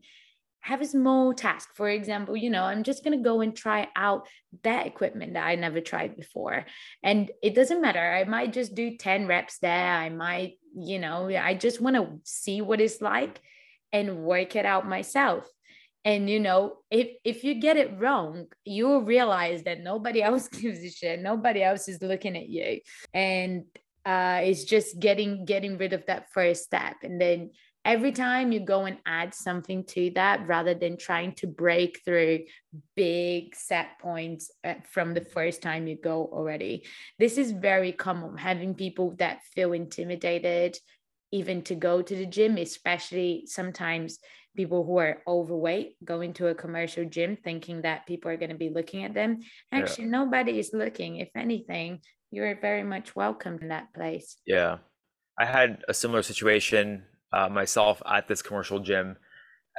have 0.63 0.81
a 0.81 0.87
small 0.87 1.35
task. 1.35 1.71
For 1.75 1.89
example 1.89 2.37
you 2.37 2.51
know 2.51 2.65
i'm 2.65 2.83
just 2.83 3.05
going 3.05 3.17
to 3.17 3.23
go 3.23 3.41
and 3.41 3.55
try 3.55 3.89
out 3.95 4.27
that 4.63 4.87
equipment 4.87 5.35
that 5.35 5.47
i 5.47 5.55
never 5.57 5.81
tried 5.81 6.17
before. 6.17 6.65
And 7.03 7.31
it 7.43 7.55
doesn't 7.55 7.83
matter. 7.83 8.01
I 8.01 8.25
might 8.25 8.53
just 8.53 8.75
do 8.75 8.97
10 8.97 9.27
reps 9.27 9.59
there. 9.59 9.93
I 9.93 10.09
might 10.09 10.55
you 10.75 10.99
know 10.99 11.29
i 11.29 11.53
just 11.53 11.83
want 11.83 11.97
to 11.97 12.19
see 12.25 12.63
what 12.63 12.81
it's 12.81 13.03
like 13.03 13.41
and 13.93 14.25
work 14.25 14.57
it 14.57 14.65
out 14.65 14.89
myself. 14.89 15.47
And 16.05 16.31
you 16.31 16.41
know 16.41 16.79
if 16.91 17.09
if 17.25 17.45
you 17.45 17.55
get 17.55 17.77
it 17.77 17.99
wrong 17.99 18.47
you'll 18.65 19.03
realize 19.03 19.65
that 19.65 19.81
nobody 19.81 20.23
else 20.29 20.49
gives 20.49 20.81
a 20.81 20.91
shit. 20.91 21.21
Nobody 21.21 21.63
else 21.63 21.89
is 21.89 22.01
looking 22.03 22.37
at 22.37 22.49
you. 22.49 22.81
And 23.13 23.65
uh 24.07 24.41
it's 24.43 24.65
just 24.65 24.99
getting 24.99 25.45
getting 25.45 25.77
rid 25.77 25.93
of 25.93 26.07
that 26.07 26.31
first 26.33 26.65
step. 26.65 26.97
And 27.03 27.21
then 27.21 27.51
every 27.85 28.13
time 28.13 28.53
you 28.53 28.61
go 28.61 28.85
and 28.85 28.99
add 29.07 29.35
something 29.35 29.85
to 29.85 30.11
that 30.15 30.47
rather 30.47 30.75
than 30.75 30.97
trying 30.97 31.33
to 31.33 31.47
break 31.47 32.01
through 32.05 32.41
big 32.95 33.55
set 33.55 33.99
points 34.01 34.51
uh, 34.65 34.75
from 34.91 35.15
the 35.15 35.21
first 35.21 35.63
time 35.63 35.87
you 35.87 35.97
go 35.97 36.29
already 36.33 36.85
this 37.19 37.39
is 37.39 37.53
very 37.53 37.93
common 37.93 38.37
having 38.37 38.75
people 38.75 39.15
that 39.19 39.43
feel 39.55 39.73
intimidated 39.73 40.77
even 41.33 41.63
to 41.63 41.75
go 41.75 42.03
to 42.03 42.15
the 42.15 42.27
gym 42.27 42.57
especially 42.57 43.45
sometimes 43.47 44.19
people 44.57 44.85
who 44.85 44.99
are 44.99 45.23
overweight 45.27 45.97
going 46.05 46.35
to 46.35 46.49
a 46.49 46.55
commercial 46.55 47.05
gym 47.05 47.37
thinking 47.37 47.83
that 47.83 48.07
people 48.07 48.31
are 48.31 48.37
going 48.37 48.51
to 48.51 48.57
be 48.57 48.69
looking 48.69 49.05
at 49.05 49.15
them. 49.15 49.41
Actually, 49.71 50.05
yeah. 50.05 50.11
nobody 50.11 50.59
is 50.59 50.73
looking. 50.75 51.17
If 51.17 51.31
anything, 51.35 52.01
you're 52.31 52.61
very 52.61 52.83
much 52.83 53.17
welcome 53.17 53.59
in 53.63 53.69
that 53.69 53.95
place. 53.95 54.37
Yeah. 54.47 54.79
I 55.39 55.47
had 55.47 55.83
a 55.89 55.95
similar 55.95 56.23
situation 56.23 57.05
uh, 57.33 57.49
myself 57.49 58.03
at 58.07 58.29
this 58.29 58.43
commercial 58.43 58.81
gym 58.81 59.17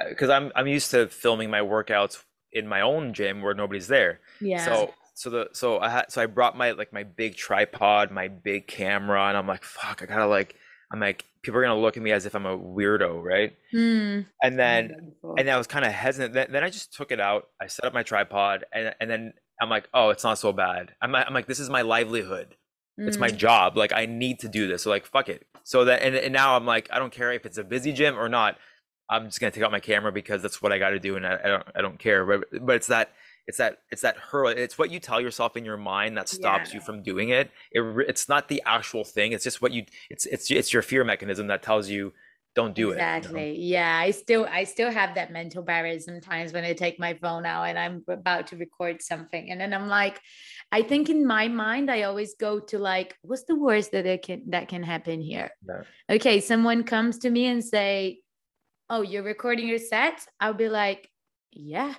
because 0.08 0.30
uh, 0.30 0.34
I'm 0.34 0.52
I'm 0.54 0.66
used 0.66 0.90
to 0.90 1.08
filming 1.08 1.50
my 1.50 1.60
workouts 1.60 2.22
in 2.52 2.66
my 2.66 2.80
own 2.80 3.14
gym 3.14 3.42
where 3.42 3.54
nobody's 3.54 3.88
there. 3.88 4.20
Yeah. 4.40 4.64
So 4.64 4.94
so 5.14 5.30
the 5.30 5.48
so 5.52 5.78
I 5.78 5.90
had 5.90 6.12
so 6.12 6.22
I 6.22 6.26
brought 6.26 6.56
my 6.56 6.72
like 6.72 6.92
my 6.92 7.04
big 7.04 7.36
tripod, 7.36 8.10
my 8.10 8.28
big 8.28 8.66
camera, 8.66 9.28
and 9.28 9.36
I'm 9.36 9.46
like, 9.46 9.64
fuck, 9.64 10.02
I 10.02 10.06
gotta 10.06 10.26
like 10.26 10.56
I'm 10.92 11.00
like, 11.00 11.24
people 11.42 11.58
are 11.58 11.62
gonna 11.62 11.80
look 11.80 11.96
at 11.96 12.02
me 12.02 12.12
as 12.12 12.26
if 12.26 12.34
I'm 12.34 12.46
a 12.46 12.58
weirdo, 12.58 13.22
right? 13.22 13.56
Mm. 13.72 14.26
And 14.42 14.58
then, 14.58 15.12
and 15.38 15.50
I 15.50 15.56
was 15.56 15.66
kind 15.66 15.84
of 15.84 15.92
hesitant. 15.92 16.34
Then, 16.34 16.48
then 16.50 16.64
I 16.64 16.70
just 16.70 16.94
took 16.94 17.10
it 17.10 17.20
out. 17.20 17.48
I 17.60 17.66
set 17.68 17.84
up 17.84 17.94
my 17.94 18.02
tripod, 18.02 18.64
and 18.72 18.94
and 19.00 19.10
then 19.10 19.32
I'm 19.60 19.70
like, 19.70 19.88
oh, 19.94 20.10
it's 20.10 20.24
not 20.24 20.38
so 20.38 20.52
bad. 20.52 20.92
I'm, 21.00 21.14
I'm 21.14 21.34
like, 21.34 21.46
this 21.46 21.60
is 21.60 21.70
my 21.70 21.82
livelihood. 21.82 22.56
Mm. 22.98 23.08
It's 23.08 23.18
my 23.18 23.30
hmm. 23.30 23.36
job. 23.36 23.76
Like 23.76 23.92
I 23.92 24.06
need 24.06 24.40
to 24.40 24.48
do 24.48 24.68
this. 24.68 24.82
So 24.82 24.90
like, 24.90 25.06
fuck 25.06 25.28
it. 25.28 25.46
So 25.62 25.84
that 25.86 26.02
and, 26.02 26.14
and 26.14 26.32
now 26.32 26.56
I'm 26.56 26.66
like, 26.66 26.88
I 26.92 26.98
don't 26.98 27.12
care 27.12 27.32
if 27.32 27.46
it's 27.46 27.58
a 27.58 27.64
busy 27.64 27.92
gym 27.92 28.18
or 28.18 28.28
not. 28.28 28.58
I'm 29.08 29.26
just 29.26 29.40
gonna 29.40 29.50
take 29.50 29.62
out 29.62 29.72
my 29.72 29.80
camera 29.80 30.12
because 30.12 30.42
that's 30.42 30.62
what 30.62 30.72
I 30.72 30.78
got 30.78 30.90
to 30.90 30.98
do, 30.98 31.16
and 31.16 31.26
I, 31.26 31.38
I 31.44 31.48
don't 31.48 31.64
I 31.76 31.82
don't 31.82 31.98
care. 31.98 32.24
But 32.24 32.64
but 32.64 32.76
it's 32.76 32.86
that 32.86 33.12
it's 33.46 33.58
that 33.58 33.78
it's 33.90 34.02
that 34.02 34.16
hurdle 34.16 34.50
it's 34.50 34.78
what 34.78 34.90
you 34.90 34.98
tell 34.98 35.20
yourself 35.20 35.56
in 35.56 35.64
your 35.64 35.76
mind 35.76 36.16
that 36.16 36.28
stops 36.28 36.70
yeah. 36.70 36.76
you 36.76 36.80
from 36.80 37.02
doing 37.02 37.28
it. 37.28 37.50
it 37.72 37.82
it's 38.08 38.28
not 38.28 38.48
the 38.48 38.62
actual 38.64 39.04
thing 39.04 39.32
it's 39.32 39.44
just 39.44 39.60
what 39.60 39.72
you 39.72 39.84
it's 40.10 40.26
it's 40.26 40.50
it's 40.50 40.72
your 40.72 40.82
fear 40.82 41.04
mechanism 41.04 41.46
that 41.48 41.62
tells 41.62 41.88
you 41.88 42.12
don't 42.54 42.74
do 42.74 42.90
exactly. 42.92 43.16
it 43.16 43.18
exactly 43.18 43.48
you 43.48 43.74
know? 43.74 43.78
yeah 43.80 43.98
i 43.98 44.10
still 44.10 44.46
i 44.50 44.64
still 44.64 44.90
have 44.90 45.14
that 45.14 45.32
mental 45.32 45.62
barrier 45.62 45.98
sometimes 45.98 46.52
when 46.52 46.64
i 46.64 46.72
take 46.72 46.98
my 46.98 47.14
phone 47.14 47.44
out 47.44 47.64
and 47.64 47.78
i'm 47.78 48.02
about 48.08 48.46
to 48.46 48.56
record 48.56 49.02
something 49.02 49.50
and 49.50 49.60
then 49.60 49.74
i'm 49.74 49.88
like 49.88 50.20
i 50.74 50.82
think 50.82 51.08
in 51.08 51.26
my 51.26 51.46
mind 51.48 51.90
i 51.90 52.02
always 52.02 52.34
go 52.34 52.52
to 52.70 52.78
like 52.78 53.16
what's 53.22 53.44
the 53.44 53.60
worst 53.66 53.92
that 53.92 54.06
it 54.06 54.22
can 54.22 54.42
that 54.54 54.68
can 54.68 54.82
happen 54.82 55.20
here 55.20 55.50
yeah. 55.68 55.82
okay 56.14 56.40
someone 56.40 56.82
comes 56.94 57.18
to 57.18 57.30
me 57.30 57.46
and 57.46 57.62
say 57.64 58.18
oh 58.90 59.02
you're 59.02 59.28
recording 59.34 59.68
your 59.68 59.78
set 59.78 60.26
i'll 60.40 60.60
be 60.64 60.68
like 60.68 61.08
yeah 61.52 61.94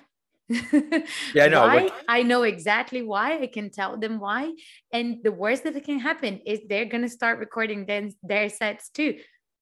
yeah, 0.48 1.44
I 1.44 1.48
know. 1.48 1.90
I 2.08 2.22
know 2.22 2.42
exactly 2.44 3.02
why. 3.02 3.38
I 3.38 3.48
can 3.48 3.68
tell 3.68 3.96
them 3.96 4.20
why. 4.20 4.52
And 4.92 5.18
the 5.24 5.32
worst 5.32 5.64
that 5.64 5.82
can 5.84 5.98
happen 5.98 6.40
is 6.46 6.60
they're 6.68 6.84
gonna 6.84 7.08
start 7.08 7.40
recording 7.40 7.84
then 7.84 8.12
their 8.22 8.48
sets 8.48 8.88
too, 8.90 9.18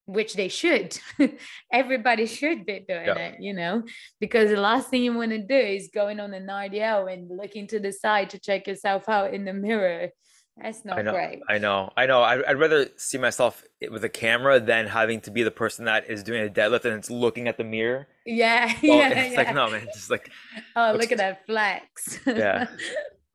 which 0.06 0.34
they 0.34 0.48
should. 0.48 0.98
Everybody 1.72 2.26
should 2.26 2.66
be 2.66 2.84
doing 2.86 3.06
yeah. 3.06 3.16
it, 3.16 3.40
you 3.40 3.54
know, 3.54 3.82
because 4.20 4.50
the 4.50 4.60
last 4.60 4.88
thing 4.88 5.02
you 5.02 5.14
want 5.14 5.30
to 5.32 5.38
do 5.38 5.54
is 5.54 5.90
going 5.92 6.20
on 6.20 6.34
an 6.34 6.46
RDL 6.46 7.12
and 7.12 7.30
looking 7.30 7.66
to 7.68 7.80
the 7.80 7.92
side 7.92 8.30
to 8.30 8.38
check 8.38 8.66
yourself 8.66 9.08
out 9.08 9.32
in 9.32 9.44
the 9.44 9.52
mirror 9.52 10.10
that's 10.56 10.84
not 10.84 10.98
I 10.98 11.02
know, 11.02 11.12
great. 11.12 11.40
I 11.48 11.58
know. 11.58 11.90
I 11.96 12.06
know. 12.06 12.22
I'd, 12.22 12.44
I'd 12.44 12.58
rather 12.58 12.88
see 12.96 13.18
myself 13.18 13.64
with 13.90 14.04
a 14.04 14.08
camera 14.08 14.60
than 14.60 14.86
having 14.86 15.20
to 15.22 15.32
be 15.32 15.42
the 15.42 15.50
person 15.50 15.86
that 15.86 16.08
is 16.08 16.22
doing 16.22 16.46
a 16.46 16.50
deadlift 16.50 16.84
and 16.84 16.94
it's 16.94 17.10
looking 17.10 17.48
at 17.48 17.56
the 17.56 17.64
mirror. 17.64 18.06
Yeah. 18.24 18.72
Well, 18.82 18.98
yeah. 18.98 19.08
It's 19.08 19.32
yeah. 19.32 19.38
like, 19.38 19.54
no, 19.54 19.70
man. 19.70 19.86
Just 19.92 20.10
like, 20.10 20.30
oh, 20.76 20.96
look 20.98 21.10
at 21.10 21.18
that 21.18 21.44
flex. 21.46 22.20
yeah. 22.26 22.68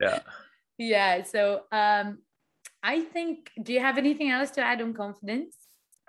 Yeah. 0.00 0.20
Yeah. 0.78 1.22
So, 1.24 1.62
um, 1.70 2.18
I 2.82 3.00
think, 3.00 3.50
do 3.62 3.74
you 3.74 3.80
have 3.80 3.98
anything 3.98 4.30
else 4.30 4.50
to 4.52 4.62
add 4.62 4.80
on 4.80 4.94
confidence? 4.94 5.54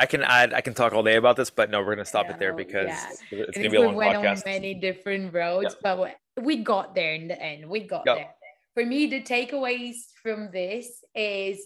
I 0.02 0.06
can 0.08 0.24
add, 0.24 0.54
I 0.54 0.62
can 0.62 0.74
talk 0.74 0.94
all 0.94 1.04
day 1.04 1.16
about 1.16 1.36
this, 1.36 1.50
but 1.50 1.70
no, 1.70 1.80
we're 1.80 1.96
going 1.96 2.00
to 2.00 2.06
stop 2.06 2.30
it 2.30 2.40
there 2.40 2.54
because 2.54 2.88
yeah. 2.88 3.10
it's 3.32 3.58
going 3.58 3.66
to 3.66 3.70
be 3.70 3.78
a 3.78 3.82
long 3.82 3.94
we 3.94 4.06
went 4.06 4.18
podcast. 4.18 4.38
on 4.38 4.42
many 4.46 4.74
different 4.74 5.34
roads, 5.34 5.76
yeah. 5.84 5.96
but 5.96 6.18
we 6.44 6.58
got 6.58 6.96
there 6.96 7.14
in 7.14 7.28
the 7.28 7.42
end. 7.42 7.70
We 7.70 7.82
got 7.82 8.04
yep. 8.06 8.18
there 8.18 8.34
for 8.74 8.86
me, 8.86 9.08
the 9.08 9.22
takeaways 9.22 9.96
from 10.22 10.50
this 10.52 11.04
is 11.14 11.60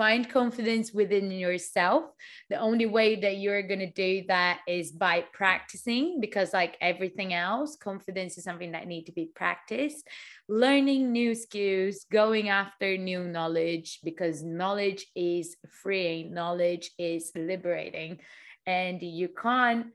find 0.00 0.30
confidence 0.30 0.94
within 0.94 1.30
yourself. 1.30 2.04
The 2.48 2.58
only 2.58 2.86
way 2.86 3.20
that 3.20 3.36
you're 3.36 3.60
going 3.60 3.80
to 3.80 3.92
do 3.92 4.24
that 4.28 4.60
is 4.66 4.92
by 4.92 5.26
practicing 5.34 6.20
because 6.22 6.54
like 6.54 6.78
everything 6.80 7.34
else, 7.34 7.76
confidence 7.76 8.38
is 8.38 8.44
something 8.44 8.72
that 8.72 8.86
need 8.86 9.04
to 9.04 9.12
be 9.12 9.30
practiced. 9.34 10.08
Learning 10.48 11.12
new 11.12 11.34
skills, 11.34 12.06
going 12.10 12.48
after 12.48 12.96
new 12.96 13.24
knowledge 13.24 13.98
because 14.02 14.42
knowledge 14.42 15.04
is 15.14 15.58
freeing, 15.82 16.32
knowledge 16.32 16.92
is 16.96 17.30
liberating 17.36 18.20
and 18.66 19.02
you 19.02 19.28
can't 19.28 19.88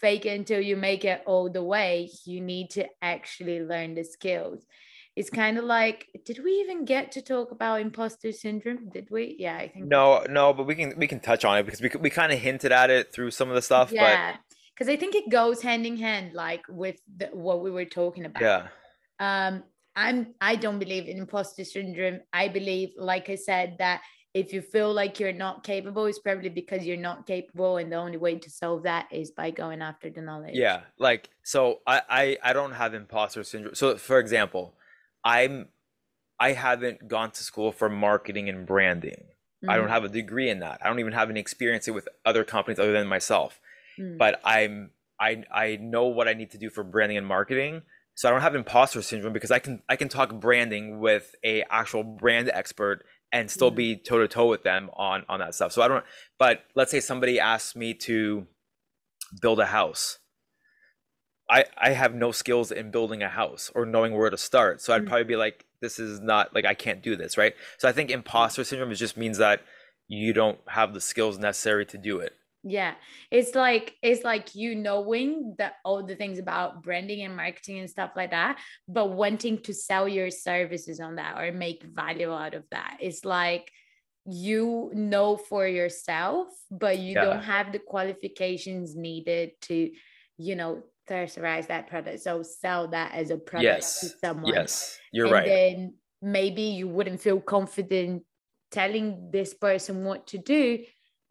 fake 0.00 0.24
it 0.24 0.38
until 0.38 0.62
you 0.62 0.76
make 0.76 1.04
it 1.04 1.20
all 1.26 1.50
the 1.50 1.62
way. 1.62 2.08
You 2.24 2.40
need 2.40 2.70
to 2.70 2.86
actually 3.02 3.60
learn 3.60 3.92
the 3.92 4.04
skills 4.04 4.64
it's 5.16 5.30
kind 5.30 5.58
of 5.58 5.64
like 5.64 6.06
did 6.24 6.42
we 6.42 6.52
even 6.52 6.84
get 6.84 7.12
to 7.12 7.22
talk 7.22 7.50
about 7.50 7.80
imposter 7.80 8.32
syndrome? 8.32 8.88
Did 8.90 9.08
we? 9.10 9.36
Yeah 9.38 9.56
i 9.56 9.68
think 9.68 9.86
no 9.86 10.24
no 10.28 10.52
but 10.52 10.66
we 10.66 10.74
can 10.74 10.94
we 10.96 11.06
can 11.06 11.20
touch 11.20 11.44
on 11.44 11.58
it 11.58 11.64
because 11.64 11.80
we, 11.80 11.90
we 12.00 12.10
kind 12.10 12.32
of 12.32 12.38
hinted 12.38 12.72
at 12.72 12.90
it 12.90 13.12
through 13.12 13.30
some 13.30 13.48
of 13.48 13.54
the 13.54 13.62
stuff 13.62 13.92
yeah 13.92 14.36
because 14.74 14.88
i 14.88 14.96
think 14.96 15.14
it 15.14 15.30
goes 15.30 15.62
hand 15.62 15.84
in 15.86 15.96
hand 15.96 16.32
like 16.32 16.62
with 16.68 16.96
the, 17.16 17.26
what 17.32 17.62
we 17.62 17.70
were 17.70 17.84
talking 17.84 18.24
about. 18.24 18.42
Yeah. 18.42 18.68
Um 19.18 19.64
i'm 19.96 20.34
i 20.40 20.56
don't 20.56 20.78
believe 20.78 21.08
in 21.08 21.18
imposter 21.18 21.64
syndrome. 21.64 22.20
I 22.32 22.48
believe 22.48 22.90
like 22.96 23.28
i 23.28 23.34
said 23.34 23.76
that 23.78 24.02
if 24.32 24.52
you 24.52 24.62
feel 24.62 24.92
like 24.92 25.18
you're 25.18 25.32
not 25.32 25.64
capable, 25.64 26.06
it's 26.06 26.20
probably 26.20 26.50
because 26.50 26.84
you're 26.84 26.96
not 26.96 27.26
capable, 27.26 27.78
and 27.78 27.90
the 27.90 27.96
only 27.96 28.16
way 28.16 28.38
to 28.38 28.48
solve 28.48 28.84
that 28.84 29.08
is 29.10 29.32
by 29.32 29.50
going 29.50 29.82
after 29.82 30.08
the 30.08 30.22
knowledge. 30.22 30.54
Yeah, 30.54 30.82
like 30.98 31.30
so, 31.42 31.80
I 31.86 32.02
I, 32.08 32.38
I 32.42 32.52
don't 32.52 32.72
have 32.72 32.94
imposter 32.94 33.42
syndrome. 33.42 33.74
So, 33.74 33.96
for 33.96 34.20
example, 34.20 34.74
I'm 35.24 35.68
I 36.38 36.52
haven't 36.52 37.06
gone 37.06 37.30
to 37.32 37.42
school 37.42 37.70
for 37.70 37.88
marketing 37.88 38.48
and 38.48 38.66
branding. 38.66 39.24
Mm-hmm. 39.62 39.70
I 39.70 39.76
don't 39.76 39.88
mm. 39.88 39.90
have 39.90 40.04
a 40.04 40.08
degree 40.08 40.48
in 40.48 40.60
that. 40.60 40.80
I 40.82 40.88
don't 40.88 41.00
even 41.00 41.12
have 41.12 41.28
any 41.28 41.40
experience 41.40 41.86
with 41.88 42.08
other 42.24 42.44
companies 42.44 42.78
other 42.78 42.92
than 42.92 43.06
myself. 43.06 43.60
Mm-hmm. 43.98 44.16
But 44.16 44.40
I'm 44.44 44.90
I 45.20 45.44
I 45.52 45.76
know 45.80 46.06
what 46.06 46.28
I 46.28 46.32
need 46.32 46.52
to 46.52 46.58
do 46.58 46.70
for 46.70 46.82
branding 46.82 47.18
and 47.18 47.26
marketing. 47.26 47.82
So 48.14 48.28
I 48.28 48.32
don't 48.32 48.40
have 48.40 48.54
imposter 48.54 49.02
syndrome 49.02 49.32
because 49.32 49.50
I 49.50 49.58
can 49.58 49.82
I 49.88 49.96
can 49.96 50.08
talk 50.08 50.32
branding 50.32 51.00
with 51.00 51.34
a 51.44 51.62
actual 51.70 52.04
brand 52.04 52.50
expert 52.52 53.04
and 53.32 53.50
still 53.50 53.68
mm-hmm. 53.68 53.76
be 53.76 53.96
toe 53.96 54.18
to 54.18 54.28
toe 54.28 54.48
with 54.48 54.62
them 54.62 54.90
on 54.94 55.24
on 55.28 55.40
that 55.40 55.54
stuff. 55.54 55.72
So 55.72 55.82
I 55.82 55.88
don't 55.88 56.04
but 56.38 56.64
let's 56.74 56.90
say 56.90 57.00
somebody 57.00 57.38
asks 57.38 57.76
me 57.76 57.92
to 57.94 58.46
build 59.42 59.60
a 59.60 59.66
house 59.66 60.19
I 61.50 61.64
I 61.76 61.90
have 61.90 62.14
no 62.14 62.32
skills 62.32 62.70
in 62.70 62.90
building 62.90 63.22
a 63.22 63.28
house 63.28 63.70
or 63.74 63.84
knowing 63.84 64.16
where 64.16 64.30
to 64.30 64.38
start. 64.38 64.80
So 64.80 64.94
I'd 64.94 65.02
mm. 65.02 65.08
probably 65.08 65.24
be 65.24 65.36
like, 65.36 65.64
this 65.82 65.98
is 65.98 66.20
not 66.20 66.54
like 66.54 66.64
I 66.64 66.74
can't 66.74 67.02
do 67.02 67.16
this, 67.16 67.36
right? 67.36 67.54
So 67.78 67.88
I 67.88 67.92
think 67.92 68.10
imposter 68.10 68.64
syndrome 68.64 68.94
just 68.94 69.16
means 69.16 69.38
that 69.38 69.62
you 70.08 70.32
don't 70.32 70.58
have 70.66 70.94
the 70.94 71.00
skills 71.00 71.38
necessary 71.38 71.86
to 71.86 71.98
do 71.98 72.18
it. 72.18 72.34
Yeah. 72.62 72.94
It's 73.30 73.54
like 73.54 73.96
it's 74.02 74.22
like 74.22 74.54
you 74.54 74.74
knowing 74.74 75.54
that 75.58 75.74
all 75.84 76.04
the 76.04 76.14
things 76.16 76.38
about 76.38 76.82
branding 76.82 77.22
and 77.22 77.34
marketing 77.34 77.78
and 77.78 77.88
stuff 77.88 78.10
like 78.14 78.32
that, 78.32 78.58
but 78.86 79.12
wanting 79.12 79.62
to 79.62 79.72
sell 79.72 80.06
your 80.06 80.30
services 80.30 81.00
on 81.00 81.16
that 81.16 81.38
or 81.38 81.52
make 81.52 81.82
value 81.82 82.32
out 82.32 82.54
of 82.54 82.64
that. 82.70 82.98
It's 83.00 83.24
like 83.24 83.70
you 84.26 84.90
know 84.92 85.36
for 85.36 85.66
yourself, 85.66 86.48
but 86.70 86.98
you 86.98 87.14
yeah. 87.14 87.24
don't 87.24 87.42
have 87.42 87.72
the 87.72 87.78
qualifications 87.78 88.94
needed 88.94 89.52
to, 89.62 89.90
you 90.36 90.54
know, 90.54 90.82
tertiarize 91.10 91.66
that 91.68 91.88
product. 91.88 92.20
So 92.20 92.42
sell 92.42 92.88
that 92.88 93.12
as 93.14 93.30
a 93.30 93.36
product 93.36 93.64
yes. 93.64 94.00
to 94.00 94.08
someone. 94.24 94.52
Yes, 94.52 94.98
you're 95.12 95.26
and 95.26 95.32
right. 95.32 95.46
Then 95.46 95.94
maybe 96.22 96.62
you 96.62 96.88
wouldn't 96.88 97.20
feel 97.20 97.40
confident 97.40 98.22
telling 98.70 99.30
this 99.32 99.54
person 99.54 100.04
what 100.04 100.26
to 100.28 100.38
do 100.38 100.78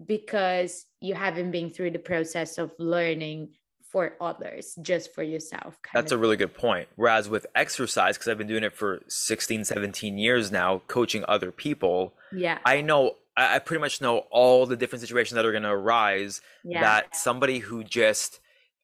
because 0.05 0.85
you 1.01 1.13
haven't 1.13 1.51
been 1.51 1.69
through 1.69 1.91
the 1.91 1.99
process 1.99 2.57
of 2.57 2.71
learning 2.79 3.49
for 3.91 4.13
others 4.21 4.75
just 4.81 5.13
for 5.15 5.23
yourself 5.23 5.77
that's 5.95 6.11
a 6.11 6.17
really 6.17 6.37
good 6.37 6.53
point 6.53 6.87
whereas 6.95 7.27
with 7.27 7.47
exercise 7.55 8.15
because 8.15 8.27
i've 8.27 8.37
been 8.37 8.47
doing 8.47 8.63
it 8.63 8.71
for 8.71 8.99
16 9.07 9.65
17 9.65 10.17
years 10.17 10.51
now 10.51 10.81
coaching 10.87 11.25
other 11.27 11.51
people 11.51 12.13
yeah 12.31 12.59
i 12.65 12.81
know 12.81 13.15
i 13.35 13.57
pretty 13.57 13.81
much 13.81 13.99
know 13.99 14.19
all 14.29 14.67
the 14.67 14.75
different 14.75 15.01
situations 15.01 15.35
that 15.35 15.45
are 15.45 15.51
going 15.51 15.63
to 15.63 15.69
arise 15.69 16.39
yeah. 16.63 16.81
that 16.81 17.15
somebody 17.15 17.57
who 17.57 17.83
just 17.83 18.39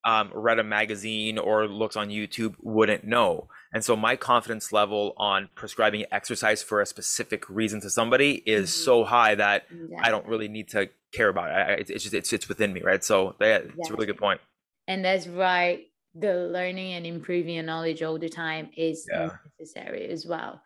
um, 0.06 0.30
read 0.34 0.60
a 0.60 0.64
magazine 0.64 1.40
or 1.40 1.68
looks 1.68 1.96
on 1.96 2.10
YouTube 2.10 2.56
wouldn't 2.62 3.04
know. 3.04 3.50
And 3.74 3.84
so 3.84 3.96
my 3.96 4.16
confidence 4.16 4.72
level 4.72 5.14
on 5.18 5.50
prescribing 5.56 6.06
exercise 6.12 6.62
for 6.62 6.80
a 6.80 6.86
specific 6.86 7.50
reason 7.50 7.82
to 7.82 7.90
somebody 7.90 8.36
is 8.46 8.70
mm-hmm. 8.70 8.84
so 8.86 9.04
high 9.04 9.36
that 9.36 9.66
yeah. 9.90 9.98
I 10.02 10.12
don't 10.12 10.28
really 10.28 10.48
need 10.48 10.70
to 10.70 10.90
care 11.12 11.28
about 11.30 11.50
it. 11.72 11.90
it's 11.90 12.04
just 12.04 12.14
it's 12.14 12.32
it's 12.32 12.48
within 12.48 12.72
me, 12.72 12.82
right? 12.82 13.04
So 13.04 13.36
yeah, 13.42 13.58
it's 13.58 13.74
yeah. 13.78 13.90
a 13.90 13.94
really 13.94 14.06
good 14.06 14.18
point. 14.18 14.40
And 14.88 15.04
that's 15.04 15.28
right. 15.28 15.88
The 16.14 16.36
learning 16.36 16.94
and 16.94 17.06
improving 17.06 17.56
your 17.56 17.64
knowledge 17.64 18.04
all 18.04 18.20
the 18.20 18.30
time 18.30 18.70
is 18.78 19.08
yeah. 19.12 19.32
necessary 19.60 20.08
as 20.08 20.26
well. 20.26 20.62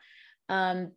Um, 0.49 0.91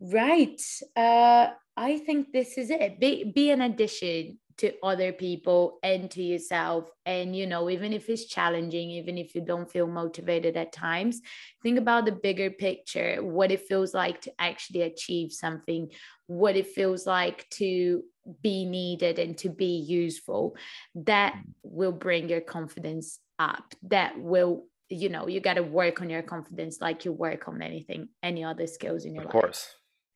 right. 0.00 0.60
Uh, 0.96 1.48
I 1.76 1.98
think 1.98 2.32
this 2.32 2.56
is 2.56 2.70
it. 2.70 2.98
Be 2.98 3.30
be 3.30 3.50
an 3.50 3.60
addition 3.60 4.38
to 4.58 4.72
other 4.82 5.12
people 5.12 5.78
and 5.82 6.10
to 6.10 6.22
yourself. 6.22 6.88
And 7.04 7.36
you 7.36 7.46
know 7.46 7.68
even 7.70 7.92
if 7.92 8.08
it's 8.08 8.26
challenging 8.26 8.90
even 8.90 9.18
if 9.18 9.34
you 9.34 9.40
don't 9.40 9.70
feel 9.70 9.86
motivated 9.86 10.56
at 10.56 10.72
times 10.72 11.20
think 11.62 11.78
about 11.78 12.06
the 12.06 12.12
bigger 12.12 12.50
picture. 12.50 13.22
What 13.22 13.50
it 13.50 13.66
feels 13.66 13.92
like 13.92 14.20
to 14.22 14.32
actually 14.38 14.82
achieve 14.82 15.32
something. 15.32 15.90
What 16.26 16.56
it 16.56 16.68
feels 16.68 17.06
like 17.06 17.48
to 17.50 18.02
be 18.42 18.64
needed 18.64 19.18
and 19.18 19.36
to 19.38 19.48
be 19.48 19.78
useful. 19.78 20.56
That 20.94 21.34
mm. 21.34 21.42
will 21.62 21.92
bring 21.92 22.28
your 22.28 22.40
confidence 22.40 23.18
up. 23.38 23.74
That 23.82 24.18
will 24.18 24.64
you 24.88 25.08
know 25.08 25.26
you 25.26 25.40
got 25.40 25.54
to 25.54 25.64
work 25.64 26.00
on 26.00 26.08
your 26.08 26.22
confidence 26.22 26.80
like 26.80 27.04
you 27.04 27.10
work 27.10 27.48
on 27.48 27.60
anything 27.60 28.08
any 28.22 28.44
other 28.44 28.68
skills 28.68 29.04
in 29.04 29.16
your 29.16 29.24
of 29.24 29.26
life. 29.26 29.34
of 29.34 29.40
course. 29.42 29.74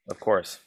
Of 0.09 0.21
course. 0.21 0.61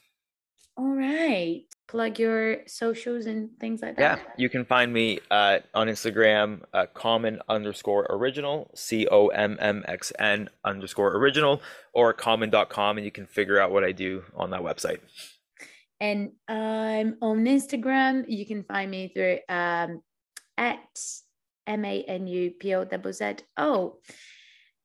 All 0.75 0.89
right 0.89 1.63
plug 1.87 2.19
your 2.19 2.57
socials 2.67 3.25
and 3.25 3.49
things 3.59 3.81
like 3.81 3.97
that? 3.97 4.19
Yeah, 4.19 4.23
you 4.37 4.49
can 4.49 4.65
find 4.65 4.91
me 4.91 5.19
uh, 5.31 5.59
on 5.73 5.87
Instagram, 5.87 6.61
uh, 6.73 6.85
common 6.93 7.39
underscore 7.49 8.07
original, 8.09 8.71
C 8.75 9.07
O 9.07 9.27
M 9.27 9.57
M 9.59 9.83
X 9.87 10.11
N 10.19 10.49
underscore 10.63 11.15
original, 11.17 11.61
or 11.93 12.13
common.com, 12.13 12.97
and 12.97 13.05
you 13.05 13.11
can 13.11 13.25
figure 13.25 13.59
out 13.59 13.71
what 13.71 13.83
I 13.83 13.91
do 13.91 14.23
on 14.35 14.49
that 14.51 14.61
website. 14.61 14.99
And 15.99 16.31
I'm 16.47 17.17
on 17.21 17.45
Instagram. 17.45 18.25
You 18.27 18.45
can 18.45 18.63
find 18.63 18.91
me 18.91 19.11
through 19.13 19.39
um, 19.47 20.01
at 20.57 20.79
M 21.67 21.85
A 21.85 22.03
N 22.03 22.27
U 22.27 22.51
P 22.59 22.73
O 22.75 22.85
Z 22.85 23.11
Z 23.11 23.43
O. 23.57 23.97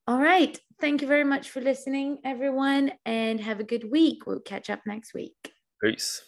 All 0.07 0.19
right. 0.19 0.59
Thank 0.81 1.03
you 1.03 1.09
very 1.09 1.25
much 1.25 1.51
for 1.51 1.61
listening, 1.61 2.19
everyone, 2.25 2.93
and 3.05 3.41
have 3.41 3.61
a 3.61 3.65
good 3.65 3.91
week. 3.91 4.27
We'll 4.27 4.41
catch 4.41 4.71
up 4.71 4.81
next 4.87 5.13
week. 5.13 5.53
Peace. 5.83 6.23